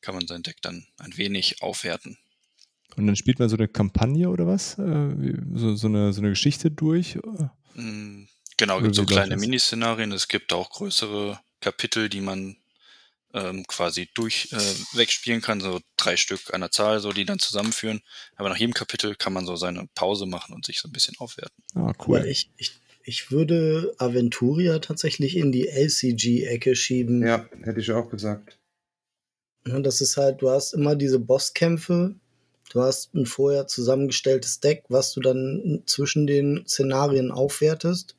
[0.00, 2.18] kann man sein Deck dann ein wenig aufwerten.
[2.96, 4.78] Und dann spielt man so eine Kampagne oder was?
[4.78, 7.18] Äh, so, so, eine, so eine Geschichte durch?
[7.74, 9.36] Genau, Oder gibt so kleine?
[9.36, 10.12] Miniszenarien.
[10.12, 12.56] Es gibt auch größere Kapitel, die man
[13.32, 18.00] ähm, quasi durch äh, wegspielen kann, so drei Stück einer Zahl, so die dann zusammenführen.
[18.36, 21.16] Aber nach jedem Kapitel kann man so seine Pause machen und sich so ein bisschen
[21.18, 21.64] aufwerten.
[21.74, 22.24] Ah, cool.
[22.26, 27.26] ich, ich, ich würde Aventuria tatsächlich in die LCG-Ecke schieben.
[27.26, 28.58] Ja, hätte ich auch gesagt.
[29.66, 32.14] Ja, das ist halt, du hast immer diese Bosskämpfe,
[32.70, 38.16] du hast ein vorher zusammengestelltes Deck, was du dann zwischen den Szenarien aufwertest.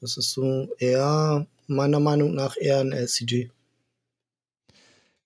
[0.00, 3.50] Das ist so eher, meiner Meinung nach, eher ein LCG.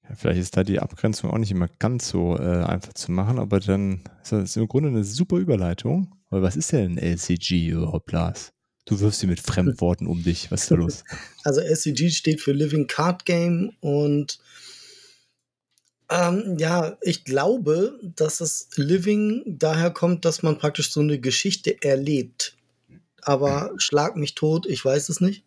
[0.08, 3.38] Ja, vielleicht ist da die Abgrenzung auch nicht immer ganz so äh, einfach zu machen,
[3.38, 6.14] aber dann ist das im Grunde eine super Überleitung.
[6.30, 8.52] Weil was ist denn ein LCG überhaupt, Lars?
[8.86, 10.50] Du wirfst sie mit Fremdworten um dich.
[10.50, 11.04] Was ist da los?
[11.44, 14.38] Also LCG steht für Living Card Game und
[16.12, 21.82] ähm, ja, ich glaube, dass das Living daher kommt, dass man praktisch so eine Geschichte
[21.82, 22.56] erlebt.
[23.22, 25.44] Aber schlag mich tot, ich weiß es nicht.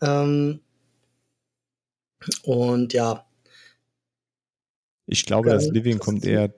[0.00, 0.60] Ähm,
[2.42, 3.28] und ja,
[5.10, 6.54] Ich glaube, das Living kommt eher,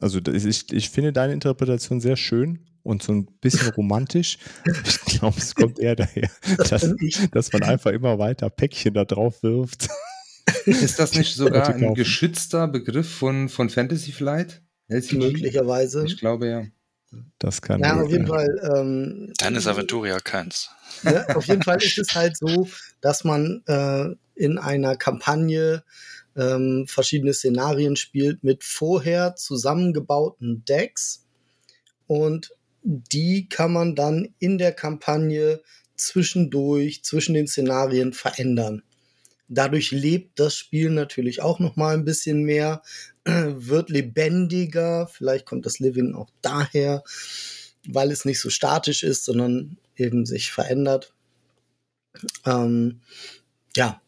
[0.00, 4.38] also ich, ich finde deine Interpretation sehr schön und so ein bisschen romantisch.
[4.84, 6.28] Ich glaube, es kommt eher daher,
[6.58, 6.94] das dass,
[7.30, 9.88] dass man einfach immer weiter Päckchen da drauf wirft.
[10.66, 14.62] Ist das nicht sogar ein geschützter Begriff von, von Fantasy Flight?
[14.88, 15.16] LCG?
[15.16, 16.04] Möglicherweise.
[16.04, 16.66] Ich glaube ja.
[17.38, 18.26] Das kann Ja, auf jeden.
[18.26, 18.48] Fall.
[18.74, 20.70] Ähm, Dann ist Aventuria keins.
[21.02, 21.24] Ne?
[21.34, 22.68] Auf jeden Fall ist es halt so,
[23.00, 25.82] dass man äh, in einer Kampagne
[26.36, 31.24] ähm, verschiedene Szenarien spielt mit vorher zusammengebauten Decks
[32.06, 32.52] und
[32.82, 35.60] die kann man dann in der Kampagne
[35.96, 38.82] zwischendurch zwischen den Szenarien verändern.
[39.48, 42.82] Dadurch lebt das Spiel natürlich auch noch mal ein bisschen mehr,
[43.24, 45.06] wird lebendiger.
[45.06, 47.04] Vielleicht kommt das Living auch daher,
[47.86, 51.14] weil es nicht so statisch ist, sondern eben sich verändert.
[52.44, 53.00] Ähm,
[53.76, 54.00] ja,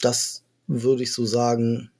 [0.00, 1.90] das würde ich so sagen,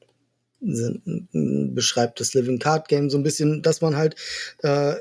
[0.61, 1.29] sind,
[1.75, 4.17] beschreibt das Living Card Game so ein bisschen, dass man halt
[4.63, 4.95] äh,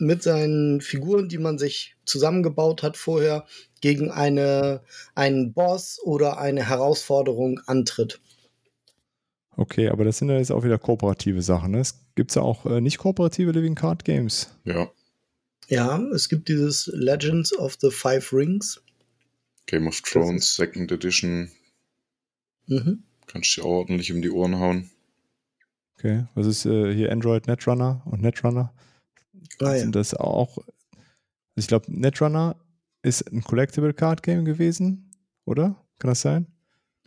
[0.00, 3.46] mit seinen Figuren, die man sich zusammengebaut hat vorher,
[3.80, 4.82] gegen eine,
[5.14, 8.20] einen Boss oder eine Herausforderung antritt.
[9.56, 11.72] Okay, aber das sind ja jetzt auch wieder kooperative Sachen.
[11.72, 11.80] Ne?
[11.80, 14.50] Es gibt ja auch äh, nicht kooperative Living Card Games.
[14.64, 14.90] Ja,
[15.68, 18.82] Ja, es gibt dieses Legends of the Five Rings.
[19.66, 21.50] Game of Thrones, Second Edition,
[22.66, 23.02] Mhm.
[23.26, 24.90] kannst du dir auch ordentlich um die Ohren hauen.
[25.98, 28.72] Okay, was ist äh, hier Android Netrunner und Netrunner?
[29.60, 29.78] Ah, ja.
[29.78, 30.58] Sind das auch?
[31.56, 32.56] Ich glaube, Netrunner
[33.02, 35.10] ist ein Collectible Card Game gewesen,
[35.44, 35.76] oder?
[35.98, 36.46] Kann das sein?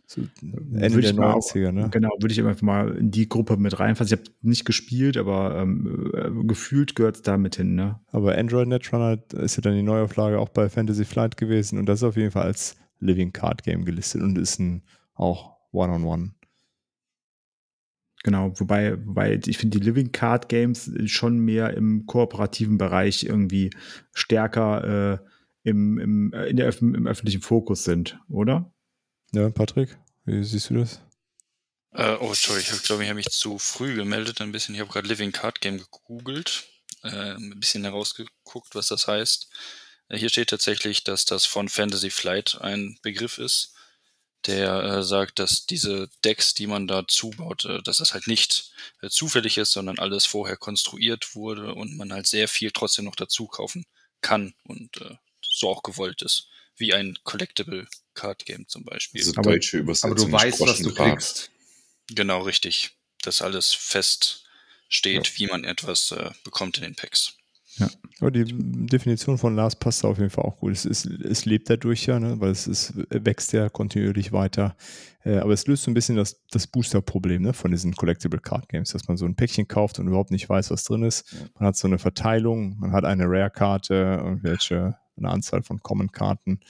[0.06, 0.60] So Ende
[0.92, 1.88] Würde der ich mal- 90er, ne?
[1.90, 4.14] Genau, würde ich einfach mal in die Gruppe mit reinfassen.
[4.14, 8.00] Ich habe nicht gespielt, aber ähm, äh, gefühlt gehört es da mit hin, ne?
[8.12, 12.00] Aber Android Netrunner ist ja dann die Neuauflage auch bei Fantasy Flight gewesen und das
[12.00, 14.82] ist auf jeden Fall als Living Card Game gelistet und ist ein
[15.14, 16.32] auch One-on-One.
[18.24, 23.70] Genau, wobei, wobei ich finde, die Living Card Games schon mehr im kooperativen Bereich irgendwie
[24.14, 28.72] stärker äh, im, im, äh, in der im öffentlichen Fokus sind, oder?
[29.32, 31.02] Ja, Patrick, wie siehst du das?
[31.92, 34.74] Äh, oh, sorry, ich glaube, ich habe mich zu früh gemeldet ein bisschen.
[34.74, 36.64] Ich habe gerade Living Card Game gegoogelt,
[37.02, 39.52] äh, ein bisschen herausgeguckt, was das heißt.
[40.08, 43.73] Äh, hier steht tatsächlich, dass das von Fantasy Flight ein Begriff ist,
[44.46, 48.72] der äh, sagt, dass diese Decks, die man da zubaut, äh, dass das halt nicht
[49.02, 53.16] äh, zufällig ist, sondern alles vorher konstruiert wurde und man halt sehr viel trotzdem noch
[53.16, 53.86] dazu kaufen
[54.20, 56.48] kann und äh, so auch gewollt ist.
[56.76, 59.20] Wie ein Collectible Card Game zum Beispiel.
[59.20, 60.10] Also Aber- deutsche Übersetzung.
[60.12, 61.50] Aber du weißt, was du kriegst.
[62.08, 62.90] Genau, richtig.
[63.22, 64.44] Dass alles fest
[64.88, 67.36] steht, wie man etwas äh, bekommt in den Packs.
[68.20, 70.72] Aber die Definition von Lars passt auf jeden Fall auch gut.
[70.72, 72.40] Es, ist, es lebt dadurch ja, ne?
[72.40, 74.76] weil es ist, wächst ja kontinuierlich weiter.
[75.24, 77.52] Äh, aber es löst so ein bisschen das, das Booster-Problem ne?
[77.52, 80.70] von diesen Collectible Card Games, dass man so ein Päckchen kauft und überhaupt nicht weiß,
[80.70, 81.34] was drin ist.
[81.58, 86.60] Man hat so eine Verteilung, man hat eine Rare-Karte, irgendwelche, eine Anzahl von Common-Karten.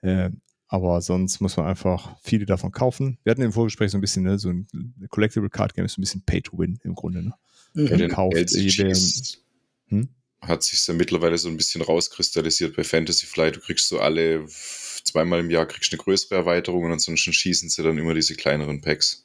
[0.00, 0.30] Äh,
[0.66, 3.18] aber sonst muss man einfach viele davon kaufen.
[3.22, 4.66] Wir hatten im Vorgespräch so ein bisschen, ne, so ein
[5.08, 7.22] Collectible Card Game ist so ein bisschen Pay to Win im Grunde.
[7.22, 7.34] Ne?
[7.74, 8.08] Mhm.
[8.08, 9.38] Kauft LCGs,
[9.86, 10.08] Hm?
[10.40, 13.56] Hat sich ja mittlerweile so ein bisschen rauskristallisiert bei Fantasy Flight.
[13.56, 14.46] Du kriegst so alle
[15.04, 18.80] zweimal im Jahr kriegst eine größere Erweiterung und ansonsten schießen sie dann immer diese kleineren
[18.80, 19.24] Packs.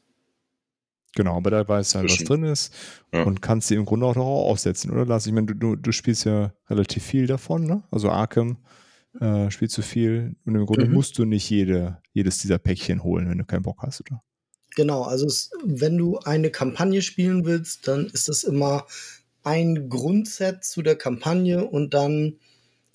[1.15, 2.73] Genau, aber da weißt du halt, was drin ist
[3.13, 3.23] ja.
[3.23, 5.27] und kannst sie im Grunde auch noch aussetzen, oder Lars?
[5.27, 7.83] Ich meine, du, du, du spielst ja relativ viel davon, ne?
[7.91, 8.57] Also Arkham
[9.19, 10.93] äh, spielst du viel und im Grunde mhm.
[10.93, 14.23] musst du nicht jede, jedes dieser Päckchen holen, wenn du keinen Bock hast, oder?
[14.75, 18.87] Genau, also es, wenn du eine Kampagne spielen willst, dann ist das immer
[19.43, 22.39] ein Grundset zu der Kampagne und dann,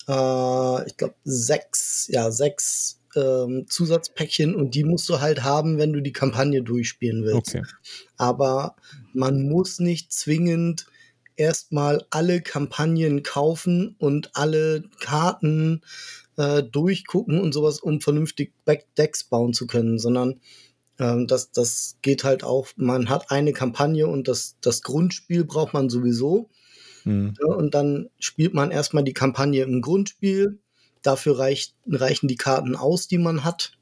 [0.07, 5.93] äh, ich glaube, sechs, ja, sechs ähm, Zusatzpäckchen und die musst du halt haben, wenn
[5.93, 7.55] du die Kampagne durchspielen willst.
[7.55, 7.63] Okay.
[8.17, 8.75] Aber
[9.13, 10.87] man muss nicht zwingend
[11.35, 15.81] erstmal alle Kampagnen kaufen und alle Karten
[16.37, 18.53] äh, durchgucken und sowas, um vernünftig
[18.97, 20.39] Decks bauen zu können, sondern
[20.99, 25.73] ähm, das, das geht halt auch, man hat eine Kampagne und das, das Grundspiel braucht
[25.73, 26.49] man sowieso.
[27.05, 27.33] Mhm.
[27.39, 30.59] Ja, und dann spielt man erstmal die Kampagne im Grundspiel
[31.01, 33.77] Dafür reicht, reichen die Karten aus, die man hat.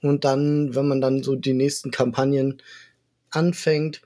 [0.00, 2.62] Und dann, wenn man dann so die nächsten Kampagnen
[3.30, 4.02] anfängt,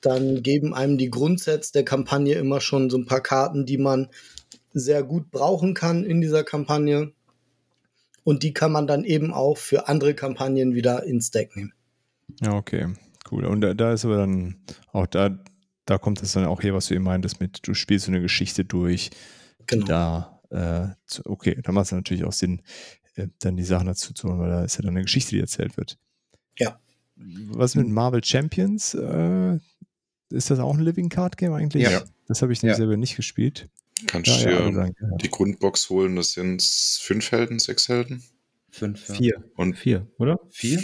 [0.00, 4.08] dann geben einem die Grundsätze der Kampagne immer schon so ein paar Karten, die man
[4.72, 7.12] sehr gut brauchen kann in dieser Kampagne.
[8.30, 11.72] Und die kann man dann eben auch für andere Kampagnen wieder ins Deck nehmen.
[12.40, 12.94] Ja, okay,
[13.32, 13.44] cool.
[13.44, 14.54] Und da, da ist aber dann
[14.92, 15.36] auch da,
[15.84, 18.20] da kommt es dann auch hier, was du eben meintest, mit du spielst so eine
[18.20, 19.10] Geschichte durch,
[19.66, 19.84] genau.
[19.84, 22.62] da äh, zu, okay, dann macht es natürlich auch Sinn,
[23.16, 25.40] äh, dann die Sachen dazu zu holen, weil da ist ja dann eine Geschichte, die
[25.40, 25.98] erzählt wird.
[26.56, 26.78] Ja.
[27.16, 28.94] Was mit Marvel Champions?
[28.94, 29.58] Äh,
[30.30, 31.82] ist das auch ein Living Card Game eigentlich?
[31.82, 32.04] Ja.
[32.28, 32.76] Das habe ich ja.
[32.76, 33.68] selber nicht gespielt.
[34.06, 38.22] Kannst du ja, dir ja, die Grundbox holen, das sind fünf Helden, sechs Helden?
[38.70, 39.14] Fünf, ja.
[39.14, 39.44] Vier.
[39.56, 40.38] Und vier, oder?
[40.50, 40.80] Vier?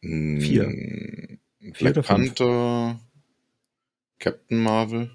[0.00, 1.38] Vier.
[1.78, 3.00] Black Panther,
[4.18, 5.10] Captain Marvel.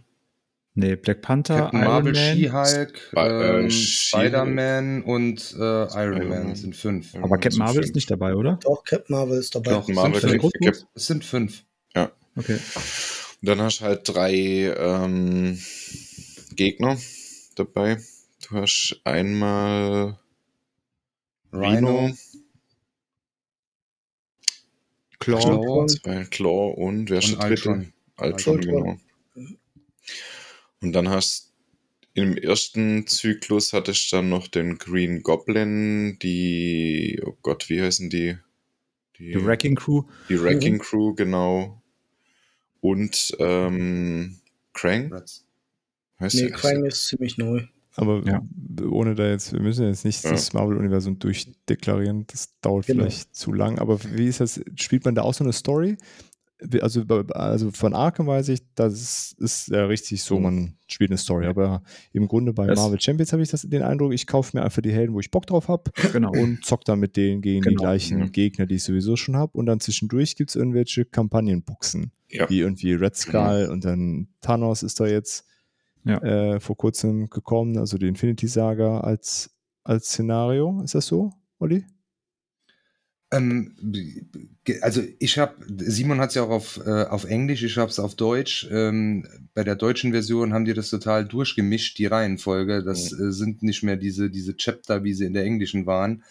[0.76, 6.76] Nee, Black Panther, Captain Iron Marvel, She-Hulk, äh, ähm, Spider-Man und äh, Iron Man sind
[6.76, 7.16] fünf.
[7.16, 8.60] Aber Captain Marvel ist nicht dabei, oder?
[8.64, 9.72] Doch, Captain Marvel ist dabei.
[9.72, 10.54] Doch, Marvel sind fünf.
[10.64, 11.64] Cap es sind fünf.
[11.95, 12.12] Ja.
[12.36, 12.58] Okay.
[13.41, 14.32] Und dann hast du halt drei
[14.78, 15.60] ähm,
[16.56, 16.97] Gegner
[17.60, 18.01] dabei.
[18.47, 20.18] Du hast einmal
[21.51, 22.16] Rhino, Rhino
[25.20, 27.91] Claw, Claw, zwei Claw und wer ist der dritte?
[28.18, 28.97] Ultron genau.
[30.82, 31.49] Und dann hast
[32.14, 38.10] im ersten Zyklus hattest du dann noch den Green Goblin, die, oh Gott, wie heißen
[38.10, 38.38] die?
[39.18, 40.03] Die, die Wrecking Crew.
[40.30, 40.80] Die Wrecking mhm.
[40.80, 41.82] Crew, genau.
[42.82, 44.39] Und ähm,
[44.74, 45.24] Krang.
[46.20, 47.63] Heißt nee, Krang ist ziemlich neu.
[47.95, 48.41] Aber ja.
[48.89, 50.32] ohne da jetzt, wir müssen jetzt nicht ja.
[50.32, 53.03] das Marvel-Universum durchdeklarieren, das dauert genau.
[53.03, 53.80] vielleicht zu lang.
[53.80, 54.61] Aber wie ist das?
[54.76, 55.97] Spielt man da auch so eine Story?
[56.82, 61.47] also, also von Arkham weiß ich, das ist ja richtig so, man spielt eine Story.
[61.47, 64.63] Aber im Grunde bei das Marvel Champions habe ich das, den Eindruck, ich kaufe mir
[64.63, 66.32] einfach die Helden, wo ich Bock drauf habe genau.
[66.32, 67.70] und zock dann mit denen gegen genau.
[67.70, 68.32] die gleichen mhm.
[68.32, 69.57] Gegner, die ich sowieso schon habe.
[69.57, 72.49] Und dann zwischendurch gibt es irgendwelche Kampagnenboxen, ja.
[72.49, 73.72] wie irgendwie Red Skull genau.
[73.72, 75.45] und dann Thanos ist da jetzt
[76.04, 76.18] ja.
[76.22, 79.52] äh, vor kurzem gekommen, also die Infinity Saga als,
[79.84, 80.82] als Szenario.
[80.84, 81.86] Ist das so, Olli?
[83.32, 83.76] Ähm,
[84.82, 88.00] also ich habe, Simon hat es ja auch auf, äh, auf Englisch, ich habe es
[88.00, 88.68] auf Deutsch.
[88.72, 92.84] Ähm, bei der deutschen Version haben die das total durchgemischt, die Reihenfolge.
[92.84, 93.30] Das mhm.
[93.30, 96.24] äh, sind nicht mehr diese, diese Chapter, wie sie in der englischen waren.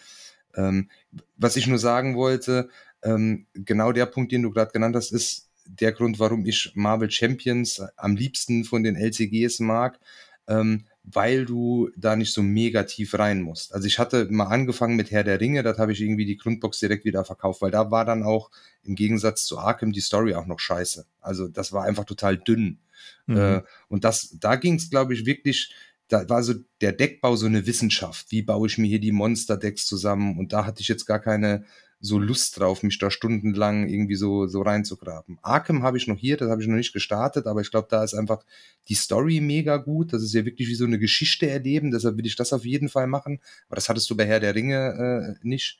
[0.55, 0.89] Ähm,
[1.37, 2.69] was ich nur sagen wollte,
[3.03, 7.11] ähm, genau der Punkt, den du gerade genannt hast, ist der Grund, warum ich Marvel
[7.11, 9.99] Champions am liebsten von den LCGs mag.
[10.47, 13.73] Ähm, weil du da nicht so mega tief rein musst.
[13.73, 16.79] Also ich hatte mal angefangen mit Herr der Ringe, das habe ich irgendwie die Grundbox
[16.79, 18.51] direkt wieder verkauft, weil da war dann auch
[18.83, 21.05] im Gegensatz zu Arkham die Story auch noch scheiße.
[21.19, 22.79] Also das war einfach total dünn.
[23.25, 23.37] Mhm.
[23.37, 25.73] Äh, und das, da ging es, glaube ich, wirklich,
[26.09, 28.27] da war so der Deckbau so eine Wissenschaft.
[28.31, 30.37] Wie baue ich mir hier die Monster-Decks zusammen?
[30.37, 31.65] Und da hatte ich jetzt gar keine
[32.01, 35.37] so Lust drauf, mich da stundenlang irgendwie so, so reinzugraben.
[35.41, 38.03] Arkham habe ich noch hier, das habe ich noch nicht gestartet, aber ich glaube, da
[38.03, 38.45] ist einfach
[38.87, 40.13] die Story mega gut.
[40.13, 42.89] Das ist ja wirklich wie so eine Geschichte erleben, deshalb will ich das auf jeden
[42.89, 43.39] Fall machen.
[43.67, 45.79] Aber das hattest du bei Herr der Ringe äh, nicht.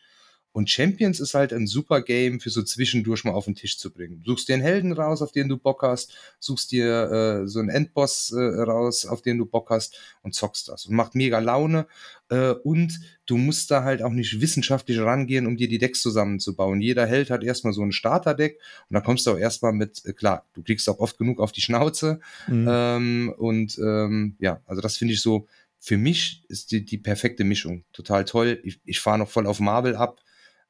[0.52, 3.92] Und Champions ist halt ein super Game für so zwischendurch mal auf den Tisch zu
[3.92, 4.22] bringen.
[4.24, 7.60] Du suchst dir einen Helden raus, auf den du Bock hast, suchst dir äh, so
[7.60, 10.88] einen Endboss äh, raus, auf den du Bock hast und zockst das.
[10.88, 11.86] Und macht mega Laune.
[12.30, 16.82] Äh, und du musst da halt auch nicht wissenschaftlich rangehen, um dir die Decks zusammenzubauen.
[16.82, 20.14] Jeder Held hat erstmal so ein Starterdeck und da kommst du auch erstmal mit, äh,
[20.14, 22.20] klar, du kriegst auch oft genug auf die Schnauze.
[22.48, 22.68] Mhm.
[22.68, 25.48] Ähm, und ähm, ja, also das finde ich so,
[25.80, 27.86] für mich ist die, die perfekte Mischung.
[27.94, 28.60] Total toll.
[28.64, 30.20] Ich, ich fahre noch voll auf Marvel ab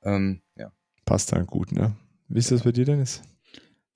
[0.04, 0.72] ähm, ja.
[1.06, 1.96] Passt dann gut, ne?
[2.28, 3.22] Wie ist das bei dir, Dennis?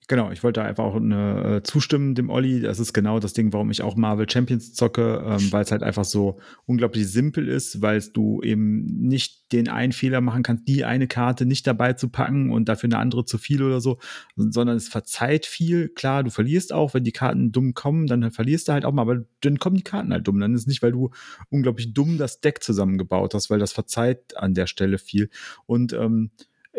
[0.06, 2.60] Genau, ich wollte einfach auch eine, äh, zustimmen dem Olli.
[2.60, 5.82] Das ist genau das Ding, warum ich auch Marvel Champions zocke, ähm, weil es halt
[5.82, 10.84] einfach so unglaublich simpel ist, weil du eben nicht den einen Fehler machen kannst, die
[10.84, 13.98] eine Karte nicht dabei zu packen und dafür eine andere zu viel oder so,
[14.36, 15.88] sondern es verzeiht viel.
[15.88, 19.02] Klar, du verlierst auch, wenn die Karten dumm kommen, dann verlierst du halt auch mal,
[19.02, 20.38] aber dann kommen die Karten halt dumm.
[20.38, 21.12] Dann ist es nicht, weil du
[21.48, 25.30] unglaublich dumm das Deck zusammengebaut hast, weil das verzeiht an der Stelle viel.
[25.64, 26.30] Und ähm,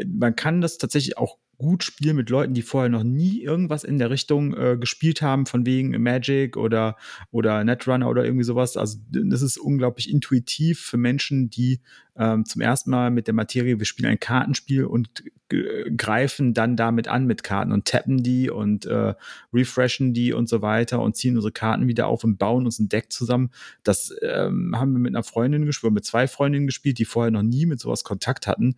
[0.05, 3.97] man kann das tatsächlich auch gut spielen mit Leuten, die vorher noch nie irgendwas in
[3.97, 6.97] der Richtung äh, gespielt haben, von wegen Magic oder,
[7.31, 8.77] oder Netrunner oder irgendwie sowas.
[8.77, 11.81] Also das ist unglaublich intuitiv für Menschen, die
[12.17, 15.23] ähm, zum ersten Mal mit der Materie, wir spielen ein Kartenspiel und
[15.95, 19.13] greifen dann damit an mit Karten und tappen die und äh,
[19.53, 22.89] refreshen die und so weiter und ziehen unsere Karten wieder auf und bauen uns ein
[22.89, 23.51] Deck zusammen.
[23.83, 27.43] Das ähm, haben wir mit einer Freundin gespielt, mit zwei Freundinnen gespielt, die vorher noch
[27.43, 28.75] nie mit sowas Kontakt hatten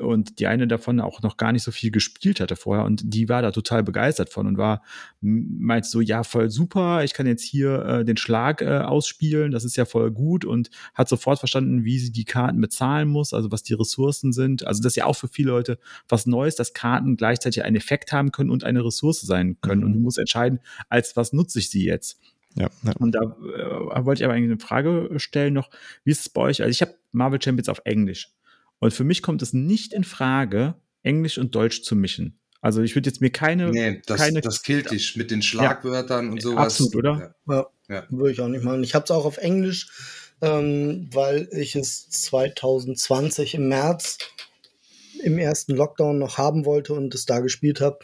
[0.00, 3.28] und die eine davon auch noch gar nicht so viel gespielt hatte vorher und die
[3.28, 4.82] war da total begeistert von und war
[5.20, 9.64] meint so ja voll super ich kann jetzt hier äh, den Schlag äh, ausspielen das
[9.64, 13.52] ist ja voll gut und hat sofort verstanden wie sie die Karten bezahlen muss also
[13.52, 15.78] was die Ressourcen sind also das ist ja auch für viele Leute
[16.08, 19.86] was Neues dass Karten gleichzeitig einen Effekt haben können und eine Ressource sein können mhm.
[19.86, 20.58] und du musst entscheiden
[20.88, 22.18] als was nutze ich sie jetzt
[22.56, 22.92] ja, ja.
[22.98, 25.68] Und da äh, wollte ich aber eigentlich eine Frage stellen noch,
[26.04, 26.62] wie ist es bei euch?
[26.62, 28.30] Also ich habe Marvel Champions auf Englisch.
[28.78, 32.38] Und für mich kommt es nicht in Frage, Englisch und Deutsch zu mischen.
[32.60, 33.70] Also ich würde jetzt mir keine.
[33.70, 36.64] Nee, das, keine, das killt dich mit den Schlagwörtern ja, und sowas.
[36.64, 37.34] Absolut, oder?
[37.48, 38.06] Ja, ja.
[38.10, 38.82] würde ich auch nicht machen.
[38.82, 39.88] Ich habe es auch auf Englisch,
[40.40, 44.18] ähm, weil ich es 2020 im März
[45.22, 48.00] im ersten Lockdown noch haben wollte und es da gespielt habe.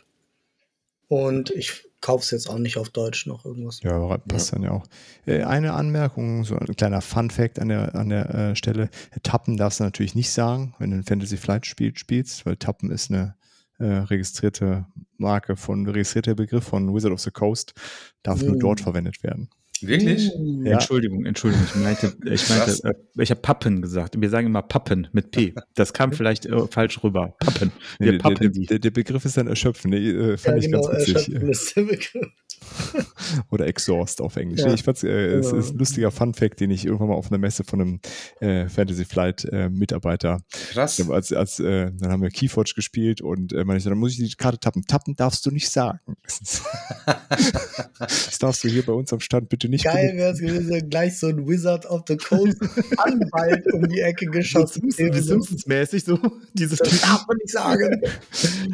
[1.12, 3.82] Und ich kaufe es jetzt auch nicht auf Deutsch noch irgendwas.
[3.82, 4.54] Ja, passt ja.
[4.54, 4.86] dann ja auch.
[5.26, 8.88] Äh, eine Anmerkung, so ein kleiner Fun-Fact an der, an der äh, Stelle.
[9.22, 12.90] Tappen darfst du natürlich nicht sagen, wenn du ein Fantasy Flight Spiel spielst, weil Tappen
[12.90, 13.34] ist eine
[13.78, 14.86] äh, registrierte
[15.18, 17.74] Marke von, registrierter Begriff von Wizard of the Coast,
[18.22, 18.46] darf hm.
[18.46, 19.50] nur dort verwendet werden.
[19.86, 20.30] Wirklich?
[20.64, 20.72] Ja.
[20.72, 21.66] Entschuldigung, Entschuldigung.
[21.66, 24.20] Ich meinte, ich, meinte, äh, ich habe Pappen gesagt.
[24.20, 25.54] Wir sagen immer Pappen mit P.
[25.74, 27.34] Das kam vielleicht äh, falsch rüber.
[27.38, 27.72] Pappen.
[27.98, 29.90] Wir nee, pappen der, der, der, Begriff ist dann erschöpfen.
[29.90, 31.34] Nee, äh, fand ja, ich genau, ganz witzig.
[33.50, 34.60] Oder Exhaust auf Englisch.
[34.60, 34.72] Ja.
[34.72, 37.64] Ich fand's, äh, es ist ein lustiger Fun-Fact, den ich irgendwann mal auf einer Messe
[37.64, 38.00] von einem
[38.40, 40.42] äh, Fantasy Flight äh, Mitarbeiter.
[40.72, 41.00] Krass.
[41.10, 44.18] Als, als, äh, dann haben wir Keyforge gespielt und äh, meine ich, dann muss ich
[44.18, 44.84] die Karte tappen.
[44.86, 46.00] Tappen darfst du nicht sagen.
[47.98, 49.84] das darfst du hier bei uns am Stand bitte nicht.
[49.84, 52.58] Geil wäre es gewesen, gleich so ein Wizard of the Coast
[52.98, 54.82] Anwalt um die Ecke geschossen.
[54.84, 56.18] Wie Simpsons-mäßig so.
[56.54, 58.00] Dieses das darf man nicht sagen.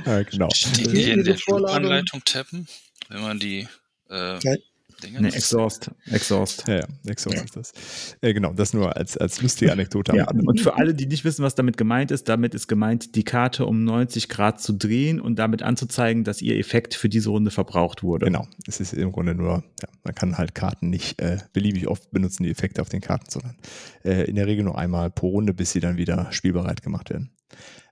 [0.06, 0.48] ja, genau.
[0.54, 1.36] Steht hier in der
[1.68, 2.66] Anleitung tappen?
[3.08, 3.66] wenn man die
[4.08, 4.58] äh.
[5.02, 5.20] Dinge.
[5.20, 5.90] Nee, Exhaust.
[6.06, 6.66] Exhaust.
[6.66, 7.42] Ja, ja Exhaust ja.
[7.44, 7.72] ist das.
[8.20, 10.16] Äh, genau, das nur als, als lustige Anekdote.
[10.16, 13.24] ja, und für alle, die nicht wissen, was damit gemeint ist, damit ist gemeint, die
[13.24, 17.50] Karte um 90 Grad zu drehen und damit anzuzeigen, dass ihr Effekt für diese Runde
[17.50, 18.26] verbraucht wurde.
[18.26, 22.10] Genau, es ist im Grunde nur, ja, man kann halt Karten nicht äh, beliebig oft
[22.10, 23.56] benutzen, die Effekte auf den Karten, sondern
[24.04, 27.30] äh, in der Regel nur einmal pro Runde, bis sie dann wieder spielbereit gemacht werden.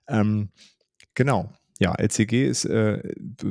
[0.09, 0.49] Ähm,
[1.13, 3.01] genau, ja, LCG ist äh,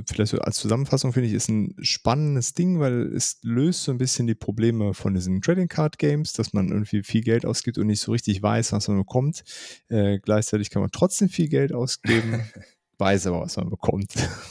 [0.06, 3.98] vielleicht so als Zusammenfassung finde ich ist ein spannendes Ding, weil es löst so ein
[3.98, 7.86] bisschen die Probleme von diesen Trading Card Games, dass man irgendwie viel Geld ausgibt und
[7.86, 9.44] nicht so richtig weiß, was man bekommt.
[9.88, 12.40] Äh, gleichzeitig kann man trotzdem viel Geld ausgeben,
[12.98, 14.12] weiß aber, was man bekommt.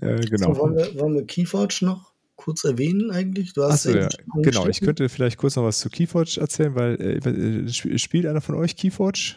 [0.00, 0.52] äh, genau.
[0.52, 3.54] So, wollen, wir, wollen wir Keyforge noch kurz erwähnen eigentlich?
[3.54, 4.08] Du hast Achso, ja.
[4.42, 8.54] Genau, ich könnte vielleicht kurz noch was zu Keyforge erzählen, weil äh, spielt einer von
[8.54, 9.36] euch Keyforge?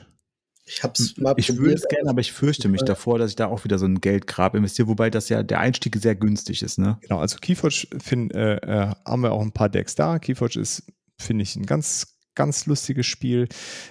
[0.70, 3.48] Ich hab's mal Ich würde es gerne, aber ich fürchte mich davor, dass ich da
[3.48, 7.00] auch wieder so ein Geldgrab investiere, wobei das ja der Einstieg sehr günstig ist, ne?
[7.02, 10.20] Genau, also Keyforge find, äh, äh, haben wir auch ein paar Decks da.
[10.20, 10.84] Keyforge ist,
[11.18, 13.48] finde ich, ein ganz, ganz lustiges Spiel.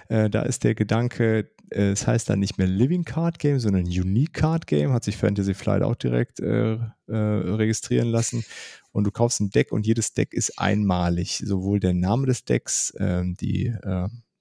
[0.07, 3.83] Äh, da ist der Gedanke, äh, es heißt dann nicht mehr Living Card Game, sondern
[3.83, 8.45] Unique Card Game, hat sich Fantasy Flight auch direkt äh, äh, registrieren lassen.
[8.93, 11.43] Und du kaufst ein Deck und jedes Deck ist einmalig.
[11.45, 13.75] Sowohl der Name des Decks, ähm, die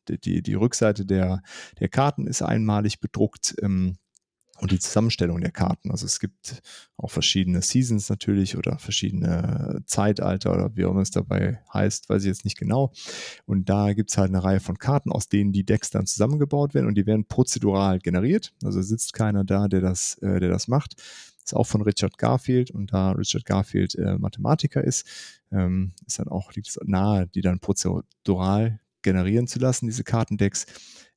[0.09, 1.42] die, die Rückseite der,
[1.80, 3.54] der Karten ist einmalig bedruckt.
[3.62, 3.98] Ähm,
[4.61, 5.90] und die Zusammenstellung der Karten.
[5.90, 6.62] Also es gibt
[6.96, 12.22] auch verschiedene Seasons natürlich oder verschiedene Zeitalter oder wie auch immer es dabei heißt, weiß
[12.22, 12.92] ich jetzt nicht genau.
[13.46, 16.74] Und da gibt es halt eine Reihe von Karten, aus denen die Decks dann zusammengebaut
[16.74, 18.52] werden und die werden prozedural generiert.
[18.64, 21.00] Also sitzt keiner da, der das, äh, der das macht.
[21.44, 25.06] Ist auch von Richard Garfield und da Richard Garfield äh, Mathematiker ist,
[25.50, 30.66] ähm, ist dann auch, liegt es nahe, die dann prozedural generieren zu lassen, diese Kartendecks.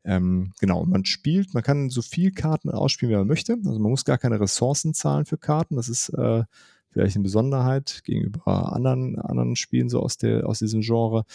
[0.04, 3.54] Ähm, genau, man spielt, man kann so viel Karten ausspielen, wie man möchte.
[3.54, 5.76] Also man muss gar keine Ressourcen zahlen für Karten.
[5.76, 6.44] Das ist äh,
[6.90, 11.26] vielleicht eine Besonderheit gegenüber anderen, anderen Spielen so aus, der, aus diesem Genre.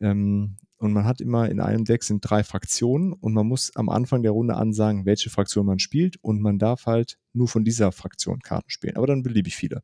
[0.00, 3.88] Ähm, und man hat immer in einem Deck sind drei Fraktionen und man muss am
[3.88, 7.92] Anfang der Runde ansagen, welche Fraktion man spielt und man darf halt nur von dieser
[7.92, 9.82] Fraktion Karten spielen, aber dann beliebig viele.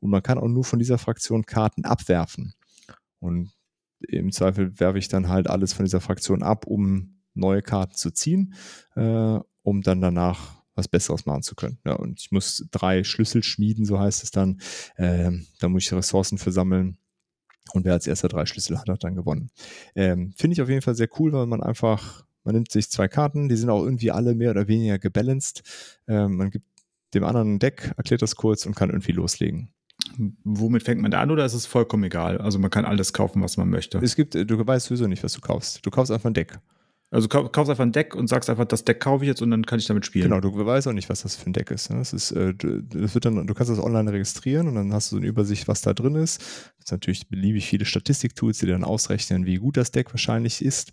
[0.00, 2.52] Und man kann auch nur von dieser Fraktion Karten abwerfen.
[3.20, 3.52] Und
[4.08, 8.10] im Zweifel werfe ich dann halt alles von dieser Fraktion ab, um neue Karten zu
[8.10, 8.54] ziehen,
[8.94, 11.78] äh, um dann danach was Besseres machen zu können.
[11.84, 14.60] Ja, und ich muss drei Schlüssel schmieden, so heißt es dann.
[14.96, 16.98] Ähm, da muss ich Ressourcen für sammeln.
[17.72, 19.50] Und wer als erster drei Schlüssel hat, hat dann gewonnen.
[19.94, 23.08] Ähm, Finde ich auf jeden Fall sehr cool, weil man einfach, man nimmt sich zwei
[23.08, 25.62] Karten, die sind auch irgendwie alle mehr oder weniger gebalanced.
[26.06, 26.66] Ähm, man gibt
[27.14, 29.72] dem anderen ein Deck, erklärt das kurz und kann irgendwie loslegen.
[30.44, 32.38] Womit fängt man da an oder ist es vollkommen egal?
[32.38, 33.98] Also man kann alles kaufen, was man möchte.
[33.98, 35.84] Es gibt, du weißt sowieso nicht, was du kaufst.
[35.84, 36.58] Du kaufst einfach ein Deck.
[37.14, 39.50] Also kauf, kaufst einfach ein Deck und sagst einfach, das Deck kaufe ich jetzt und
[39.52, 40.24] dann kann ich damit spielen.
[40.24, 41.88] Genau, du weißt auch nicht, was das für ein Deck ist.
[41.90, 41.98] Ne?
[41.98, 45.16] Das ist, äh, das wird dann, du kannst das online registrieren und dann hast du
[45.16, 46.42] so eine Übersicht, was da drin ist.
[46.82, 50.92] Es natürlich beliebig viele Statistik-Tools, die dann ausrechnen, wie gut das Deck wahrscheinlich ist.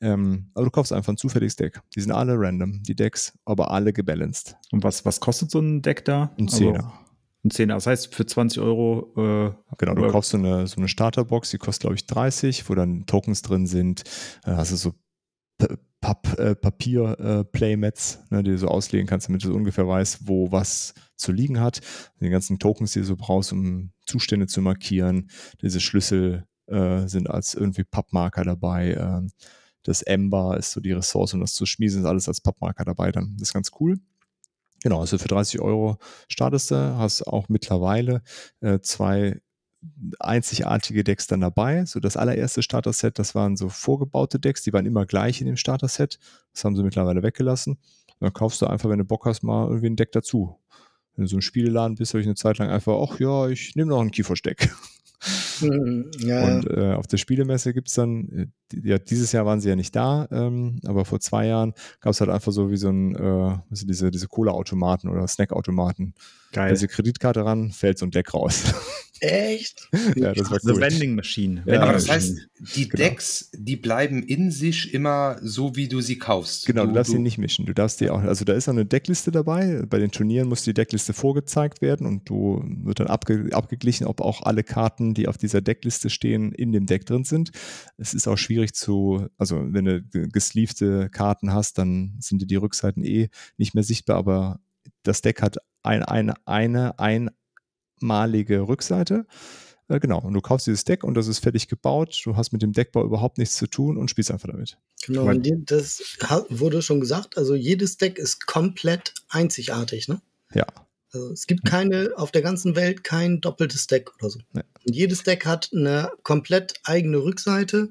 [0.00, 1.80] Ähm, aber du kaufst einfach ein zufälliges Deck.
[1.96, 4.56] Die sind alle random, die Decks, aber alle gebalanced.
[4.70, 6.30] Und was, was kostet so ein Deck da?
[6.38, 6.84] Ein Zehner.
[6.84, 7.05] Also,
[7.46, 7.74] ein Zehner.
[7.74, 9.12] Das heißt, für 20 Euro.
[9.16, 12.74] Äh, genau, du kaufst so eine, so eine Starterbox, die kostet, glaube ich, 30, wo
[12.74, 14.02] dann Tokens drin sind.
[14.44, 14.94] Äh, hast du so
[16.00, 20.28] Pap äh, Papier-Playmats, äh, ne, die du so auslegen kannst, damit du so ungefähr weißt,
[20.28, 21.80] wo was zu liegen hat.
[22.20, 25.30] Die ganzen Tokens, die du so brauchst, um Zustände zu markieren.
[25.62, 28.94] Diese Schlüssel äh, sind als irgendwie Pappmarker dabei.
[28.94, 29.30] Ähm,
[29.82, 33.12] das Ember ist so die Ressource, um das zu schmieden, ist alles als Pappmarker dabei.
[33.12, 33.98] Dann das ist ganz cool.
[34.86, 38.22] Genau, also für 30 Euro startest du, hast auch mittlerweile
[38.60, 39.40] äh, zwei
[40.20, 41.84] einzigartige Decks dann dabei.
[41.86, 45.56] So das allererste Starter-Set, das waren so vorgebaute Decks, die waren immer gleich in dem
[45.56, 46.20] Starter-Set.
[46.52, 47.78] Das haben sie mittlerweile weggelassen.
[48.20, 50.56] Dann kaufst du einfach, wenn du Bock hast, mal irgendwie ein Deck dazu.
[51.16, 53.74] Wenn du so ein Spieleladen bist, habe ich eine Zeit lang einfach, ach ja, ich
[53.74, 54.72] nehme noch ein Kiefersteck.
[55.62, 59.60] Mhm, ja, und äh, auf der Spielemesse gibt es dann, äh, ja, dieses Jahr waren
[59.60, 62.76] sie ja nicht da, ähm, aber vor zwei Jahren gab es halt einfach so wie
[62.76, 66.14] so ein, äh, diese, diese Cola-Automaten oder Snack-Automaten.
[66.52, 66.70] Geil.
[66.70, 68.72] Diese Kreditkarte ran, fällt so ein Deck raus.
[69.20, 69.88] Echt?
[70.16, 70.74] ja, das war cool.
[70.74, 71.62] The Vending Machine.
[71.66, 73.04] Ja, aber das heißt, die genau.
[73.04, 76.66] Decks, die bleiben in sich immer so, wie du sie kaufst.
[76.66, 77.66] Genau, du, du darfst sie nicht mischen.
[77.66, 79.82] Du darfst die auch, also da ist eine Deckliste dabei.
[79.88, 84.20] Bei den Turnieren muss die Deckliste vorgezeigt werden und du wird dann abge, abgeglichen, ob
[84.20, 87.52] auch alle Karten, die auf dieser Deckliste stehen, in dem Deck drin sind.
[87.96, 92.56] Es ist auch schwierig zu, also wenn du gesleevte Karten hast, dann sind dir die
[92.56, 94.60] Rückseiten eh nicht mehr sichtbar, aber
[95.02, 97.30] das Deck hat ein, eine, eine, ein
[98.00, 99.26] malige Rückseite.
[99.88, 102.20] Äh, genau, und du kaufst dieses Deck und das ist fertig gebaut.
[102.24, 104.78] Du hast mit dem Deckbau überhaupt nichts zu tun und spielst einfach damit.
[105.04, 106.02] Genau, und das
[106.48, 107.38] wurde schon gesagt.
[107.38, 110.20] Also jedes Deck ist komplett einzigartig, ne?
[110.52, 110.66] Ja.
[111.12, 114.40] Also es gibt keine, auf der ganzen Welt kein doppeltes Deck oder so.
[114.52, 114.62] Nee.
[114.86, 117.90] Und jedes Deck hat eine komplett eigene Rückseite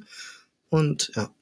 [0.70, 1.34] und ja.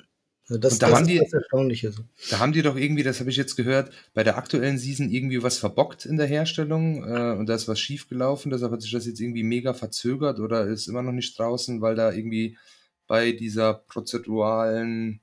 [0.50, 1.92] Also das, da das haben ist die, das Erstaunliche.
[1.94, 2.04] So.
[2.30, 5.42] Da haben die doch irgendwie, das habe ich jetzt gehört, bei der aktuellen Season irgendwie
[5.42, 9.06] was verbockt in der Herstellung äh, und da ist was schiefgelaufen, deshalb hat sich das
[9.06, 12.58] jetzt irgendwie mega verzögert oder ist immer noch nicht draußen, weil da irgendwie
[13.08, 15.22] bei dieser prozeduralen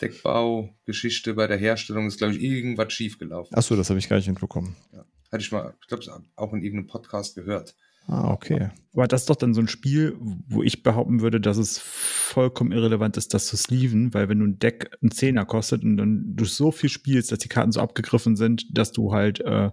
[0.00, 3.56] Deckbaugeschichte bei der Herstellung ist, glaube ich, irgendwas schiefgelaufen.
[3.56, 4.76] Achso, das habe ich gar nicht mitbekommen.
[4.92, 5.04] Ja.
[5.30, 7.74] Hatte ich mal, ich glaube, auch in irgendeinem Podcast gehört.
[8.08, 8.70] Ah, okay.
[8.94, 12.72] Aber das ist doch dann so ein Spiel, wo ich behaupten würde, dass es vollkommen
[12.72, 16.34] irrelevant ist, das zu sleeven, weil wenn du ein Deck einen Zehner kostet und dann
[16.34, 19.70] du so viel spielst, dass die Karten so abgegriffen sind, dass du halt äh,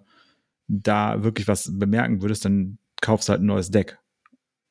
[0.68, 3.98] da wirklich was bemerken würdest, dann kaufst du halt ein neues Deck.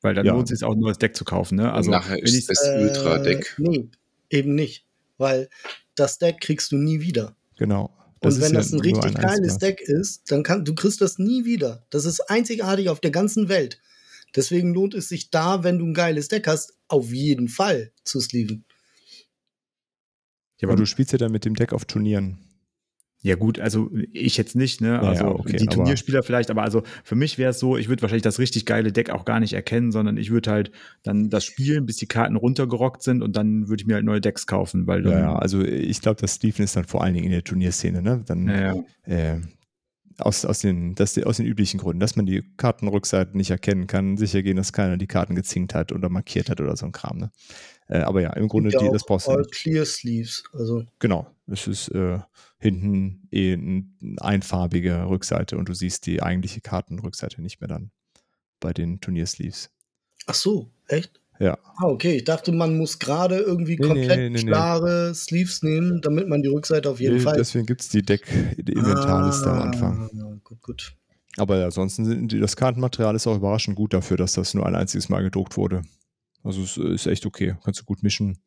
[0.01, 0.33] Weil dann ja.
[0.33, 1.55] lohnt es sich auch ein neues Deck zu kaufen.
[1.55, 1.73] Ne?
[1.73, 3.55] Also, nachher ist das äh, Ultra-Deck.
[3.57, 3.89] Nee,
[4.29, 4.85] eben nicht.
[5.17, 5.49] Weil
[5.95, 7.35] das Deck kriegst du nie wieder.
[7.57, 7.91] Genau.
[8.21, 11.19] Das und wenn das ein richtig ein geiles Deck ist, dann kann, du kriegst das
[11.19, 11.85] nie wieder.
[11.89, 13.79] Das ist einzigartig auf der ganzen Welt.
[14.35, 18.19] Deswegen lohnt es sich da, wenn du ein geiles Deck hast, auf jeden Fall zu
[18.19, 18.65] sleeven.
[20.59, 22.44] Ja, aber du spielst ja dann mit dem Deck auf Turnieren.
[23.25, 24.99] Ja gut, also ich jetzt nicht, ne?
[24.99, 28.03] Also ja, okay, die Turnierspieler vielleicht, aber also für mich wäre es so, ich würde
[28.03, 30.71] wahrscheinlich das richtig geile Deck auch gar nicht erkennen, sondern ich würde halt
[31.01, 34.21] dann das spielen, bis die Karten runtergerockt sind und dann würde ich mir halt neue
[34.21, 37.31] Decks kaufen, weil ja, also ich glaube, das Steven ist dann vor allen Dingen in
[37.31, 38.21] der Turnierszene, ne?
[38.27, 39.39] Dann ja, äh,
[40.19, 44.17] aus, aus, den, das, aus den üblichen Gründen, dass man die Kartenrückseiten nicht erkennen kann,
[44.17, 47.17] sicher gehen, dass keiner die Karten gezinkt hat oder markiert hat oder so ein Kram,
[47.17, 47.31] ne?
[47.87, 49.31] Äh, aber ja, im Grunde, die, das brauchst du.
[49.31, 50.85] All clear sleeves, also.
[50.99, 52.19] Genau, es ist äh,
[52.57, 53.85] hinten eh eine
[54.17, 57.91] einfarbige Rückseite und du siehst die eigentliche Kartenrückseite nicht mehr dann
[58.59, 59.69] bei den Turniersleeves.
[60.25, 61.21] Ach so, echt?
[61.39, 61.57] Ja.
[61.77, 62.15] Ah, okay.
[62.15, 66.41] Ich dachte, man muss gerade irgendwie nee, komplett nee, nee, klare Sleeves nehmen, damit man
[66.41, 67.35] die Rückseite auf jeden Fall.
[67.35, 70.41] Deswegen gibt es die Deck-Inventarliste ah, am Anfang.
[70.43, 70.95] Gut, gut.
[71.37, 75.09] Aber ja, ansonsten das Kartenmaterial ist auch überraschend gut dafür, dass das nur ein einziges
[75.09, 75.81] Mal gedruckt wurde.
[76.45, 77.55] Also es ist echt okay.
[77.63, 78.37] Kannst du gut mischen.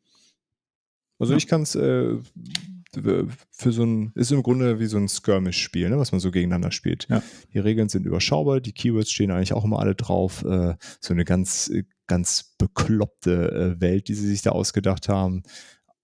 [1.19, 1.37] Also Ja.
[1.37, 2.17] ich kann es äh,
[3.51, 6.71] für so ein, ist im Grunde wie so ein Skirmish-Spiel, ne, was man so gegeneinander
[6.71, 7.07] spielt.
[7.11, 7.23] Ja.
[7.53, 10.45] Die Regeln sind überschaubar, die Keywords stehen eigentlich auch immer alle drauf.
[10.45, 15.43] Äh, so eine ganz, äh, ganz bekloppte äh, Welt, die sie sich da ausgedacht haben.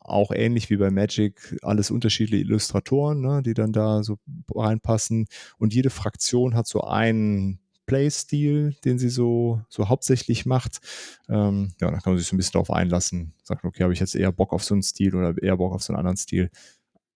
[0.01, 4.19] Auch ähnlich wie bei Magic, alles unterschiedliche Illustratoren, ne, die dann da so
[4.55, 5.27] reinpassen.
[5.57, 10.81] Und jede Fraktion hat so einen Playstil, den sie so, so hauptsächlich macht.
[11.29, 13.35] Ähm, ja, da kann man sich so ein bisschen drauf einlassen.
[13.43, 15.83] Sagt, okay, habe ich jetzt eher Bock auf so einen Stil oder eher Bock auf
[15.83, 16.51] so einen anderen Stil.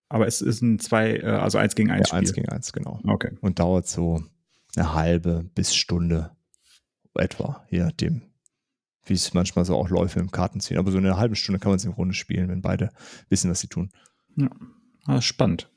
[0.09, 2.43] Aber es ist ein zwei, äh, also eins gegen eins Ja, eins Spiel.
[2.43, 3.01] gegen eins, genau.
[3.07, 3.37] Okay.
[3.41, 4.23] Und dauert so
[4.77, 6.31] eine halbe bis Stunde
[7.15, 8.23] etwa, je nachdem,
[9.05, 10.79] wie es manchmal so auch läuft im Kartenziehen.
[10.79, 12.91] Aber so eine halbe Stunde kann man es im Grunde spielen, wenn beide
[13.29, 13.91] wissen, was sie tun.
[15.05, 15.71] Ah, spannend.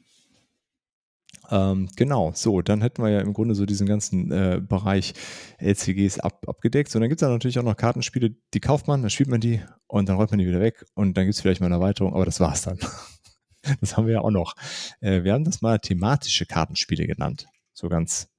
[1.50, 5.14] Ähm, genau, so, dann hätten wir ja im Grunde so diesen ganzen äh, Bereich
[5.60, 6.90] LCGs ab, abgedeckt.
[6.90, 9.42] So, dann gibt es da natürlich auch noch Kartenspiele, die kauft man, dann spielt man
[9.42, 11.76] die und dann räumt man die wieder weg und dann gibt es vielleicht mal eine
[11.76, 12.80] Erweiterung, aber das war's dann.
[13.82, 14.56] das haben wir ja auch noch.
[15.02, 17.48] Äh, wir haben das mal thematische Kartenspiele genannt.
[17.74, 18.30] So ganz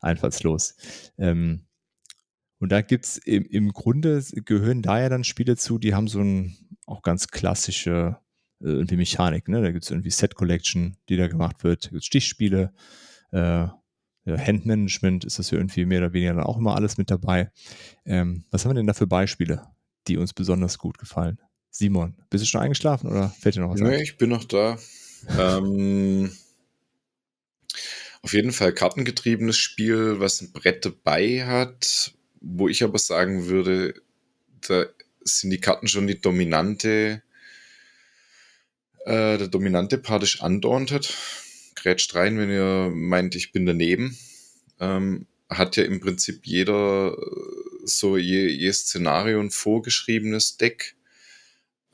[0.00, 0.74] einfallslos.
[1.18, 1.66] Ähm,
[2.58, 6.20] und da gibt's im, im Grunde gehören da ja dann Spiele zu, die haben so
[6.20, 6.56] ein
[6.86, 8.18] auch ganz klassische
[8.60, 9.62] irgendwie Mechanik, ne?
[9.62, 12.72] Da gibt's irgendwie Set Collection, die da gemacht wird, da gibt's Stichspiele,
[13.32, 13.66] äh,
[14.26, 17.52] Handmanagement ist das ja irgendwie mehr oder weniger dann auch immer alles mit dabei.
[18.04, 19.62] Ähm, was haben wir denn da für Beispiele,
[20.08, 21.38] die uns besonders gut gefallen?
[21.70, 24.02] Simon, bist du schon eingeschlafen oder fällt dir noch was Nee, ein?
[24.02, 24.78] ich bin noch da.
[25.38, 26.32] ähm,
[28.22, 33.94] auf jeden Fall kartengetriebenes Spiel, was ein Brett dabei hat, wo ich aber sagen würde,
[34.66, 34.86] da
[35.22, 37.22] sind die Karten schon die dominante,
[39.06, 41.14] äh, der dominante Part ist Undaunted.
[41.74, 44.18] Grätscht rein, wenn ihr meint, ich bin daneben.
[44.80, 50.96] Ähm, hat ja im Prinzip jeder äh, so je, je Szenario ein vorgeschriebenes Deck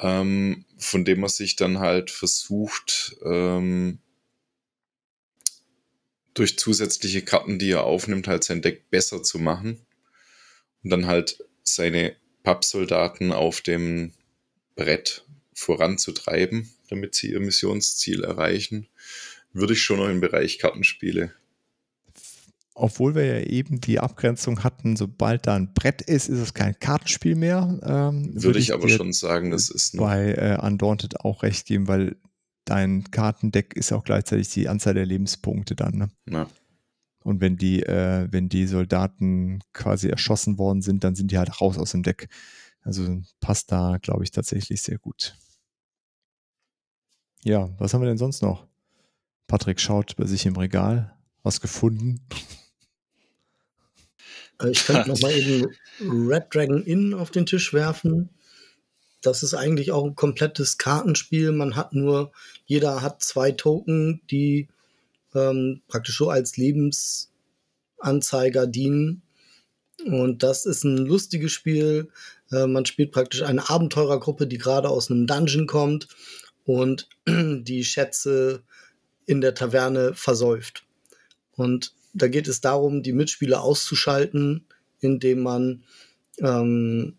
[0.03, 4.01] ähm, von dem man sich dann halt versucht, ähm,
[6.35, 9.87] durch zusätzliche Karten, die er aufnimmt, halt sein Deck besser zu machen
[10.83, 14.13] und dann halt seine Pappsoldaten auf dem
[14.75, 15.25] Brett
[15.55, 18.87] voranzutreiben, damit sie ihr Missionsziel erreichen,
[19.53, 21.33] würde ich schon noch im Bereich Kartenspiele.
[22.75, 26.79] Obwohl wir ja eben die Abgrenzung hatten, sobald da ein Brett ist, ist es kein
[26.79, 27.79] Kartenspiel mehr.
[27.83, 32.17] Ähm, Würde ich aber schon sagen, das ist bei äh, Undaunted auch recht geben, weil
[32.65, 35.97] dein Kartendeck ist auch gleichzeitig die Anzahl der Lebenspunkte dann.
[35.97, 36.11] Ne?
[36.25, 36.49] na,
[37.23, 41.61] Und wenn die, äh, wenn die Soldaten quasi erschossen worden sind, dann sind die halt
[41.61, 42.29] raus aus dem Deck.
[42.83, 45.37] Also passt da, glaube ich, tatsächlich sehr gut.
[47.45, 48.67] Ja, was haben wir denn sonst noch?
[49.47, 51.17] Patrick schaut bei sich im Regal.
[51.43, 52.21] Was gefunden?
[54.61, 55.67] Äh, Ich könnte noch mal eben
[56.01, 58.31] Red Dragon Inn auf den Tisch werfen.
[59.21, 61.53] Das ist eigentlich auch ein komplettes Kartenspiel.
[61.53, 62.33] Man hat nur,
[62.65, 64.69] jeder hat zwei Token, die
[65.35, 69.23] ähm, praktisch so als Lebensanzeiger dienen.
[70.05, 72.09] Und das ist ein lustiges Spiel.
[72.51, 76.09] Äh, man spielt praktisch eine Abenteurergruppe, die gerade aus einem Dungeon kommt
[76.65, 78.63] und die Schätze
[79.27, 80.85] in der Taverne versäuft.
[81.53, 84.67] Und da geht es darum, die Mitspieler auszuschalten,
[85.01, 85.85] indem man
[86.39, 87.17] ähm,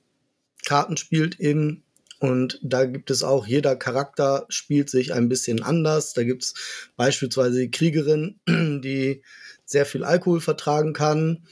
[0.65, 1.83] Karten spielt eben.
[2.19, 6.13] Und da gibt es auch, jeder Charakter spielt sich ein bisschen anders.
[6.13, 6.53] Da gibt es
[6.95, 9.23] beispielsweise die Kriegerin, die
[9.65, 11.43] sehr viel Alkohol vertragen kann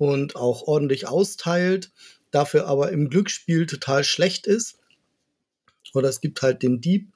[0.00, 1.92] und auch ordentlich austeilt,
[2.30, 4.78] dafür aber im Glücksspiel total schlecht ist.
[5.92, 7.12] Oder es gibt halt den Dieb,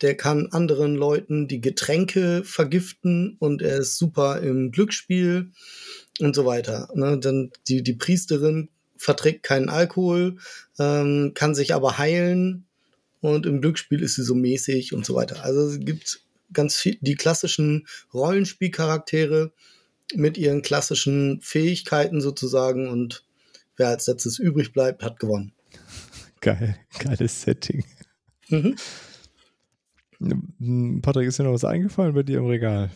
[0.00, 5.50] der kann anderen Leuten die Getränke vergiften und er ist super im Glücksspiel
[6.20, 6.88] und so weiter.
[6.94, 7.18] Ne?
[7.18, 10.36] Dann die, die Priesterin verträgt keinen Alkohol,
[10.78, 12.64] ähm, kann sich aber heilen
[13.20, 15.42] und im Glücksspiel ist sie so mäßig und so weiter.
[15.42, 16.20] Also es gibt
[16.52, 19.52] ganz viel, die klassischen Rollenspielcharaktere
[20.16, 23.24] mit ihren klassischen Fähigkeiten sozusagen und
[23.76, 25.52] wer als letztes übrig bleibt, hat gewonnen.
[26.40, 27.84] Geil, geiles Setting.
[28.48, 28.76] Mhm.
[30.58, 32.90] Hm, Patrick, ist dir noch was eingefallen bei dir im Regal?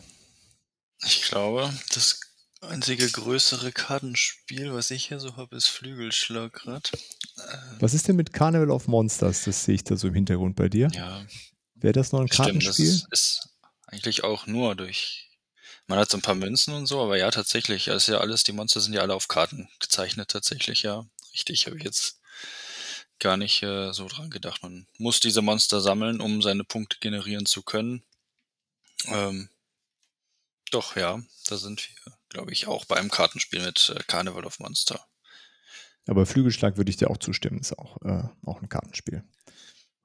[1.05, 2.19] Ich glaube, das
[2.61, 6.91] einzige größere Kartenspiel, was ich hier so habe, ist Flügelschlag grad.
[7.37, 9.43] Äh, Was ist denn mit Carnival of Monsters?
[9.43, 10.87] Das sehe ich da so im Hintergrund bei dir.
[10.93, 11.25] ja,
[11.75, 12.39] Wäre das noch ein stimmt.
[12.65, 12.85] Das Kartenspiel?
[12.87, 13.49] ist, ist
[13.87, 15.29] eigentlich auch nur durch.
[15.87, 17.87] Man hat so ein paar Münzen und so, aber ja, tatsächlich.
[17.87, 21.05] Ist ja alles, die Monster sind ja alle auf Karten gezeichnet, tatsächlich, ja.
[21.33, 22.19] Richtig, habe ich jetzt
[23.19, 24.63] gar nicht äh, so dran gedacht.
[24.63, 28.03] Man muss diese Monster sammeln, um seine Punkte generieren zu können.
[29.05, 29.49] Ähm,
[30.71, 34.59] doch, ja, da sind wir, glaube ich, auch bei einem Kartenspiel mit äh, Carnival of
[34.59, 35.05] Monster.
[36.07, 39.23] Aber Flügelschlag würde ich dir auch zustimmen, ist auch, äh, auch ein Kartenspiel.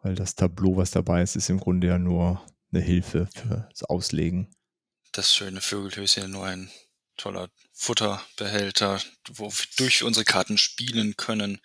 [0.03, 2.43] weil das Tableau, was dabei ist, ist im Grunde ja nur
[2.73, 4.49] eine Hilfe fürs Auslegen.
[5.13, 6.71] Das schöne Vögelhöschen nur ein
[7.17, 9.01] toller Futterbehälter,
[9.33, 11.61] wodurch wir unsere Karten spielen können.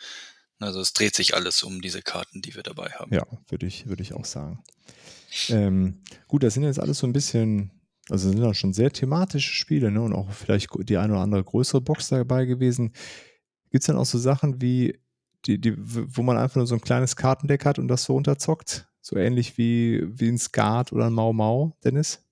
[0.60, 3.14] Also es dreht sich alles um diese Karten, die wir dabei haben.
[3.14, 4.64] Ja, würde ich, würde ich auch sagen.
[5.50, 7.72] Ähm, gut, das sind jetzt alles so ein bisschen,
[8.10, 10.02] also sind dann schon sehr thematische Spiele, ne?
[10.02, 12.94] Und auch vielleicht die eine oder andere größere Box dabei gewesen.
[13.70, 14.98] Gibt es dann auch so Sachen wie,
[15.46, 18.88] die, die, wo man einfach nur so ein kleines Kartendeck hat und das so runterzockt?
[19.02, 22.25] So ähnlich wie, wie ein Skat oder ein Mau Mau, Dennis?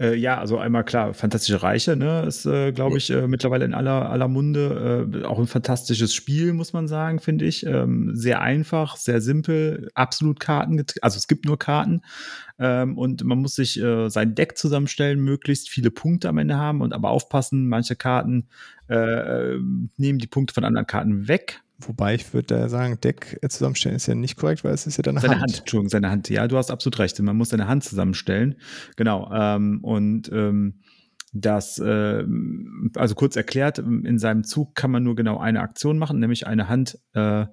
[0.00, 3.74] Äh, ja, also einmal klar, Fantastische Reiche, ne, ist, äh, glaube ich, äh, mittlerweile in
[3.74, 5.10] aller, aller Munde.
[5.12, 7.66] Äh, auch ein fantastisches Spiel, muss man sagen, finde ich.
[7.66, 12.00] Ähm, sehr einfach, sehr simpel, absolut Karten, also es gibt nur Karten.
[12.58, 16.80] Ähm, und man muss sich äh, sein Deck zusammenstellen, möglichst viele Punkte am Ende haben
[16.80, 18.48] und aber aufpassen, manche Karten
[18.88, 19.56] äh,
[19.98, 24.06] nehmen die Punkte von anderen Karten weg Wobei ich würde da sagen, Deck zusammenstellen ist
[24.06, 25.42] ja nicht korrekt, weil es ist ja deine seine Hand.
[25.42, 25.58] Hand.
[25.60, 26.28] Entschuldigung, seine Hand.
[26.28, 27.18] Ja, du hast absolut recht.
[27.20, 28.56] Man muss seine Hand zusammenstellen.
[28.96, 29.30] Genau.
[29.32, 30.80] Ähm, und ähm,
[31.32, 32.24] das, äh,
[32.96, 36.68] also kurz erklärt, in seinem Zug kann man nur genau eine Aktion machen, nämlich eine
[36.68, 37.46] Hand äh,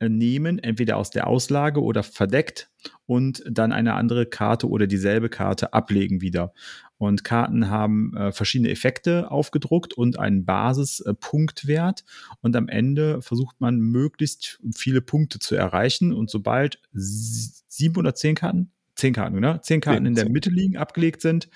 [0.00, 2.70] nehmen, entweder aus der Auslage oder verdeckt
[3.06, 6.52] und dann eine andere Karte oder dieselbe Karte ablegen wieder.
[6.98, 12.00] Und Karten haben äh, verschiedene Effekte aufgedruckt und einen Basispunktwert.
[12.00, 16.12] Äh, und am Ende versucht man möglichst viele Punkte zu erreichen.
[16.12, 19.60] Und sobald sieben oder zehn Karten, zehn Karten, ne?
[19.62, 21.50] Zehn Karten in der Mitte liegen, abgelegt sind,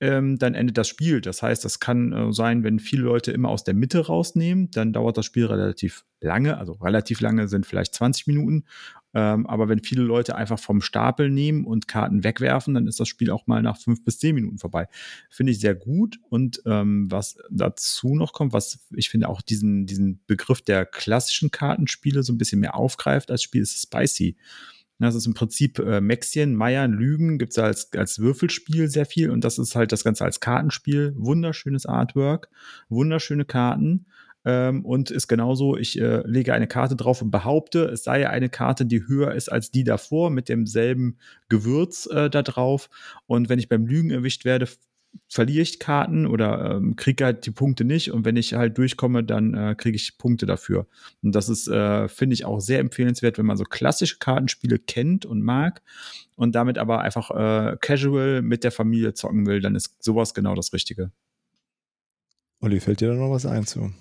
[0.00, 1.20] ähm, dann endet das Spiel.
[1.20, 4.92] Das heißt, das kann äh, sein, wenn viele Leute immer aus der Mitte rausnehmen, dann
[4.92, 8.64] dauert das Spiel relativ lange, also relativ lange sind vielleicht 20 Minuten.
[9.14, 13.08] Ähm, aber wenn viele Leute einfach vom Stapel nehmen und Karten wegwerfen, dann ist das
[13.08, 14.86] Spiel auch mal nach fünf bis zehn Minuten vorbei.
[15.30, 16.20] Finde ich sehr gut.
[16.28, 21.50] Und ähm, was dazu noch kommt, was ich finde auch diesen, diesen Begriff der klassischen
[21.50, 24.36] Kartenspiele so ein bisschen mehr aufgreift als Spiel, ist Spicy.
[24.98, 29.30] Das ist im Prinzip äh, Mäxchen, Meiern, Lügen, gibt es als, als Würfelspiel sehr viel
[29.30, 31.14] und das ist halt das Ganze als Kartenspiel.
[31.16, 32.48] Wunderschönes Artwork,
[32.88, 34.06] wunderschöne Karten
[34.44, 38.48] ähm, und ist genauso, ich äh, lege eine Karte drauf und behaupte, es sei eine
[38.48, 41.18] Karte, die höher ist als die davor mit demselben
[41.48, 42.88] Gewürz äh, da drauf.
[43.26, 44.66] Und wenn ich beim Lügen erwischt werde,
[45.28, 49.24] verliere ich Karten oder ähm, kriege halt die Punkte nicht und wenn ich halt durchkomme,
[49.24, 50.86] dann äh, kriege ich Punkte dafür.
[51.22, 55.26] Und das ist, äh, finde ich, auch sehr empfehlenswert, wenn man so klassische Kartenspiele kennt
[55.26, 55.82] und mag
[56.36, 60.54] und damit aber einfach äh, casual mit der Familie zocken will, dann ist sowas genau
[60.54, 61.10] das Richtige.
[62.60, 63.92] Olli, fällt dir da noch was ein zu?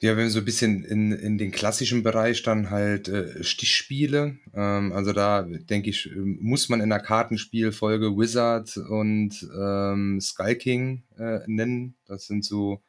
[0.00, 4.36] Ja, wenn wir so ein bisschen in, in den klassischen Bereich dann halt äh, Stichspiele.
[4.52, 10.56] Ähm, also da denke ich, ähm, muss man in der Kartenspielfolge Wizard und ähm, Sky
[10.56, 11.96] King äh, nennen.
[12.06, 12.82] Das sind so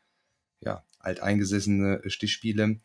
[0.61, 2.79] ja alteingesessene Stichspiele.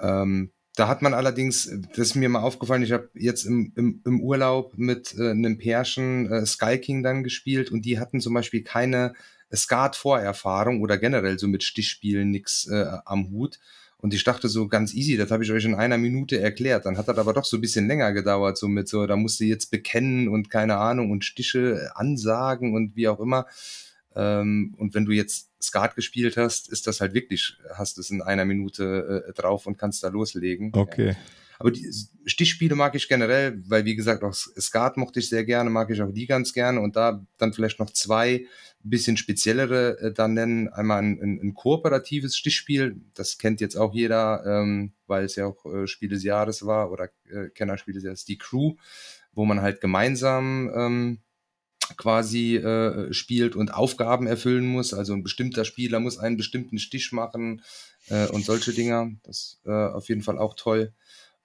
[0.00, 4.02] Ähm, da hat man allerdings, das ist mir mal aufgefallen, ich habe jetzt im, im,
[4.06, 8.34] im Urlaub mit äh, einem Pärchen äh, Sky King dann gespielt und die hatten zum
[8.34, 9.12] Beispiel keine
[9.54, 13.58] Skat-Vorerfahrung oder generell so mit Stichspielen nix äh, am Hut.
[13.98, 16.86] Und ich dachte so ganz easy, das habe ich euch in einer Minute erklärt.
[16.86, 19.40] Dann hat das aber doch so ein bisschen länger gedauert, so mit so, da musst
[19.40, 23.46] du jetzt bekennen und keine Ahnung und Stiche ansagen und wie auch immer.
[24.16, 28.22] Ähm, und wenn du jetzt Skat gespielt hast, ist das halt wirklich, hast es in
[28.22, 30.72] einer Minute äh, drauf und kannst da loslegen.
[30.74, 31.08] Okay.
[31.08, 31.16] Ja.
[31.58, 31.92] Aber die
[32.24, 36.00] Stichspiele mag ich generell, weil wie gesagt, auch Skat mochte ich sehr gerne, mag ich
[36.00, 36.80] auch die ganz gerne.
[36.80, 38.46] Und da dann vielleicht noch zwei
[38.82, 40.68] bisschen speziellere äh, dann nennen.
[40.68, 45.46] Einmal ein, ein, ein, kooperatives Stichspiel, das kennt jetzt auch jeder, ähm, weil es ja
[45.46, 48.76] auch äh, Spiel des Jahres war oder äh, Kennerspiel des Jahres, die Crew,
[49.32, 51.18] wo man halt gemeinsam ähm,
[51.96, 54.94] quasi äh, spielt und Aufgaben erfüllen muss.
[54.94, 57.62] Also ein bestimmter Spieler muss einen bestimmten Stich machen
[58.08, 59.10] äh, und solche Dinger.
[59.24, 60.94] Das äh, auf jeden Fall auch toll.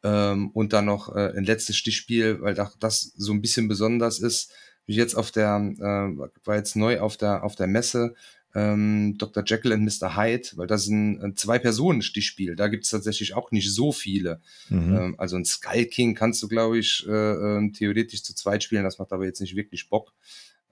[0.03, 4.51] Ähm, und dann noch äh, ein letztes Stichspiel, weil das so ein bisschen besonders ist
[4.85, 8.15] ich jetzt auf der, äh, war jetzt neu auf der, auf der Messe,
[8.55, 9.43] ähm, Dr.
[9.45, 10.15] Jekyll und Mr.
[10.15, 12.55] Hyde, weil das ist ein, ein Zwei-Personen-Stichspiel.
[12.55, 14.41] Da gibt es tatsächlich auch nicht so viele.
[14.69, 14.95] Mhm.
[14.95, 18.85] Ähm, also ein Skull King kannst du, glaube ich, äh, äh, theoretisch zu zweit spielen.
[18.85, 20.13] Das macht aber jetzt nicht wirklich Bock.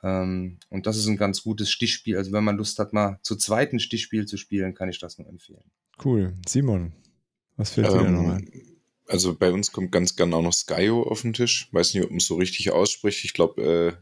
[0.02, 2.15] Ähm, und das ist ein ganz gutes Stichspiel.
[2.15, 5.27] Also wenn man Lust hat, mal zu zweiten Stichspiel zu spielen, kann ich das nur
[5.27, 5.64] empfehlen.
[6.03, 6.34] Cool.
[6.48, 6.94] Simon,
[7.57, 8.49] was fällt dir ähm, noch ein?
[9.07, 11.67] Also bei uns kommt ganz gern auch noch Skyo auf den Tisch.
[11.71, 13.25] Weiß nicht, ob man es so richtig ausspricht.
[13.25, 13.93] Ich glaube, äh,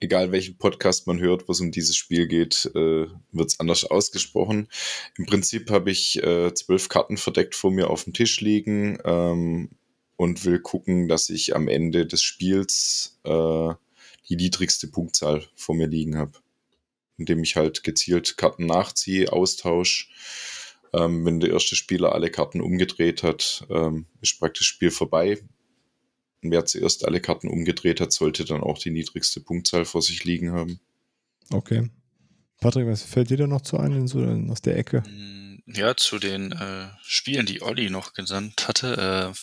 [0.00, 3.84] egal welchen Podcast man hört, wo es um dieses Spiel geht, äh, wird es anders
[3.84, 4.68] ausgesprochen.
[5.16, 9.70] Im Prinzip habe ich äh, zwölf Karten verdeckt vor mir auf dem Tisch liegen ähm,
[10.16, 13.74] und will gucken, dass ich am Ende des Spiels äh,
[14.28, 16.32] die niedrigste Punktzahl vor mir liegen habe.
[17.16, 20.06] Indem ich halt gezielt Karten nachziehe, austausche
[20.92, 25.38] ähm, wenn der erste Spieler alle Karten umgedreht hat, ähm, ist praktisch das Spiel vorbei.
[26.40, 30.52] wer zuerst alle Karten umgedreht hat, sollte dann auch die niedrigste Punktzahl vor sich liegen
[30.52, 30.78] haben.
[31.50, 31.90] Okay.
[32.60, 34.20] Patrick, was fällt dir da noch zu ein, so
[34.50, 35.02] aus der Ecke?
[35.08, 39.32] Mm, Ja, zu den äh, Spielen, die Olli noch genannt hatte.
[39.34, 39.38] Äh,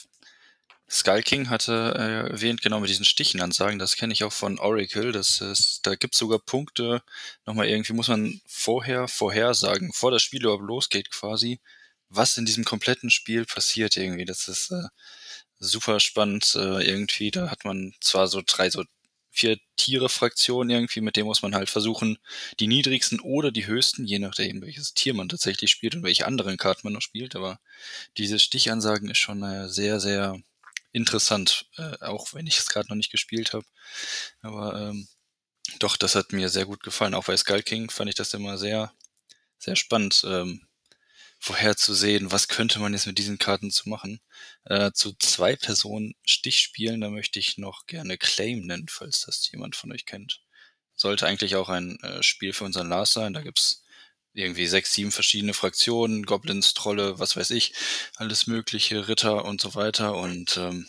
[0.89, 5.11] Skull King hatte äh, erwähnt, genau mit diesen Stichenansagen, das kenne ich auch von Oracle.
[5.11, 7.01] Das ist, da gibt's sogar Punkte,
[7.45, 11.59] nochmal irgendwie muss man vorher vorhersagen, vor das Spiel überhaupt losgeht quasi,
[12.09, 14.25] was in diesem kompletten Spiel passiert irgendwie.
[14.25, 14.87] Das ist äh,
[15.59, 17.31] super spannend äh, irgendwie.
[17.31, 18.83] Da hat man zwar so drei, so
[19.31, 22.17] vier Tiere-Fraktionen irgendwie, mit denen muss man halt versuchen,
[22.59, 26.57] die niedrigsten oder die höchsten, je nachdem, welches Tier man tatsächlich spielt und welche anderen
[26.57, 27.35] Karten man noch spielt.
[27.35, 27.59] Aber
[28.17, 30.41] diese Stichansagen ist schon äh, sehr, sehr
[30.95, 33.65] interessant, äh, auch wenn ich es gerade noch nicht gespielt habe.
[34.41, 35.07] Aber ähm,
[35.79, 37.13] doch, das hat mir sehr gut gefallen.
[37.13, 38.93] Auch bei Skull King fand ich das immer sehr,
[39.57, 40.65] sehr spannend, ähm,
[41.39, 44.21] vorherzusehen, was könnte man jetzt mit diesen Karten zu machen.
[44.63, 49.75] Äh, zu zwei Personen Stichspielen, da möchte ich noch gerne Claim nennen, falls das jemand
[49.75, 50.41] von euch kennt.
[50.95, 53.33] Sollte eigentlich auch ein äh, Spiel für unseren Lars sein.
[53.33, 53.83] Da gibt's
[54.35, 57.73] irgendwie sechs, sieben verschiedene Fraktionen, Goblins, Trolle, was weiß ich,
[58.17, 60.15] alles mögliche, Ritter und so weiter.
[60.15, 60.87] Und ähm,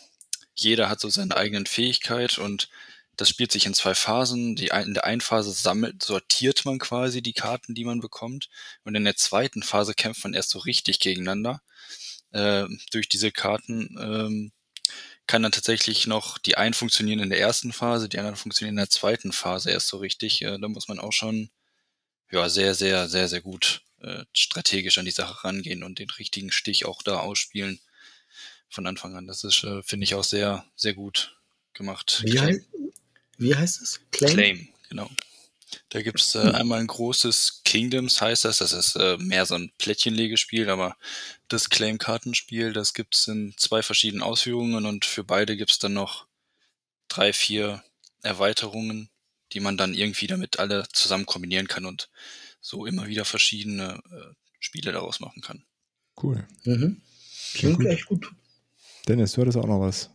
[0.55, 2.69] jeder hat so seine eigenen Fähigkeit und
[3.15, 4.55] das spielt sich in zwei Phasen.
[4.55, 8.49] Die ein, in der einen Phase sammelt, sortiert man quasi die Karten, die man bekommt.
[8.83, 11.61] Und in der zweiten Phase kämpft man erst so richtig gegeneinander.
[12.31, 14.51] Äh, durch diese Karten ähm,
[15.25, 18.83] kann dann tatsächlich noch die einen funktionieren in der ersten Phase, die anderen funktionieren in
[18.83, 20.41] der zweiten Phase erst so richtig.
[20.43, 21.49] Äh, da muss man auch schon
[22.31, 26.51] ja sehr, sehr, sehr, sehr gut äh, strategisch an die Sache rangehen und den richtigen
[26.51, 27.79] Stich auch da ausspielen
[28.69, 29.27] von Anfang an.
[29.27, 31.37] Das ist, äh, finde ich, auch sehr, sehr gut
[31.73, 32.21] gemacht.
[32.23, 32.47] Wie, Claim.
[32.47, 32.61] heißt,
[33.37, 34.01] wie heißt es?
[34.11, 34.33] Claim?
[34.33, 35.09] Claim, genau.
[35.89, 38.59] Da gibt's äh, einmal ein großes Kingdoms, heißt das.
[38.59, 40.95] Das ist äh, mehr so ein Plättchenlegespiel, aber
[41.47, 46.27] das Claim-Kartenspiel, das gibt's in zwei verschiedenen Ausführungen und für beide gibt's dann noch
[47.07, 47.83] drei, vier
[48.21, 49.09] Erweiterungen,
[49.53, 52.09] die man dann irgendwie damit alle zusammen kombinieren kann und
[52.61, 55.63] so immer wieder verschiedene äh, Spiele daraus machen kann.
[56.21, 56.45] Cool.
[56.65, 57.01] Mhm.
[57.53, 58.31] Klingt echt gut.
[59.07, 60.11] Dennis, du hattest auch noch was.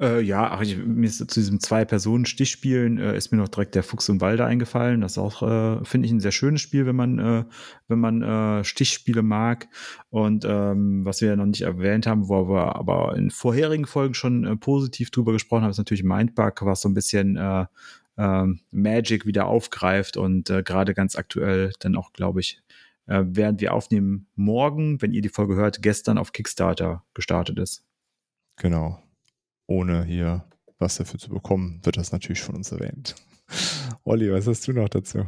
[0.00, 3.82] Äh, ja, ach, ich, mir ist zu diesem Zwei-Personen-Stichspielen äh, ist mir noch direkt der
[3.82, 5.02] Fuchs im Walde eingefallen.
[5.02, 7.44] Das ist auch, äh, finde ich, ein sehr schönes Spiel, wenn man, äh,
[7.88, 9.68] wenn man äh, Stichspiele mag.
[10.08, 14.14] Und ähm, was wir ja noch nicht erwähnt haben, wo wir aber in vorherigen Folgen
[14.14, 17.66] schon äh, positiv drüber gesprochen haben, ist natürlich Mindbug, was so ein bisschen äh,
[18.16, 22.62] ähm, Magic wieder aufgreift und äh, gerade ganz aktuell dann auch, glaube ich,
[23.06, 27.84] äh, während wir aufnehmen, morgen, wenn ihr die Folge hört, gestern auf Kickstarter gestartet ist.
[28.56, 29.02] Genau.
[29.66, 30.44] Ohne hier
[30.78, 33.14] was dafür zu bekommen, wird das natürlich von uns erwähnt.
[34.04, 35.26] Olli, was hast du noch dazu?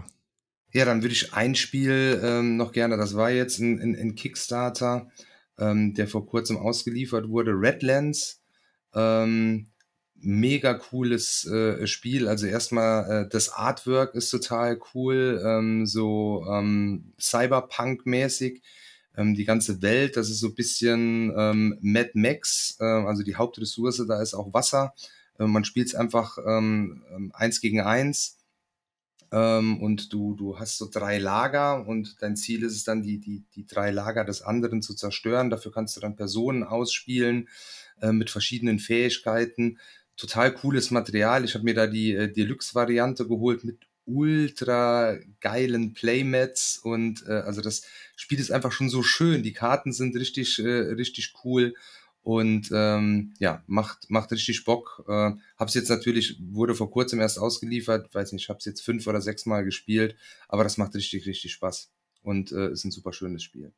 [0.72, 4.14] Ja, dann würde ich ein Spiel ähm, noch gerne, das war jetzt ein, ein, ein
[4.16, 5.08] Kickstarter,
[5.56, 8.42] ähm, der vor kurzem ausgeliefert wurde, Redlands.
[8.92, 9.68] Ähm,
[10.24, 12.28] mega cooles äh, Spiel.
[12.28, 18.62] Also erstmal äh, das Artwork ist total cool, ähm, so ähm, Cyberpunk-mäßig.
[19.16, 23.36] Ähm, die ganze Welt, das ist so ein bisschen ähm, Mad Max, äh, also die
[23.36, 24.92] Hauptressource, da ist auch Wasser.
[25.38, 28.38] Äh, man spielt es einfach ähm, ähm, eins gegen eins.
[29.32, 33.18] Ähm, und du, du hast so drei Lager und dein Ziel ist es dann, die,
[33.18, 35.50] die, die drei Lager des anderen zu zerstören.
[35.50, 37.48] Dafür kannst du dann Personen ausspielen
[38.00, 39.78] äh, mit verschiedenen Fähigkeiten
[40.16, 41.44] total cooles Material.
[41.44, 47.62] Ich habe mir da die äh, Deluxe-Variante geholt mit ultra geilen Playmats und äh, also
[47.62, 47.82] das
[48.16, 49.42] Spiel ist einfach schon so schön.
[49.42, 51.74] Die Karten sind richtig, äh, richtig cool
[52.22, 55.04] und ähm, ja, macht, macht richtig Bock.
[55.08, 59.06] Äh, hab's jetzt natürlich, wurde vor kurzem erst ausgeliefert, weiß nicht, ich hab's jetzt fünf
[59.06, 60.16] oder sechs Mal gespielt,
[60.48, 61.90] aber das macht richtig, richtig Spaß
[62.22, 63.72] und äh, ist ein super schönes Spiel.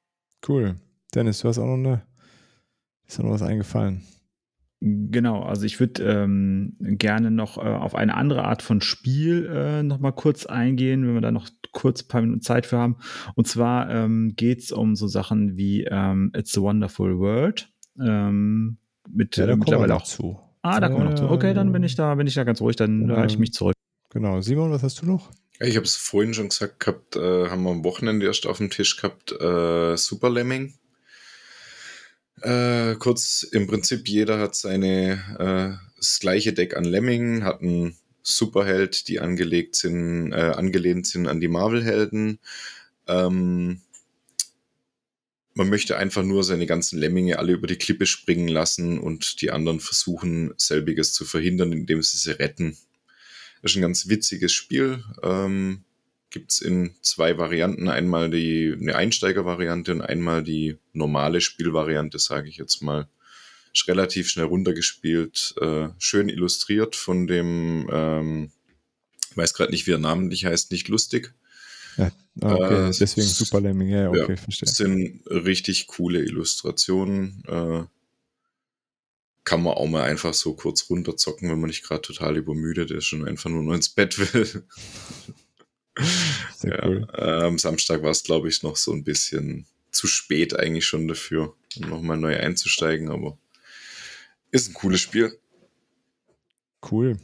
[0.46, 0.76] Cool.
[1.14, 2.06] Dennis, du hast auch noch eine,
[3.06, 4.02] ist noch was eingefallen?
[4.81, 9.82] Genau, also ich würde ähm, gerne noch äh, auf eine andere Art von Spiel äh,
[9.82, 12.97] noch mal kurz eingehen, wenn wir da noch kurz ein paar Minuten Zeit für haben.
[13.35, 17.70] Und zwar ähm, geht es um so Sachen wie ähm, It's a Wonderful World.
[17.98, 18.77] Ähm,
[19.09, 20.07] mit Ja, da äh, kommen wir mittlerweile noch auch.
[20.07, 20.39] zu.
[20.62, 21.31] Ah, da kommen wir noch zu.
[21.31, 23.16] Okay, dann bin ich da, bin ich da ganz ruhig, dann Genau.
[23.16, 23.74] halte ich mich zurück.
[24.11, 24.40] Genau.
[24.43, 25.31] Simon, was hast du noch?
[25.59, 28.59] Ja, ich habe es vorhin schon gesagt gehabt, äh, haben wir am Wochenende erst auf
[28.59, 30.74] dem Tisch gehabt, äh, Super Lemming.
[32.42, 37.96] Äh, kurz, im Prinzip jeder hat seine, äh, das gleiche Deck an Lemmingen, hat einen
[38.22, 42.38] Superheld, die angelegt sind, äh, angelehnt sind an die Marvel-Helden.
[43.06, 43.80] Ähm,
[45.54, 49.50] man möchte einfach nur seine ganzen Lemminge alle über die Klippe springen lassen und die
[49.50, 52.76] anderen versuchen, selbiges zu verhindern, indem sie sie retten.
[53.62, 55.02] Das ist ein ganz witziges Spiel.
[55.22, 55.85] Ähm,
[56.36, 57.88] Gibt es in zwei Varianten.
[57.88, 63.08] Einmal die eine Einsteiger-Variante und einmal die normale Spielvariante, sage ich jetzt mal.
[63.72, 68.52] ist relativ schnell runtergespielt, äh, schön illustriert von dem, ähm,
[69.34, 71.32] weiß gerade nicht, wie er namentlich heißt, nicht lustig.
[71.96, 74.66] Ja, okay, Äh, deswegen Super Lemming, ja, okay, ja, verstehe.
[74.66, 77.44] Das sind richtig coole Illustrationen.
[77.48, 77.84] Äh,
[79.44, 83.10] kann man auch mal einfach so kurz runterzocken, wenn man nicht gerade total übermüdet ist
[83.14, 84.66] und einfach nur noch ins Bett will.
[86.56, 87.06] Sehr ja, cool.
[87.14, 91.09] äh, am Samstag war es, glaube ich, noch so ein bisschen zu spät eigentlich schon
[91.09, 93.39] dafür, um nochmal neu einzusteigen, aber
[94.51, 95.39] ist ein cooles Spiel.
[96.90, 97.16] Cool.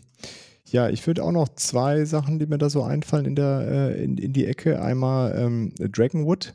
[0.67, 4.03] Ja, ich würde auch noch zwei Sachen, die mir da so einfallen, in, der, äh,
[4.05, 4.81] in, in die Ecke.
[4.81, 6.55] Einmal ähm, Dragonwood.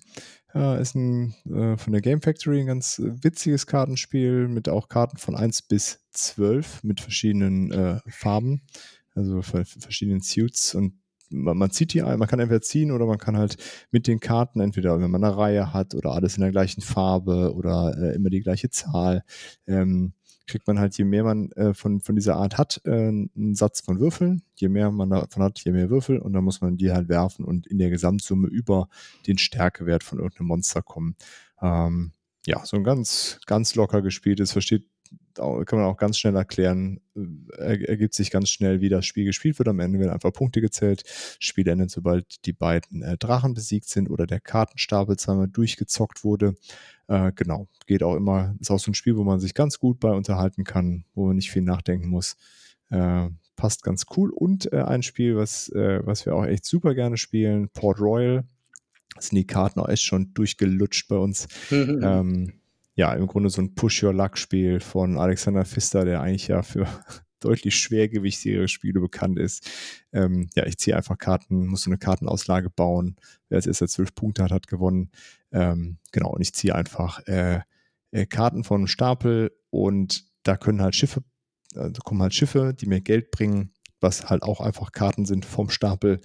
[0.55, 5.17] Äh, ist ein, äh, von der Game Factory ein ganz witziges Kartenspiel mit auch Karten
[5.17, 8.61] von 1 bis 12 mit verschiedenen äh, Farben,
[9.13, 10.93] also ver- verschiedenen Suits und
[11.29, 13.57] man, man zieht die ein, man kann entweder ziehen oder man kann halt
[13.91, 17.53] mit den Karten, entweder wenn man eine Reihe hat oder alles in der gleichen Farbe
[17.55, 19.23] oder äh, immer die gleiche Zahl,
[19.67, 20.13] ähm,
[20.47, 23.81] kriegt man halt, je mehr man äh, von, von dieser Art hat, äh, einen Satz
[23.81, 24.41] von Würfeln.
[24.55, 26.19] Je mehr man davon hat, je mehr Würfel.
[26.19, 28.87] Und dann muss man die halt werfen und in der Gesamtsumme über
[29.27, 31.15] den Stärkewert von irgendeinem Monster kommen.
[31.61, 32.13] Ähm,
[32.45, 34.85] ja, so ein ganz, ganz locker gespieltes, versteht,
[35.37, 37.21] kann man auch ganz schnell erklären, äh,
[37.57, 39.67] er, ergibt sich ganz schnell, wie das Spiel gespielt wird.
[39.67, 41.03] Am Ende werden einfach Punkte gezählt.
[41.39, 46.55] Spiel endet, sobald die beiden äh, Drachen besiegt sind oder der Kartenstapel zweimal durchgezockt wurde.
[47.07, 49.99] Äh, genau, geht auch immer, ist auch so ein Spiel, wo man sich ganz gut
[49.99, 52.35] bei unterhalten kann, wo man nicht viel nachdenken muss.
[52.89, 54.29] Äh, passt ganz cool.
[54.31, 58.43] Und äh, ein Spiel, was, äh, was wir auch echt super gerne spielen, Port Royal.
[59.19, 61.47] Sind die Karten auch echt schon durchgelutscht bei uns.
[61.71, 62.53] Ähm,
[62.97, 66.87] ja, im Grunde so ein Push-Your-Luck-Spiel von Alexander Pfister, der eigentlich ja für
[67.39, 69.69] deutlich schwergewichtigere Spiele bekannt ist.
[70.11, 73.15] Ähm, ja, ich ziehe einfach Karten, muss so eine Kartenauslage bauen.
[73.49, 75.11] Wer als erster zwölf Punkte hat, hat gewonnen.
[75.51, 77.61] Ähm, genau, und ich ziehe einfach äh,
[78.09, 81.23] äh, Karten vom Stapel und da können halt Schiffe,
[81.75, 85.69] also kommen halt Schiffe, die mir Geld bringen, was halt auch einfach Karten sind vom
[85.69, 86.19] Stapel.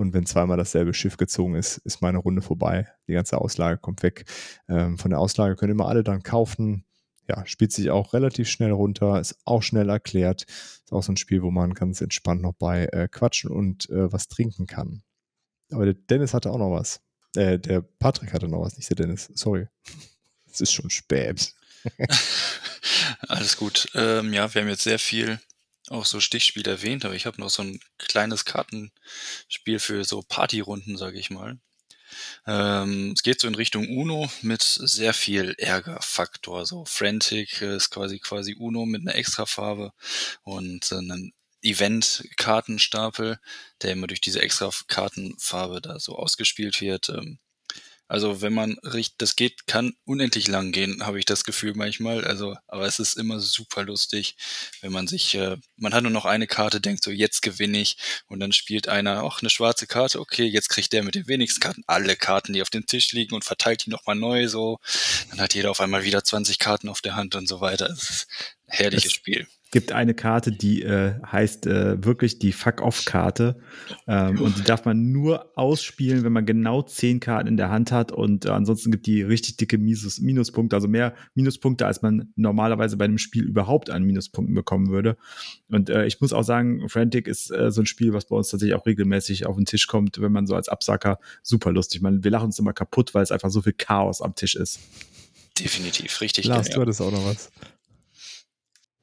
[0.00, 2.88] Und wenn zweimal dasselbe Schiff gezogen ist, ist meine Runde vorbei.
[3.06, 4.24] Die ganze Auslage kommt weg.
[4.66, 6.86] Ähm, von der Auslage können immer alle dann kaufen.
[7.28, 10.46] Ja, spielt sich auch relativ schnell runter, ist auch schnell erklärt.
[10.48, 14.10] Ist auch so ein Spiel, wo man ganz entspannt noch bei äh, quatschen und äh,
[14.10, 15.02] was trinken kann.
[15.70, 17.02] Aber der Dennis hatte auch noch was.
[17.36, 19.30] Äh, der Patrick hatte noch was, nicht der Dennis.
[19.34, 19.68] Sorry.
[20.52, 21.54] Es ist schon spät.
[23.28, 23.86] Alles gut.
[23.94, 25.38] Ähm, ja, wir haben jetzt sehr viel
[25.90, 30.96] auch so Stichspiel erwähnt, aber ich habe noch so ein kleines Kartenspiel für so Partyrunden,
[30.96, 31.58] sage ich mal.
[32.46, 36.66] Ähm, es geht so in Richtung Uno mit sehr viel Ärgerfaktor.
[36.66, 39.92] So Frantic ist quasi quasi Uno mit einer Extrafarbe
[40.42, 43.38] und einem Event-Kartenstapel,
[43.82, 47.10] der immer durch diese extra Kartenfarbe da so ausgespielt wird.
[47.10, 47.38] Ähm,
[48.10, 52.24] also wenn man richtig, das geht, kann unendlich lang gehen, habe ich das Gefühl manchmal.
[52.24, 54.34] Also, aber es ist immer super lustig,
[54.80, 57.96] wenn man sich, äh, man hat nur noch eine Karte, denkt so, jetzt gewinne ich,
[58.26, 60.18] und dann spielt einer auch eine schwarze Karte.
[60.18, 63.32] Okay, jetzt kriegt der mit den wenigsten Karten alle Karten, die auf dem Tisch liegen
[63.34, 64.48] und verteilt die nochmal neu.
[64.48, 64.78] So,
[65.30, 67.88] dann hat jeder auf einmal wieder 20 Karten auf der Hand und so weiter.
[67.90, 68.26] Es ist
[68.66, 69.46] ein herrliches Es- Spiel.
[69.70, 73.60] Gibt eine Karte, die äh, heißt äh, wirklich die Fuck-Off-Karte.
[74.08, 77.92] Ähm, und die darf man nur ausspielen, wenn man genau zehn Karten in der Hand
[77.92, 78.10] hat.
[78.10, 82.96] Und äh, ansonsten gibt die richtig dicke Minus Minuspunkte, also mehr Minuspunkte, als man normalerweise
[82.96, 85.16] bei einem Spiel überhaupt an Minuspunkten bekommen würde.
[85.68, 88.48] Und äh, ich muss auch sagen, Frantic ist äh, so ein Spiel, was bei uns
[88.48, 92.02] tatsächlich auch regelmäßig auf den Tisch kommt, wenn man so als Absacker super lustig.
[92.02, 94.80] Man, wir lachen uns immer kaputt, weil es einfach so viel Chaos am Tisch ist.
[95.58, 97.50] Definitiv, richtig Lars, du hattest auch noch was.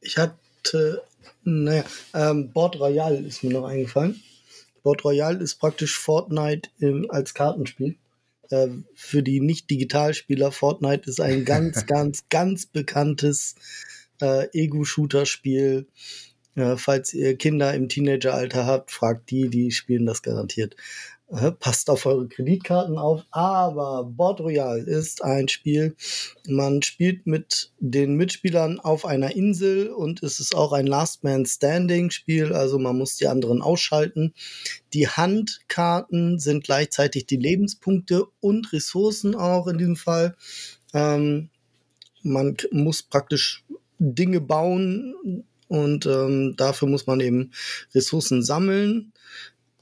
[0.02, 0.36] Ich hatte,
[1.44, 4.22] naja, ähm, Board Royale ist mir noch eingefallen.
[4.84, 7.96] Board Royale ist praktisch Fortnite im, als Kartenspiel.
[8.50, 13.56] Äh, für die Nicht-Digitalspieler, Fortnite ist ein ganz, ganz, ganz bekanntes
[14.22, 15.88] äh, Ego-Shooter-Spiel.
[16.56, 20.76] Äh, falls ihr Kinder im Teenageralter habt, fragt die, die spielen das garantiert.
[21.30, 23.24] Äh, passt auf eure Kreditkarten auf.
[23.32, 25.96] Aber Board Royale ist ein Spiel,
[26.48, 31.46] man spielt mit den Mitspielern auf einer Insel und es ist auch ein Last Man
[31.46, 34.34] Standing Spiel, also man muss die anderen ausschalten.
[34.94, 40.38] Die Handkarten sind gleichzeitig die Lebenspunkte und Ressourcen auch in diesem Fall.
[40.94, 41.50] Ähm,
[42.24, 43.66] man muss praktisch
[44.00, 47.52] Dinge bauen und ähm, dafür muss man eben
[47.94, 49.12] Ressourcen sammeln.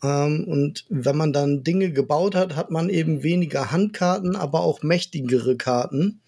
[0.06, 4.84] Ähm, und wenn man dann Dinge gebaut hat, hat man eben weniger Handkarten, aber auch
[4.84, 6.22] mächtigere Karten.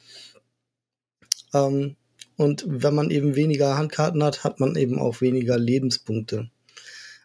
[1.54, 1.96] Ähm,
[2.38, 6.50] und wenn man eben weniger Handkarten hat, hat man eben auch weniger Lebenspunkte.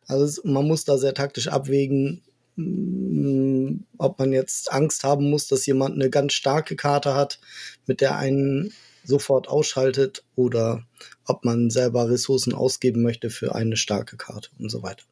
[0.07, 2.23] Also man muss da sehr taktisch abwägen,
[2.57, 7.41] mm, ob man jetzt Angst haben muss, dass jemand eine ganz starke Karte hat,
[7.87, 8.73] mit der einen
[9.05, 10.85] sofort ausschaltet oder
[11.25, 15.05] ob man selber Ressourcen ausgeben möchte für eine starke Karte und so weiter.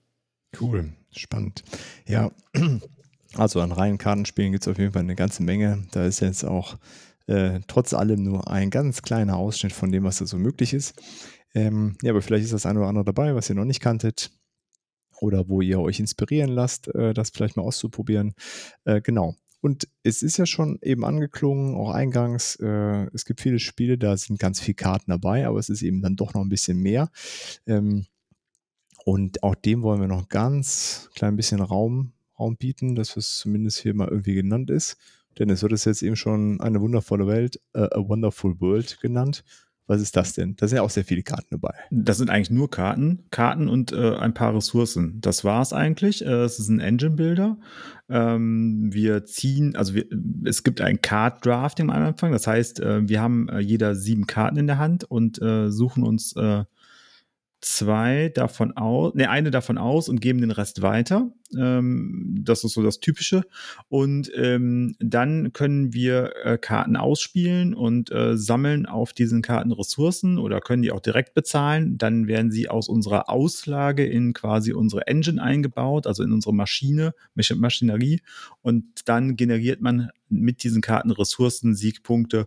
[0.58, 1.62] Cool, spannend.
[2.06, 2.30] Ja,
[3.34, 5.84] also an reinen Kartenspielen gibt es auf jeden Fall eine ganze Menge.
[5.92, 6.78] Da ist jetzt auch
[7.26, 11.00] äh, trotz allem nur ein ganz kleiner Ausschnitt von dem, was da so möglich ist.
[11.54, 14.30] Ähm, ja, aber vielleicht ist das eine oder andere dabei, was ihr noch nicht kanntet
[15.20, 18.34] oder wo ihr euch inspirieren lasst, äh, das vielleicht mal auszuprobieren.
[18.84, 19.36] Äh, genau.
[19.60, 24.16] Und es ist ja schon eben angeklungen, auch eingangs, äh, es gibt viele Spiele, da
[24.16, 27.10] sind ganz viele Karten dabei, aber es ist eben dann doch noch ein bisschen mehr.
[27.66, 28.06] Ähm,
[29.10, 33.78] und auch dem wollen wir noch ganz klein bisschen Raum, Raum bieten, dass es zumindest
[33.78, 34.98] hier mal irgendwie genannt ist.
[35.36, 39.42] Denn es wird es jetzt eben schon eine wundervolle Welt, äh, a wonderful world genannt.
[39.88, 40.54] Was ist das denn?
[40.54, 41.74] Da sind ja auch sehr viele Karten dabei.
[41.90, 45.20] Das sind eigentlich nur Karten, Karten und äh, ein paar Ressourcen.
[45.20, 46.24] Das war es eigentlich.
[46.24, 47.58] Äh, es ist ein Engine-Builder.
[48.08, 50.06] Ähm, wir ziehen, also wir,
[50.44, 52.30] es gibt ein Card-Drafting am Anfang.
[52.30, 56.04] Das heißt, äh, wir haben äh, jeder sieben Karten in der Hand und äh, suchen
[56.04, 56.62] uns äh,
[57.60, 61.30] zwei davon aus, ne, eine davon aus und geben den Rest weiter.
[61.56, 63.42] Ähm, das ist so das Typische.
[63.88, 70.38] Und ähm, dann können wir äh, Karten ausspielen und äh, sammeln auf diesen Karten Ressourcen
[70.38, 71.98] oder können die auch direkt bezahlen.
[71.98, 77.14] Dann werden sie aus unserer Auslage in quasi unsere Engine eingebaut, also in unsere Maschine,
[77.34, 78.22] Maschinerie.
[78.62, 82.46] Und dann generiert man mit diesen Karten Ressourcen, Siegpunkte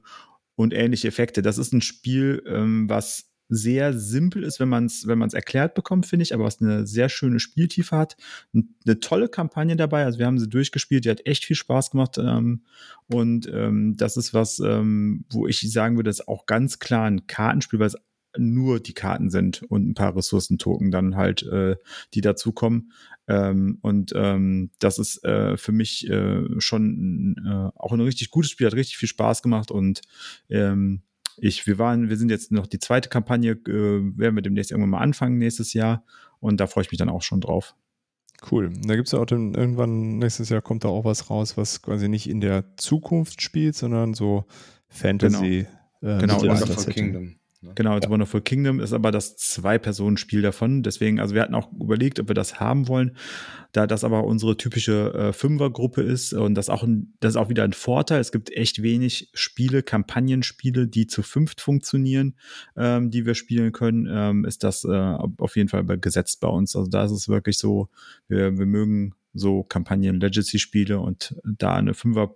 [0.56, 1.42] und ähnliche Effekte.
[1.42, 6.06] Das ist ein Spiel, ähm, was sehr simpel ist, wenn man es wenn erklärt bekommt,
[6.06, 8.18] finde ich, aber was eine sehr schöne Spieltiefe hat.
[8.54, 12.18] Eine tolle Kampagne dabei, also wir haben sie durchgespielt, die hat echt viel Spaß gemacht
[12.18, 12.64] ähm,
[13.08, 17.06] und ähm, das ist was, ähm, wo ich sagen würde, das ist auch ganz klar
[17.06, 17.98] ein Kartenspiel, weil es
[18.38, 21.76] nur die Karten sind und ein paar Ressourcentoken dann halt, äh,
[22.14, 22.92] die dazukommen.
[23.28, 28.52] Ähm, und ähm, das ist äh, für mich äh, schon äh, auch ein richtig gutes
[28.52, 30.02] Spiel, hat richtig viel Spaß gemacht und
[30.50, 31.04] ähm,
[31.38, 34.92] ich, wir waren, wir sind jetzt noch die zweite Kampagne, äh, werden wir demnächst irgendwann
[34.92, 36.04] mal anfangen nächstes Jahr
[36.40, 37.76] und da freue ich mich dann auch schon drauf.
[38.52, 38.72] Cool.
[38.86, 41.82] Da gibt es ja auch dann irgendwann nächstes Jahr kommt da auch was raus, was
[41.82, 44.46] quasi nicht in der Zukunft spielt, sondern so
[44.90, 45.66] Fantasy.
[46.02, 46.42] Genau, äh, genau.
[46.42, 47.36] Wonderful Kingdom.
[47.64, 47.72] Ne?
[47.76, 48.10] Genau, The ja.
[48.10, 50.84] Wonderful Kingdom ist aber das Zwei-Personen-Spiel davon.
[50.84, 53.16] Deswegen, also wir hatten auch überlegt, ob wir das haben wollen.
[53.72, 57.50] Da das aber unsere typische äh, Fünfergruppe ist und das auch, ein, das ist auch
[57.50, 58.20] wieder ein Vorteil.
[58.20, 62.36] Es gibt echt wenig Spiele, Kampagnenspiele, die zu fünft funktionieren,
[62.76, 66.76] ähm, die wir spielen können, ähm, ist das äh, auf jeden Fall gesetzt bei uns.
[66.76, 67.90] Also da ist es wirklich so,
[68.28, 72.36] wir, wir mögen so Kampagnen-Legacy-Spiele und da eine Fünfer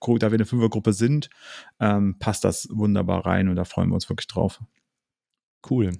[0.00, 1.30] da wir eine Fünfergruppe sind,
[1.80, 4.60] ähm, passt das wunderbar rein und da freuen wir uns wirklich drauf.
[5.68, 5.92] Cool.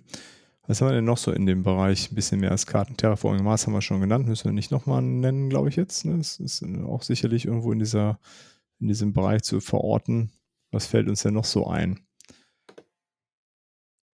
[0.66, 2.12] Was haben wir denn noch so in dem Bereich?
[2.12, 2.96] Ein bisschen mehr als Karten.
[2.96, 6.04] Terraforming Mars haben wir schon genannt, müssen wir nicht nochmal nennen, glaube ich jetzt.
[6.04, 6.18] Ne?
[6.18, 8.20] Das ist auch sicherlich irgendwo in, dieser,
[8.78, 10.30] in diesem Bereich zu verorten.
[10.70, 12.00] Was fällt uns denn noch so ein?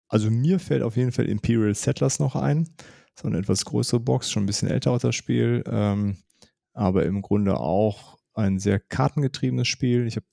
[0.09, 2.69] Also mir fällt auf jeden Fall Imperial Settlers noch ein.
[3.15, 6.19] So eine etwas größere Box, schon ein bisschen älter aus das Spiel, ähm,
[6.75, 10.07] aber im Grunde auch ein sehr kartengetriebenes Spiel.
[10.07, 10.27] Ich habe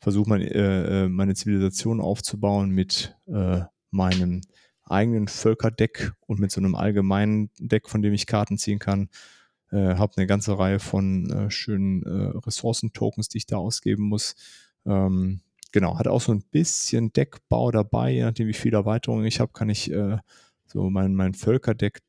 [0.00, 4.42] versucht, mein, äh, äh, meine Zivilisation aufzubauen mit äh, meinem
[4.84, 9.08] eigenen Völkerdeck und mit so einem allgemeinen Deck, von dem ich Karten ziehen kann.
[9.72, 14.36] Äh, habe eine ganze Reihe von äh, schönen äh, Ressourcentokens, die ich da ausgeben muss.
[14.84, 15.40] Ähm,
[15.72, 19.52] genau, hat auch so ein bisschen Deckbau dabei, je nachdem, wie viele Erweiterungen ich habe,
[19.52, 20.18] kann ich äh,
[20.66, 22.00] so mein, mein Völkerdeck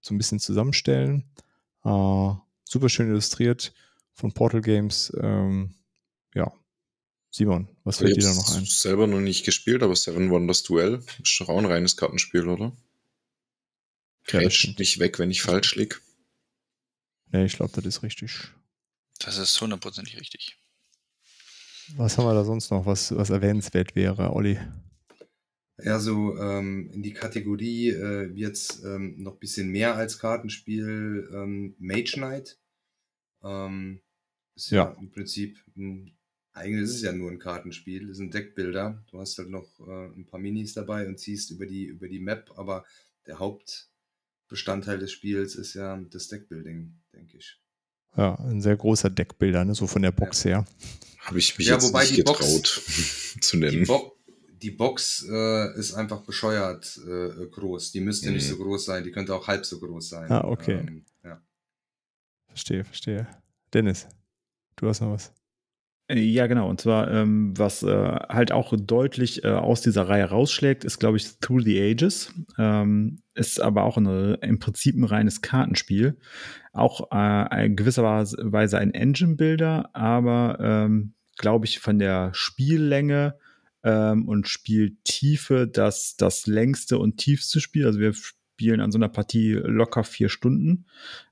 [0.00, 1.24] so ein bisschen zusammenstellen.
[1.84, 2.30] Äh,
[2.64, 3.72] super schön illustriert
[4.14, 5.12] von Portal Games.
[5.20, 5.74] Ähm,
[6.34, 6.52] ja.
[7.30, 8.64] Simon, was fällt dir da noch ein?
[8.64, 12.76] selber noch nicht gespielt, aber Seven Wonders Duel ist doch auch ein reines Kartenspiel, oder?
[14.26, 16.00] Grätscht ja, nicht weg, wenn ich falsch lieg.
[17.32, 18.52] Nee, ich glaube, das ist richtig.
[19.18, 20.56] Das ist hundertprozentig richtig.
[21.96, 24.58] Was haben wir da sonst noch, was, was erwähnenswert wäre, Olli?
[25.82, 31.28] Ja, so ähm, in die Kategorie äh, jetzt ähm, noch ein bisschen mehr als Kartenspiel
[31.32, 32.58] ähm, Mage Knight.
[33.42, 34.00] Ähm,
[34.54, 34.84] ist ja.
[34.84, 34.96] ja.
[35.00, 36.16] im Prinzip ein,
[36.52, 39.02] eigentlich ist es ja nur ein Kartenspiel, ist ein Deckbilder.
[39.10, 42.20] Du hast halt noch äh, ein paar Minis dabei und ziehst über die, über die
[42.20, 42.84] Map, aber
[43.26, 47.60] der Hauptbestandteil des Spiels ist ja das Deckbuilding, denke ich.
[48.16, 49.74] Ja, ein sehr großer Deckbilder, ne?
[49.74, 50.50] so von der Box ja.
[50.50, 50.64] her.
[51.18, 53.80] Habe ich mich ja, jetzt nicht getraut Box, zu nennen.
[53.80, 54.12] Die, Bo
[54.62, 57.92] die Box äh, ist einfach bescheuert äh, groß.
[57.92, 58.34] Die müsste mhm.
[58.34, 60.30] nicht so groß sein, die könnte auch halb so groß sein.
[60.30, 60.84] Ah, okay.
[60.86, 61.04] Ähm,
[62.54, 63.26] Verstehe, verstehe.
[63.72, 64.06] Dennis,
[64.76, 65.32] du hast noch was.
[66.08, 66.68] Äh, ja, genau.
[66.68, 71.16] Und zwar, ähm, was äh, halt auch deutlich äh, aus dieser Reihe rausschlägt, ist, glaube
[71.16, 72.32] ich, Through the Ages.
[72.58, 76.18] Ähm, ist aber auch eine, im Prinzip ein reines Kartenspiel.
[76.72, 83.38] Auch äh, in gewisser Weise ein Engine-Builder, aber ähm, glaube ich, von der Spiellänge
[83.82, 87.86] ähm, und spielt Tiefe das, das längste und tiefste Spiel.
[87.86, 88.14] Also wir
[88.54, 90.86] spielen an so einer Partie locker vier Stunden.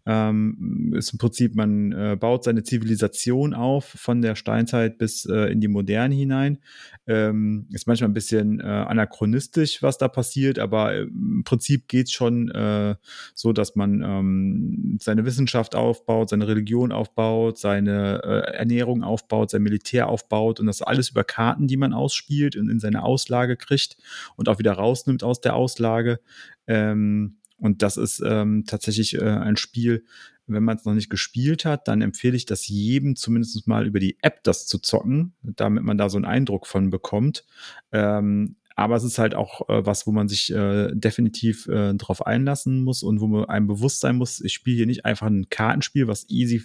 [0.05, 5.53] Ähm, ist im Prinzip, man äh, baut seine Zivilisation auf von der Steinzeit bis äh,
[5.53, 6.59] in die Moderne hinein.
[7.07, 12.12] Ähm, ist manchmal ein bisschen äh, anachronistisch, was da passiert, aber im Prinzip geht es
[12.12, 12.97] schon äh,
[13.35, 19.62] so, dass man ähm, seine Wissenschaft aufbaut, seine Religion aufbaut, seine äh, Ernährung aufbaut, sein
[19.62, 23.97] Militär aufbaut und das alles über Karten, die man ausspielt und in seine Auslage kriegt
[24.35, 26.19] und auch wieder rausnimmt aus der Auslage.
[26.66, 30.05] Ähm, und das ist ähm, tatsächlich äh, ein Spiel,
[30.47, 34.01] wenn man es noch nicht gespielt hat, dann empfehle ich das jedem zumindest mal über
[34.01, 37.44] die App das zu zocken, damit man da so einen Eindruck von bekommt.
[37.93, 42.26] Ähm, aber es ist halt auch äh, was, wo man sich äh, definitiv äh, drauf
[42.26, 45.48] einlassen muss und wo man einem bewusst sein muss, ich spiele hier nicht einfach ein
[45.51, 46.62] Kartenspiel, was easy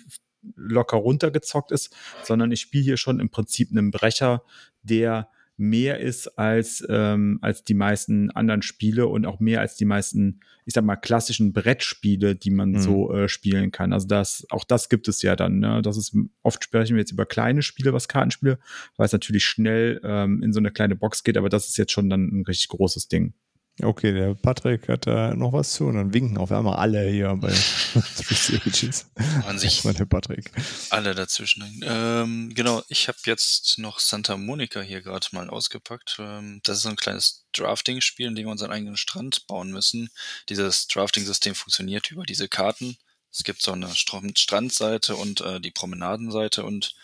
[0.55, 4.43] locker runtergezockt ist, sondern ich spiele hier schon im Prinzip einen Brecher,
[4.81, 9.85] der mehr ist als, ähm, als die meisten anderen Spiele und auch mehr als die
[9.85, 12.79] meisten, ich sag mal, klassischen Brettspiele, die man mhm.
[12.79, 13.91] so äh, spielen kann.
[13.91, 15.59] Also das, auch das gibt es ja dann.
[15.59, 15.81] Ne?
[15.81, 18.59] Das ist, oft sprechen wir jetzt über kleine Spiele, was Kartenspiele,
[18.97, 21.91] weil es natürlich schnell ähm, in so eine kleine Box geht, aber das ist jetzt
[21.91, 23.33] schon dann ein richtig großes Ding.
[23.83, 27.35] Okay, der Patrick hat da noch was zu und dann winken auf einmal alle hier
[27.35, 27.49] bei
[28.15, 29.05] Three Ages.
[29.45, 30.51] An sich der Patrick.
[30.89, 31.83] alle dazwischen.
[31.85, 36.17] Ähm, genau, ich habe jetzt noch Santa Monica hier gerade mal ausgepackt.
[36.19, 40.09] Ähm, das ist so ein kleines Drafting-Spiel, in dem wir unseren eigenen Strand bauen müssen.
[40.49, 42.97] Dieses Drafting-System funktioniert über diese Karten.
[43.31, 46.95] Es gibt so eine Strandseite und äh, die Promenadenseite und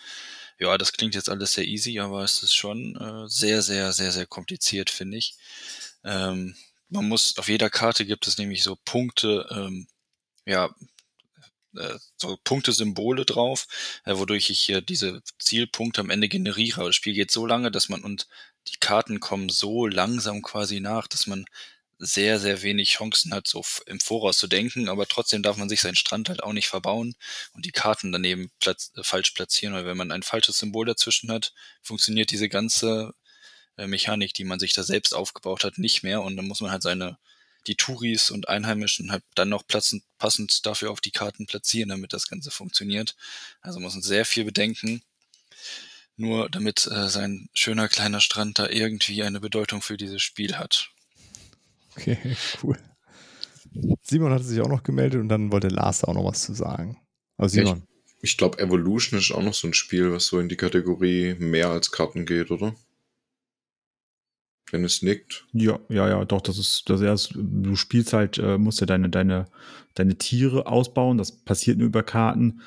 [0.58, 4.12] ja, das klingt jetzt alles sehr easy, aber es ist schon äh, sehr, sehr, sehr,
[4.12, 5.36] sehr kompliziert, finde ich.
[6.04, 6.56] Ähm,
[6.88, 9.88] man muss, auf jeder Karte gibt es nämlich so Punkte, ähm,
[10.46, 10.74] ja,
[11.76, 13.66] äh, so Punkte-Symbole drauf,
[14.04, 16.84] äh, wodurch ich hier diese Zielpunkte am Ende generiere.
[16.86, 18.28] Das Spiel geht so lange, dass man und
[18.68, 21.44] die Karten kommen so langsam quasi nach, dass man
[21.98, 25.80] sehr, sehr wenig Chancen hat, so im Voraus zu denken, aber trotzdem darf man sich
[25.80, 27.14] seinen Strand halt auch nicht verbauen
[27.52, 31.30] und die Karten daneben platz äh, falsch platzieren, weil wenn man ein falsches Symbol dazwischen
[31.30, 31.52] hat,
[31.82, 33.14] funktioniert diese ganze
[33.76, 36.22] äh, Mechanik, die man sich da selbst aufgebaut hat, nicht mehr.
[36.22, 37.18] Und dann muss man halt seine,
[37.66, 42.12] die Touris und Einheimischen halt dann noch platzend, passend dafür auf die Karten platzieren, damit
[42.12, 43.16] das Ganze funktioniert.
[43.60, 45.02] Also muss man sehr viel bedenken.
[46.16, 50.90] Nur damit äh, sein schöner kleiner Strand da irgendwie eine Bedeutung für dieses Spiel hat.
[51.96, 52.18] Okay,
[52.62, 52.78] cool.
[54.02, 57.00] Simon hatte sich auch noch gemeldet und dann wollte Lars auch noch was zu sagen.
[57.36, 57.82] Also Simon.
[58.18, 61.34] ich, ich glaube, Evolution ist auch noch so ein Spiel, was so in die Kategorie
[61.34, 62.76] mehr als Karten geht, oder?
[64.70, 65.46] Wenn es nickt.
[65.52, 69.08] Ja, ja, ja, doch, das ist, das erst, du spielst halt, äh, musst ja deine,
[69.08, 69.46] deine,
[69.94, 72.60] deine Tiere ausbauen, das passiert nur über Karten.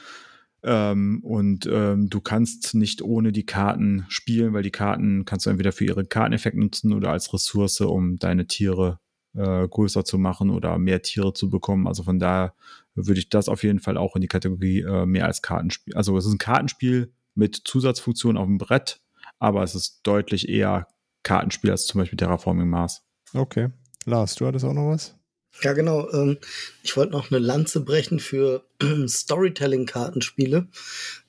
[0.64, 5.50] Ähm, und ähm, du kannst nicht ohne die Karten spielen, weil die Karten kannst du
[5.50, 9.00] entweder für ihre Karteneffekt nutzen oder als Ressource, um deine Tiere
[9.36, 11.88] äh, größer zu machen oder mehr Tiere zu bekommen.
[11.88, 12.54] Also von daher
[12.96, 15.96] würde ich das auf jeden Fall auch in die Kategorie äh, mehr als Kartenspiel.
[15.96, 19.00] Also es ist ein Kartenspiel mit Zusatzfunktionen auf dem Brett,
[19.40, 20.88] aber es ist deutlich eher
[21.28, 23.04] Kartenspiel als zum Beispiel Terraforming Mars.
[23.34, 23.68] Okay.
[24.06, 25.14] Lars, du hattest auch noch was?
[25.62, 26.10] Ja, genau.
[26.14, 26.38] Ähm,
[26.84, 28.64] ich wollte noch eine Lanze brechen für
[29.08, 30.68] Storytelling-Kartenspiele.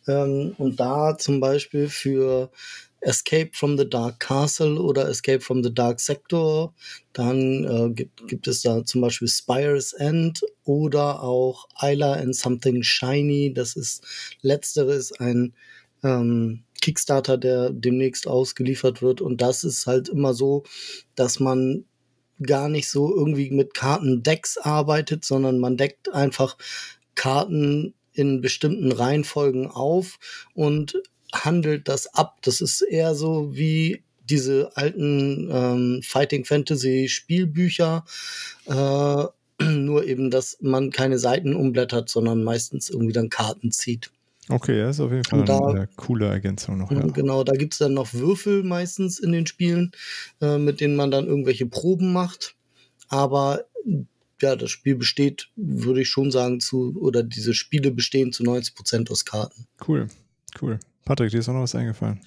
[0.06, 2.52] Ähm, und da zum Beispiel für
[3.00, 6.74] Escape from the Dark Castle oder Escape from the Dark Sector.
[7.12, 12.84] Dann äh, gibt, gibt es da zum Beispiel Spire's End oder auch Isla and Something
[12.84, 13.52] Shiny.
[13.52, 14.04] Das ist
[14.42, 15.54] letzteres ein
[16.02, 19.20] ähm, Kickstarter, der demnächst ausgeliefert wird.
[19.20, 20.64] Und das ist halt immer so,
[21.14, 21.84] dass man
[22.42, 26.56] gar nicht so irgendwie mit Kartendecks arbeitet, sondern man deckt einfach
[27.14, 30.18] Karten in bestimmten Reihenfolgen auf
[30.54, 31.00] und
[31.32, 32.38] handelt das ab.
[32.42, 38.04] Das ist eher so wie diese alten ähm, Fighting Fantasy Spielbücher,
[38.66, 39.24] äh,
[39.64, 44.10] nur eben, dass man keine Seiten umblättert, sondern meistens irgendwie dann Karten zieht.
[44.48, 46.90] Okay, das ist auf jeden Fall da, eine coole Ergänzung noch.
[46.90, 47.00] Ja.
[47.00, 49.92] Genau, da gibt es dann noch Würfel meistens in den Spielen,
[50.40, 52.54] äh, mit denen man dann irgendwelche Proben macht.
[53.08, 53.64] Aber
[54.40, 58.74] ja, das Spiel besteht, würde ich schon sagen, zu, oder diese Spiele bestehen zu 90
[58.74, 59.66] Prozent aus Karten.
[59.86, 60.08] Cool,
[60.62, 60.78] cool.
[61.04, 62.20] Patrick, dir ist auch noch was eingefallen?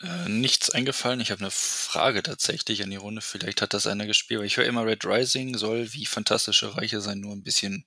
[0.00, 1.18] Äh, nichts eingefallen.
[1.20, 3.20] Ich habe eine Frage tatsächlich an die Runde.
[3.20, 4.44] Vielleicht hat das einer gespielt.
[4.44, 7.84] Ich höre immer, Red Rising soll wie fantastische Reiche sein, nur ein bisschen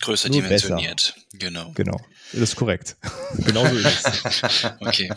[0.00, 1.14] Größer Nur dimensioniert.
[1.14, 1.26] Besser.
[1.38, 1.72] Genau.
[1.74, 2.00] Genau.
[2.32, 2.96] Das ist korrekt.
[3.44, 4.64] genau so ist es.
[4.80, 5.10] okay.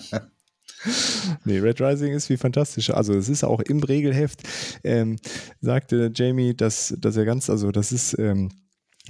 [1.44, 2.91] Nee, Red Rising ist wie fantastisch.
[2.91, 4.41] Also es ist auch im Regelheft,
[4.84, 5.18] ähm,
[5.60, 8.52] sagte Jamie, dass, dass er ganz, also das ist ähm,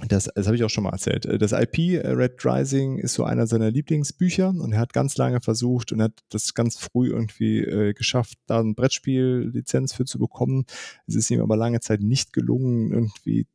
[0.06, 1.26] das, das habe ich auch schon mal erzählt.
[1.40, 5.40] Das IP äh, Red Rising ist so einer seiner Lieblingsbücher und er hat ganz lange
[5.40, 10.66] versucht und hat das ganz früh irgendwie äh, geschafft, da ein Brettspiel-Lizenz für zu bekommen.
[11.08, 13.48] Es ist ihm aber lange Zeit nicht gelungen, irgendwie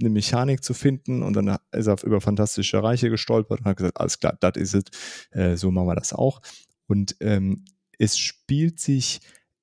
[0.00, 3.98] eine Mechanik zu finden und dann ist er über fantastische Reiche gestolpert und hat gesagt,
[3.98, 4.84] alles klar, das ist es,
[5.30, 6.40] äh, so machen wir das auch.
[6.86, 7.64] Und ähm,
[7.98, 9.20] es spielt sich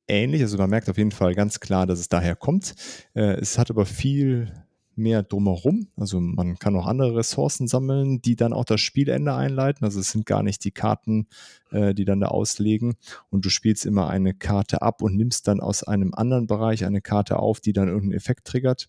[0.07, 2.75] ähnlich, also man merkt auf jeden Fall ganz klar, dass es daher kommt.
[3.13, 4.51] Äh, es hat aber viel
[4.95, 5.87] mehr drumherum.
[5.97, 9.85] Also man kann auch andere Ressourcen sammeln, die dann auch das Spielende einleiten.
[9.85, 11.27] Also es sind gar nicht die Karten,
[11.71, 12.95] äh, die dann da auslegen.
[13.29, 17.01] Und du spielst immer eine Karte ab und nimmst dann aus einem anderen Bereich eine
[17.01, 18.87] Karte auf, die dann irgendeinen Effekt triggert.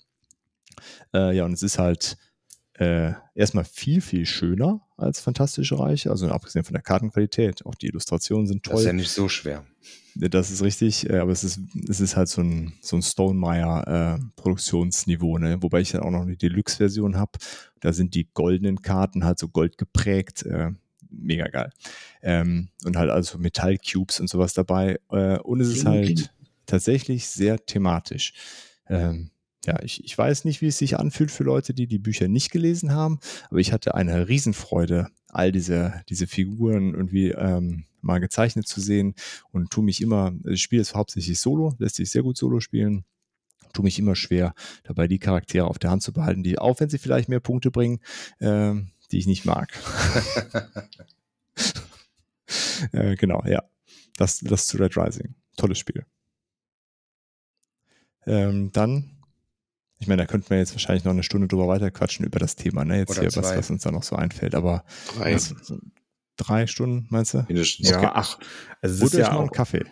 [1.12, 2.16] Äh, ja, und es ist halt
[2.74, 7.64] äh, erstmal viel, viel schöner als Fantastische Reiche, also abgesehen von der Kartenqualität.
[7.66, 8.74] Auch die Illustrationen sind toll.
[8.74, 9.64] Das ist ja nicht so schwer.
[10.16, 15.36] Das ist richtig, äh, aber es ist, es ist halt so ein, so ein Stonemeyer-Produktionsniveau,
[15.38, 15.62] äh, ne?
[15.62, 17.32] wobei ich dann auch noch eine Deluxe-Version habe.
[17.80, 20.44] Da sind die goldenen Karten halt so gold geprägt.
[20.44, 20.70] Äh,
[21.10, 21.70] mega geil.
[22.22, 25.00] Ähm, und halt also Metallcubes und sowas dabei.
[25.10, 26.32] Äh, und es ist halt
[26.66, 28.34] tatsächlich sehr thematisch.
[28.88, 29.30] Ähm,
[29.66, 32.50] ja, ich, ich weiß nicht, wie es sich anfühlt für Leute, die die Bücher nicht
[32.50, 33.18] gelesen haben,
[33.50, 39.14] aber ich hatte eine Riesenfreude, all diese, diese Figuren irgendwie ähm, mal gezeichnet zu sehen
[39.50, 43.04] und tue mich immer, ich spiele es hauptsächlich solo, lässt sich sehr gut solo spielen,
[43.72, 44.54] tue mich immer schwer,
[44.84, 47.70] dabei die Charaktere auf der Hand zu behalten, die, auch wenn sie vielleicht mehr Punkte
[47.70, 48.00] bringen,
[48.38, 48.74] äh,
[49.10, 49.72] die ich nicht mag.
[52.92, 53.62] äh, genau, ja.
[54.16, 55.34] Das, das zu Red Rising.
[55.56, 56.06] Tolles Spiel.
[58.26, 59.14] Ähm, dann
[60.04, 62.84] ich meine, da könnten wir jetzt wahrscheinlich noch eine Stunde drüber weiterquatschen über das Thema,
[62.84, 62.98] ne?
[62.98, 64.54] Jetzt Oder hier, was, was uns da noch so einfällt.
[64.54, 64.84] Aber
[65.16, 65.54] drei, was,
[66.36, 67.46] drei Stunden, meinst du?
[67.48, 67.88] Mindestens.
[67.88, 68.10] Ja, okay.
[68.12, 68.38] ach,
[68.82, 69.86] also es ist ja auch ein Kaffee.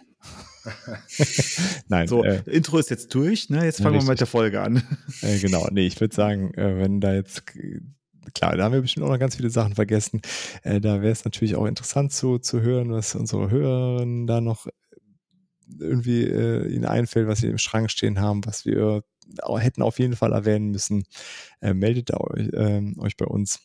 [1.88, 2.08] Nein.
[2.08, 3.64] So, äh, Intro ist jetzt durch, ne?
[3.64, 4.82] Jetzt fangen ja, wir mit der Folge an.
[5.22, 7.44] Äh, genau, nee, ich würde sagen, äh, wenn da jetzt
[8.34, 10.20] klar, da haben wir bestimmt auch noch ganz viele Sachen vergessen.
[10.62, 14.66] Äh, da wäre es natürlich auch interessant zu, zu hören, was unsere Hörerinnen da noch
[15.80, 19.04] irgendwie äh, ihnen einfällt, was sie im Schrank stehen haben, was wir
[19.58, 21.04] hätten auf jeden Fall erwähnen müssen.
[21.60, 23.60] Äh, meldet euch, äh, euch bei uns.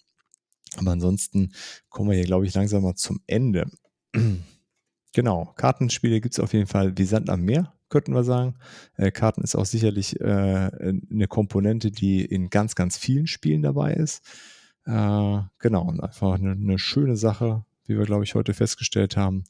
[0.76, 1.54] Aber ansonsten
[1.90, 3.70] kommen wir hier, glaube ich, langsam mal zum Ende.
[5.14, 8.56] genau, Kartenspiele gibt es auf jeden Fall wie Sand am Meer, könnten wir sagen.
[8.96, 13.94] Äh, Karten ist auch sicherlich äh, eine Komponente, die in ganz, ganz vielen Spielen dabei
[13.94, 14.24] ist.
[14.86, 19.46] Äh, genau, und einfach eine, eine schöne Sache, wie wir, glaube ich, heute festgestellt haben,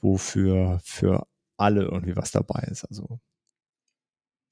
[0.00, 1.26] wofür für
[1.56, 2.84] alle irgendwie was dabei ist.
[2.84, 3.20] Also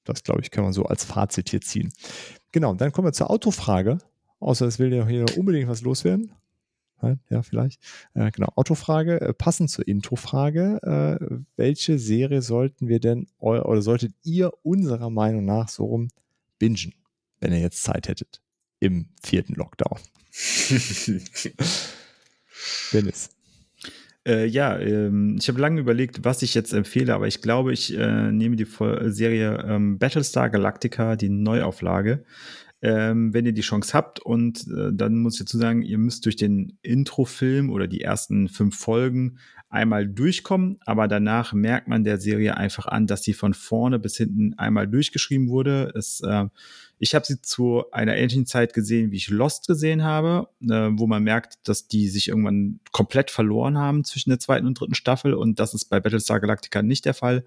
[0.03, 1.91] das, glaube ich, kann man so als Fazit hier ziehen.
[2.51, 3.99] Genau, dann kommen wir zur Autofrage.
[4.39, 6.33] Außer es will ja hier unbedingt was loswerden.
[7.29, 7.81] Ja, vielleicht.
[8.13, 10.79] Äh, genau, Autofrage, äh, passend zur Introfrage.
[10.83, 16.07] Äh, welche Serie sollten wir denn oder solltet ihr unserer Meinung nach so rum
[16.59, 16.93] bingen,
[17.39, 18.41] wenn ihr jetzt Zeit hättet
[18.79, 19.99] im vierten Lockdown?
[22.93, 23.29] Dennis.
[24.25, 27.97] Äh, ja, ähm, ich habe lange überlegt, was ich jetzt empfehle, aber ich glaube, ich
[27.97, 28.67] äh, nehme die
[29.11, 32.23] Serie ähm, Battlestar Galactica, die Neuauflage.
[32.81, 36.25] Ähm, wenn ihr die Chance habt und äh, dann muss ich dazu sagen, ihr müsst
[36.25, 39.37] durch den Introfilm oder die ersten fünf Folgen
[39.73, 44.17] einmal durchkommen, aber danach merkt man der Serie einfach an, dass sie von vorne bis
[44.17, 45.91] hinten einmal durchgeschrieben wurde.
[45.95, 46.45] Es äh,
[46.99, 51.05] ich habe sie zu einer ähnlichen Zeit gesehen, wie ich Lost gesehen habe, äh, wo
[51.05, 55.33] man merkt, dass die sich irgendwann komplett verloren haben zwischen der zweiten und dritten Staffel
[55.33, 57.43] und das ist bei Battlestar Galactica nicht der Fall.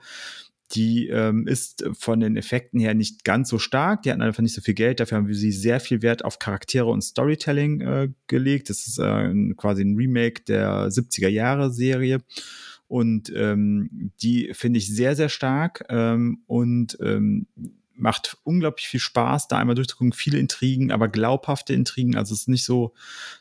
[0.73, 4.03] Die ähm, ist von den Effekten her nicht ganz so stark.
[4.03, 5.01] Die hatten einfach nicht so viel Geld.
[5.01, 8.71] Dafür haben wir sie sehr viel Wert auf Charaktere und Storytelling äh, gelegt.
[8.71, 12.21] Das ist äh, quasi ein Remake der 70er Jahre Serie.
[12.89, 15.85] Und ähm, die finde ich sehr, sehr stark.
[15.89, 17.47] Ähm, und ähm,
[17.99, 22.17] macht unglaublich viel Spaß, da einmal durchzugucken, viele Intrigen, aber glaubhafte Intrigen.
[22.17, 22.93] Also es ist nicht so,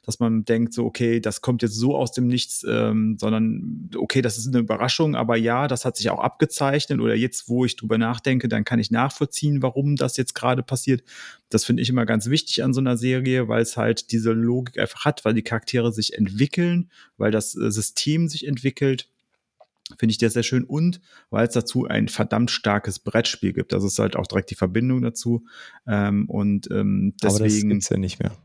[0.06, 4.22] dass man denkt, so, okay, das kommt jetzt so aus dem Nichts, ähm, sondern okay,
[4.22, 7.76] das ist eine Überraschung, aber ja, das hat sich auch abgezeichnet oder jetzt, wo ich
[7.76, 11.04] drüber nachdenke, dann kann ich nachvollziehen, warum das jetzt gerade passiert.
[11.50, 14.80] Das finde ich immer ganz wichtig an so einer Serie, weil es halt diese Logik
[14.80, 19.10] einfach hat, weil die Charaktere sich entwickeln, weil das äh, System sich entwickelt
[19.98, 21.00] finde ich der sehr schön und
[21.30, 23.74] weil es dazu ein verdammt starkes Brettspiel gibt.
[23.74, 25.46] Das ist halt auch direkt die Verbindung dazu.
[25.88, 27.36] Ähm, und ähm, deswegen.
[27.36, 28.36] Aber das gibt's ja nicht mehr.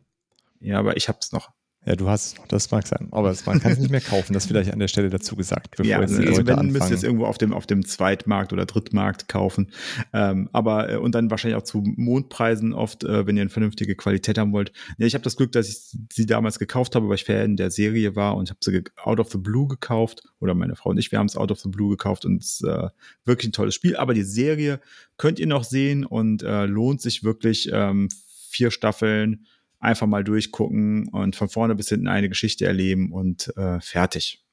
[0.61, 1.51] Ja, aber ich habe es noch.
[1.87, 3.09] Ja, du hast es noch, das mag sein.
[3.11, 5.77] Aber man kann es nicht mehr kaufen, das vielleicht an der Stelle dazu gesagt.
[5.79, 6.73] Bevor ja, also, also wenn, anfangen.
[6.73, 9.73] müsst ihr es irgendwo auf dem, auf dem Zweitmarkt oder Drittmarkt kaufen.
[10.13, 13.97] Ähm, aber, äh, und dann wahrscheinlich auch zu Mondpreisen oft, äh, wenn ihr eine vernünftige
[13.97, 14.73] Qualität haben wollt.
[14.99, 17.71] Ja, ich habe das Glück, dass ich sie damals gekauft habe, weil ich Fan der
[17.71, 20.23] Serie war und habe sie out of the blue gekauft.
[20.39, 22.61] Oder meine Frau und ich, wir haben es out of the blue gekauft und es
[22.61, 22.89] ist äh,
[23.25, 23.97] wirklich ein tolles Spiel.
[23.97, 24.81] Aber die Serie
[25.17, 28.11] könnt ihr noch sehen und äh, lohnt sich wirklich ähm,
[28.51, 29.47] vier Staffeln
[29.81, 34.45] einfach mal durchgucken und von vorne bis hinten eine Geschichte erleben und äh, fertig.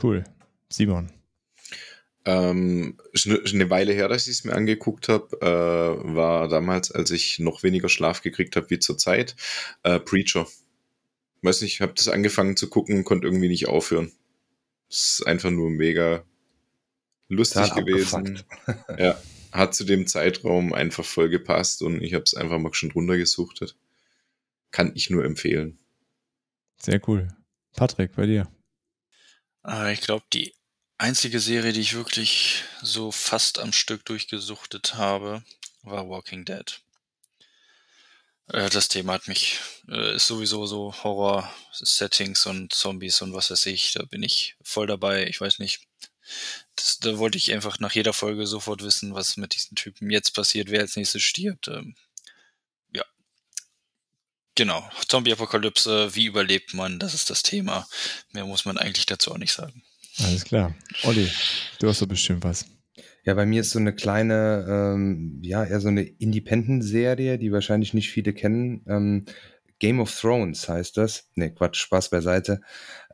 [0.00, 0.24] Cool.
[0.68, 1.10] Simon.
[2.26, 7.38] Ähm, eine Weile her, dass ich es mir angeguckt habe, äh, war damals, als ich
[7.38, 9.34] noch weniger Schlaf gekriegt habe wie zurzeit,
[9.82, 10.46] äh, Preacher.
[11.42, 14.12] Weiß nicht, ich habe das angefangen zu gucken, konnte irgendwie nicht aufhören.
[14.90, 16.22] Es ist einfach nur mega
[17.28, 18.42] lustig Total gewesen.
[18.98, 19.18] ja,
[19.52, 23.16] hat zu dem Zeitraum einfach voll gepasst und ich habe es einfach mal schon drunter
[23.16, 23.76] gesuchtet.
[24.70, 25.78] Kann ich nur empfehlen.
[26.78, 27.28] Sehr cool.
[27.74, 28.50] Patrick, bei dir.
[29.66, 30.54] Äh, ich glaube, die
[30.98, 35.42] einzige Serie, die ich wirklich so fast am Stück durchgesuchtet habe,
[35.82, 36.80] war Walking Dead.
[38.48, 43.66] Äh, das Thema hat mich, äh, ist sowieso so Horror-Settings und Zombies und was weiß
[43.66, 45.26] ich, da bin ich voll dabei.
[45.26, 45.86] Ich weiß nicht.
[46.76, 50.32] Das, da wollte ich einfach nach jeder Folge sofort wissen, was mit diesen Typen jetzt
[50.32, 51.68] passiert, wer als nächstes stirbt.
[51.68, 51.96] Ähm.
[54.54, 54.88] Genau.
[55.08, 56.98] Zombie-Apokalypse, wie überlebt man?
[56.98, 57.86] Das ist das Thema.
[58.32, 59.82] Mehr muss man eigentlich dazu auch nicht sagen.
[60.18, 60.74] Alles klar.
[61.04, 61.30] Olli,
[61.78, 62.66] du hast doch bestimmt was.
[63.24, 67.94] Ja, bei mir ist so eine kleine, ähm, ja, eher so eine Independent-Serie, die wahrscheinlich
[67.94, 68.82] nicht viele kennen.
[68.88, 69.24] Ähm,
[69.78, 71.28] Game of Thrones heißt das.
[71.34, 72.60] Ne, Quatsch, Spaß beiseite.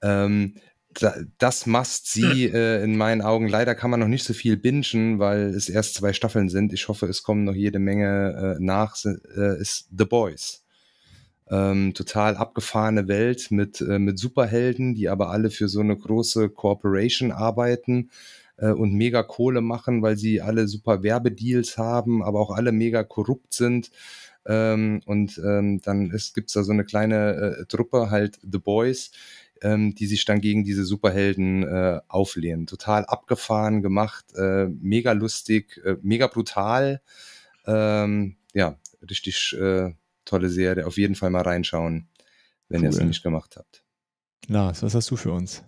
[0.02, 0.54] Ähm,
[0.94, 3.48] da, das must sie äh, in meinen Augen.
[3.48, 6.72] Leider kann man noch nicht so viel bingen, weil es erst zwei Staffeln sind.
[6.72, 8.96] Ich hoffe, es kommen noch jede Menge äh, nach.
[9.04, 10.65] Äh, ist The Boys.
[11.48, 16.48] Ähm, total abgefahrene Welt mit, äh, mit Superhelden, die aber alle für so eine große
[16.50, 18.10] Corporation arbeiten
[18.56, 23.04] äh, und mega Kohle machen, weil sie alle super Werbedeals haben, aber auch alle mega
[23.04, 23.90] korrupt sind.
[24.46, 29.10] Ähm, und ähm, dann gibt es da so eine kleine äh, Truppe, halt The Boys,
[29.62, 32.66] ähm, die sich dann gegen diese Superhelden äh, auflehnen.
[32.66, 37.00] Total abgefahren gemacht, äh, mega lustig, äh, mega brutal.
[37.66, 38.78] Ähm, ja,
[39.08, 39.92] richtig äh,
[40.26, 40.86] tolle Serie.
[40.86, 42.08] Auf jeden Fall mal reinschauen,
[42.68, 42.84] wenn cool.
[42.84, 43.82] ihr es noch nicht gemacht habt.
[44.48, 45.62] Lars, was hast du für uns?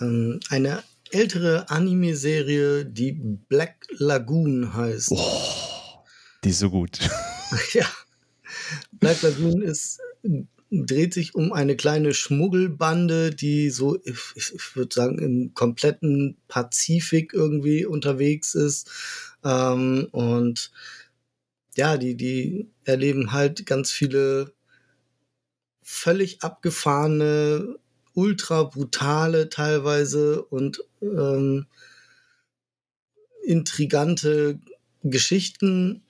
[0.00, 5.12] Ähm, eine ältere Anime-Serie, die Black Lagoon heißt.
[5.12, 6.04] Oh,
[6.44, 6.98] die ist so gut.
[7.72, 7.86] ja.
[8.92, 10.00] Black Lagoon ist
[10.82, 17.32] dreht sich um eine kleine Schmuggelbande, die so, ich, ich würde sagen, im kompletten Pazifik
[17.32, 18.90] irgendwie unterwegs ist.
[19.44, 20.72] Ähm, und
[21.76, 24.52] ja, die, die erleben halt ganz viele
[25.82, 27.76] völlig abgefahrene,
[28.14, 31.66] ultra brutale teilweise und ähm,
[33.44, 34.58] intrigante
[35.02, 36.02] Geschichten.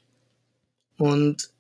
[0.97, 1.51] Und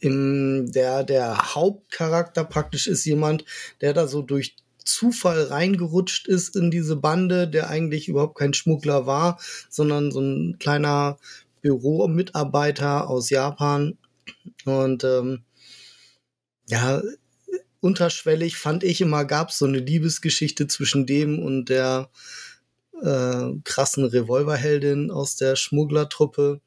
[0.00, 3.44] im, der, der Hauptcharakter praktisch ist jemand,
[3.80, 9.06] der da so durch Zufall reingerutscht ist in diese Bande, der eigentlich überhaupt kein Schmuggler
[9.06, 11.18] war, sondern so ein kleiner
[11.62, 13.98] Büromitarbeiter aus Japan.
[14.64, 15.44] Und ähm,
[16.68, 17.02] ja,
[17.80, 22.10] unterschwellig fand ich immer, gab es so eine Liebesgeschichte zwischen dem und der
[23.02, 26.60] äh, krassen Revolverheldin aus der Schmugglertruppe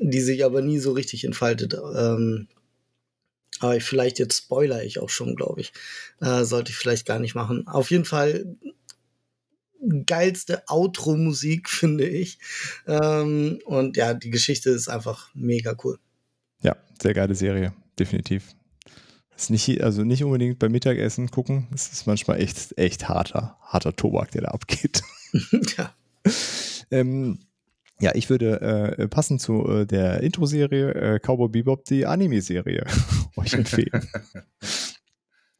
[0.00, 1.74] die sich aber nie so richtig entfaltet.
[1.74, 2.48] Ähm,
[3.60, 5.72] aber vielleicht jetzt spoiler ich auch schon, glaube ich.
[6.20, 7.66] Äh, sollte ich vielleicht gar nicht machen.
[7.66, 8.56] Auf jeden Fall
[10.06, 12.38] geilste Outro-Musik, finde ich.
[12.86, 15.98] Ähm, und ja, die Geschichte ist einfach mega cool.
[16.62, 18.54] Ja, sehr geile Serie, definitiv.
[19.36, 21.66] Ist nicht, also nicht unbedingt beim Mittagessen gucken.
[21.74, 25.02] Es ist manchmal echt, echt harter, harter Tobak, der da abgeht.
[25.76, 25.94] ja.
[26.90, 27.38] ähm,
[28.00, 28.60] ja, ich würde
[28.98, 32.84] äh, passend zu äh, der Intro-Serie äh, Cowboy Bebop die Anime-Serie
[33.36, 34.08] euch empfehlen.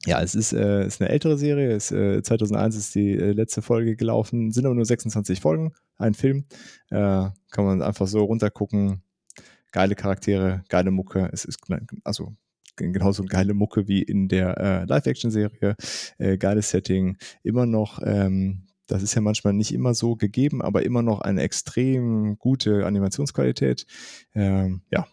[0.07, 1.73] Ja, es ist, äh, ist eine ältere Serie.
[1.73, 4.53] Es, äh, 2001 ist die äh, letzte Folge gelaufen.
[4.53, 6.47] Sind aber nur 26 Folgen, ein Film.
[6.91, 9.03] Äh, kann man einfach so runtergucken.
[9.73, 11.29] Geile Charaktere, geile Mucke.
[11.33, 11.61] Es ist
[12.05, 12.35] also
[12.77, 15.77] genauso geile Mucke wie in der äh, Live-Action-Serie.
[16.19, 17.17] Äh, geiles Setting.
[17.43, 21.43] Immer noch ähm, das ist ja manchmal nicht immer so gegeben, aber immer noch eine
[21.43, 23.87] extrem gute Animationsqualität.
[24.35, 25.07] Ähm, ja,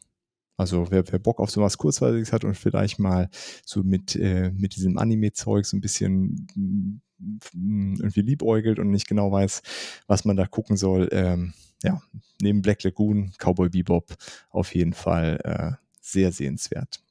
[0.64, 3.30] also wer, wer Bock auf sowas Kurzweiliges hat und vielleicht mal
[3.66, 9.32] so mit, äh, mit diesem Anime-Zeug so ein bisschen mm, irgendwie liebäugelt und nicht genau
[9.32, 9.62] weiß,
[10.08, 11.54] was man da gucken soll, ähm,
[11.84, 12.02] ja,
[12.42, 14.16] neben Black Lagoon, Cowboy Bebop
[14.50, 17.02] auf jeden Fall äh, sehr sehenswert.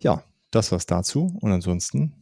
[0.00, 1.36] Ja, das war's dazu.
[1.40, 2.14] Und ansonsten,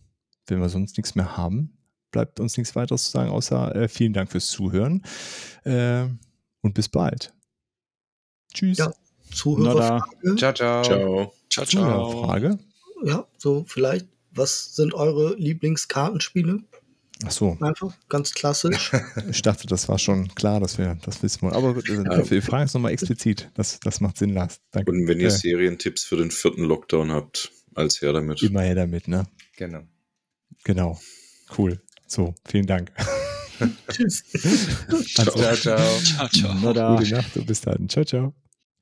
[0.46, 1.78] wenn wir sonst nichts mehr haben,
[2.10, 5.04] bleibt uns nichts weiteres zu sagen, außer äh, vielen Dank fürs Zuhören
[5.62, 6.06] äh,
[6.62, 7.32] und bis bald.
[8.52, 8.78] Tschüss.
[8.78, 8.92] Ja,
[9.34, 10.36] Zuhörerfrage.
[10.36, 10.82] Ciao, ciao.
[10.84, 11.64] Ciao, ciao.
[11.66, 12.24] ciao.
[12.26, 12.58] Frage.
[13.04, 16.60] Ja, so vielleicht, was sind eure Lieblingskartenspiele?
[17.24, 17.56] Ach so.
[17.60, 18.92] Einfach ganz klassisch.
[19.30, 21.54] Ich dachte, das war schon klar, dass wir das wissen wollen.
[21.54, 23.50] Aber äh, wir fragen es nochmal explizit.
[23.54, 24.60] Das, das macht Sinn, Lars.
[24.70, 24.90] Danke.
[24.90, 28.42] Und wenn ihr Äh, Serientipps für den vierten Lockdown habt, als her damit.
[28.42, 29.26] Immer her damit, ne?
[29.56, 29.82] Genau.
[30.64, 30.98] Genau.
[31.56, 31.80] Cool.
[32.06, 32.90] So, vielen Dank.
[33.90, 34.24] Tschüss.
[35.18, 35.78] Also, Ciao, ciao.
[36.00, 36.96] Ciao, ciao.
[36.96, 37.88] Gute Nacht und bis dann.
[37.88, 38.34] Ciao, ciao.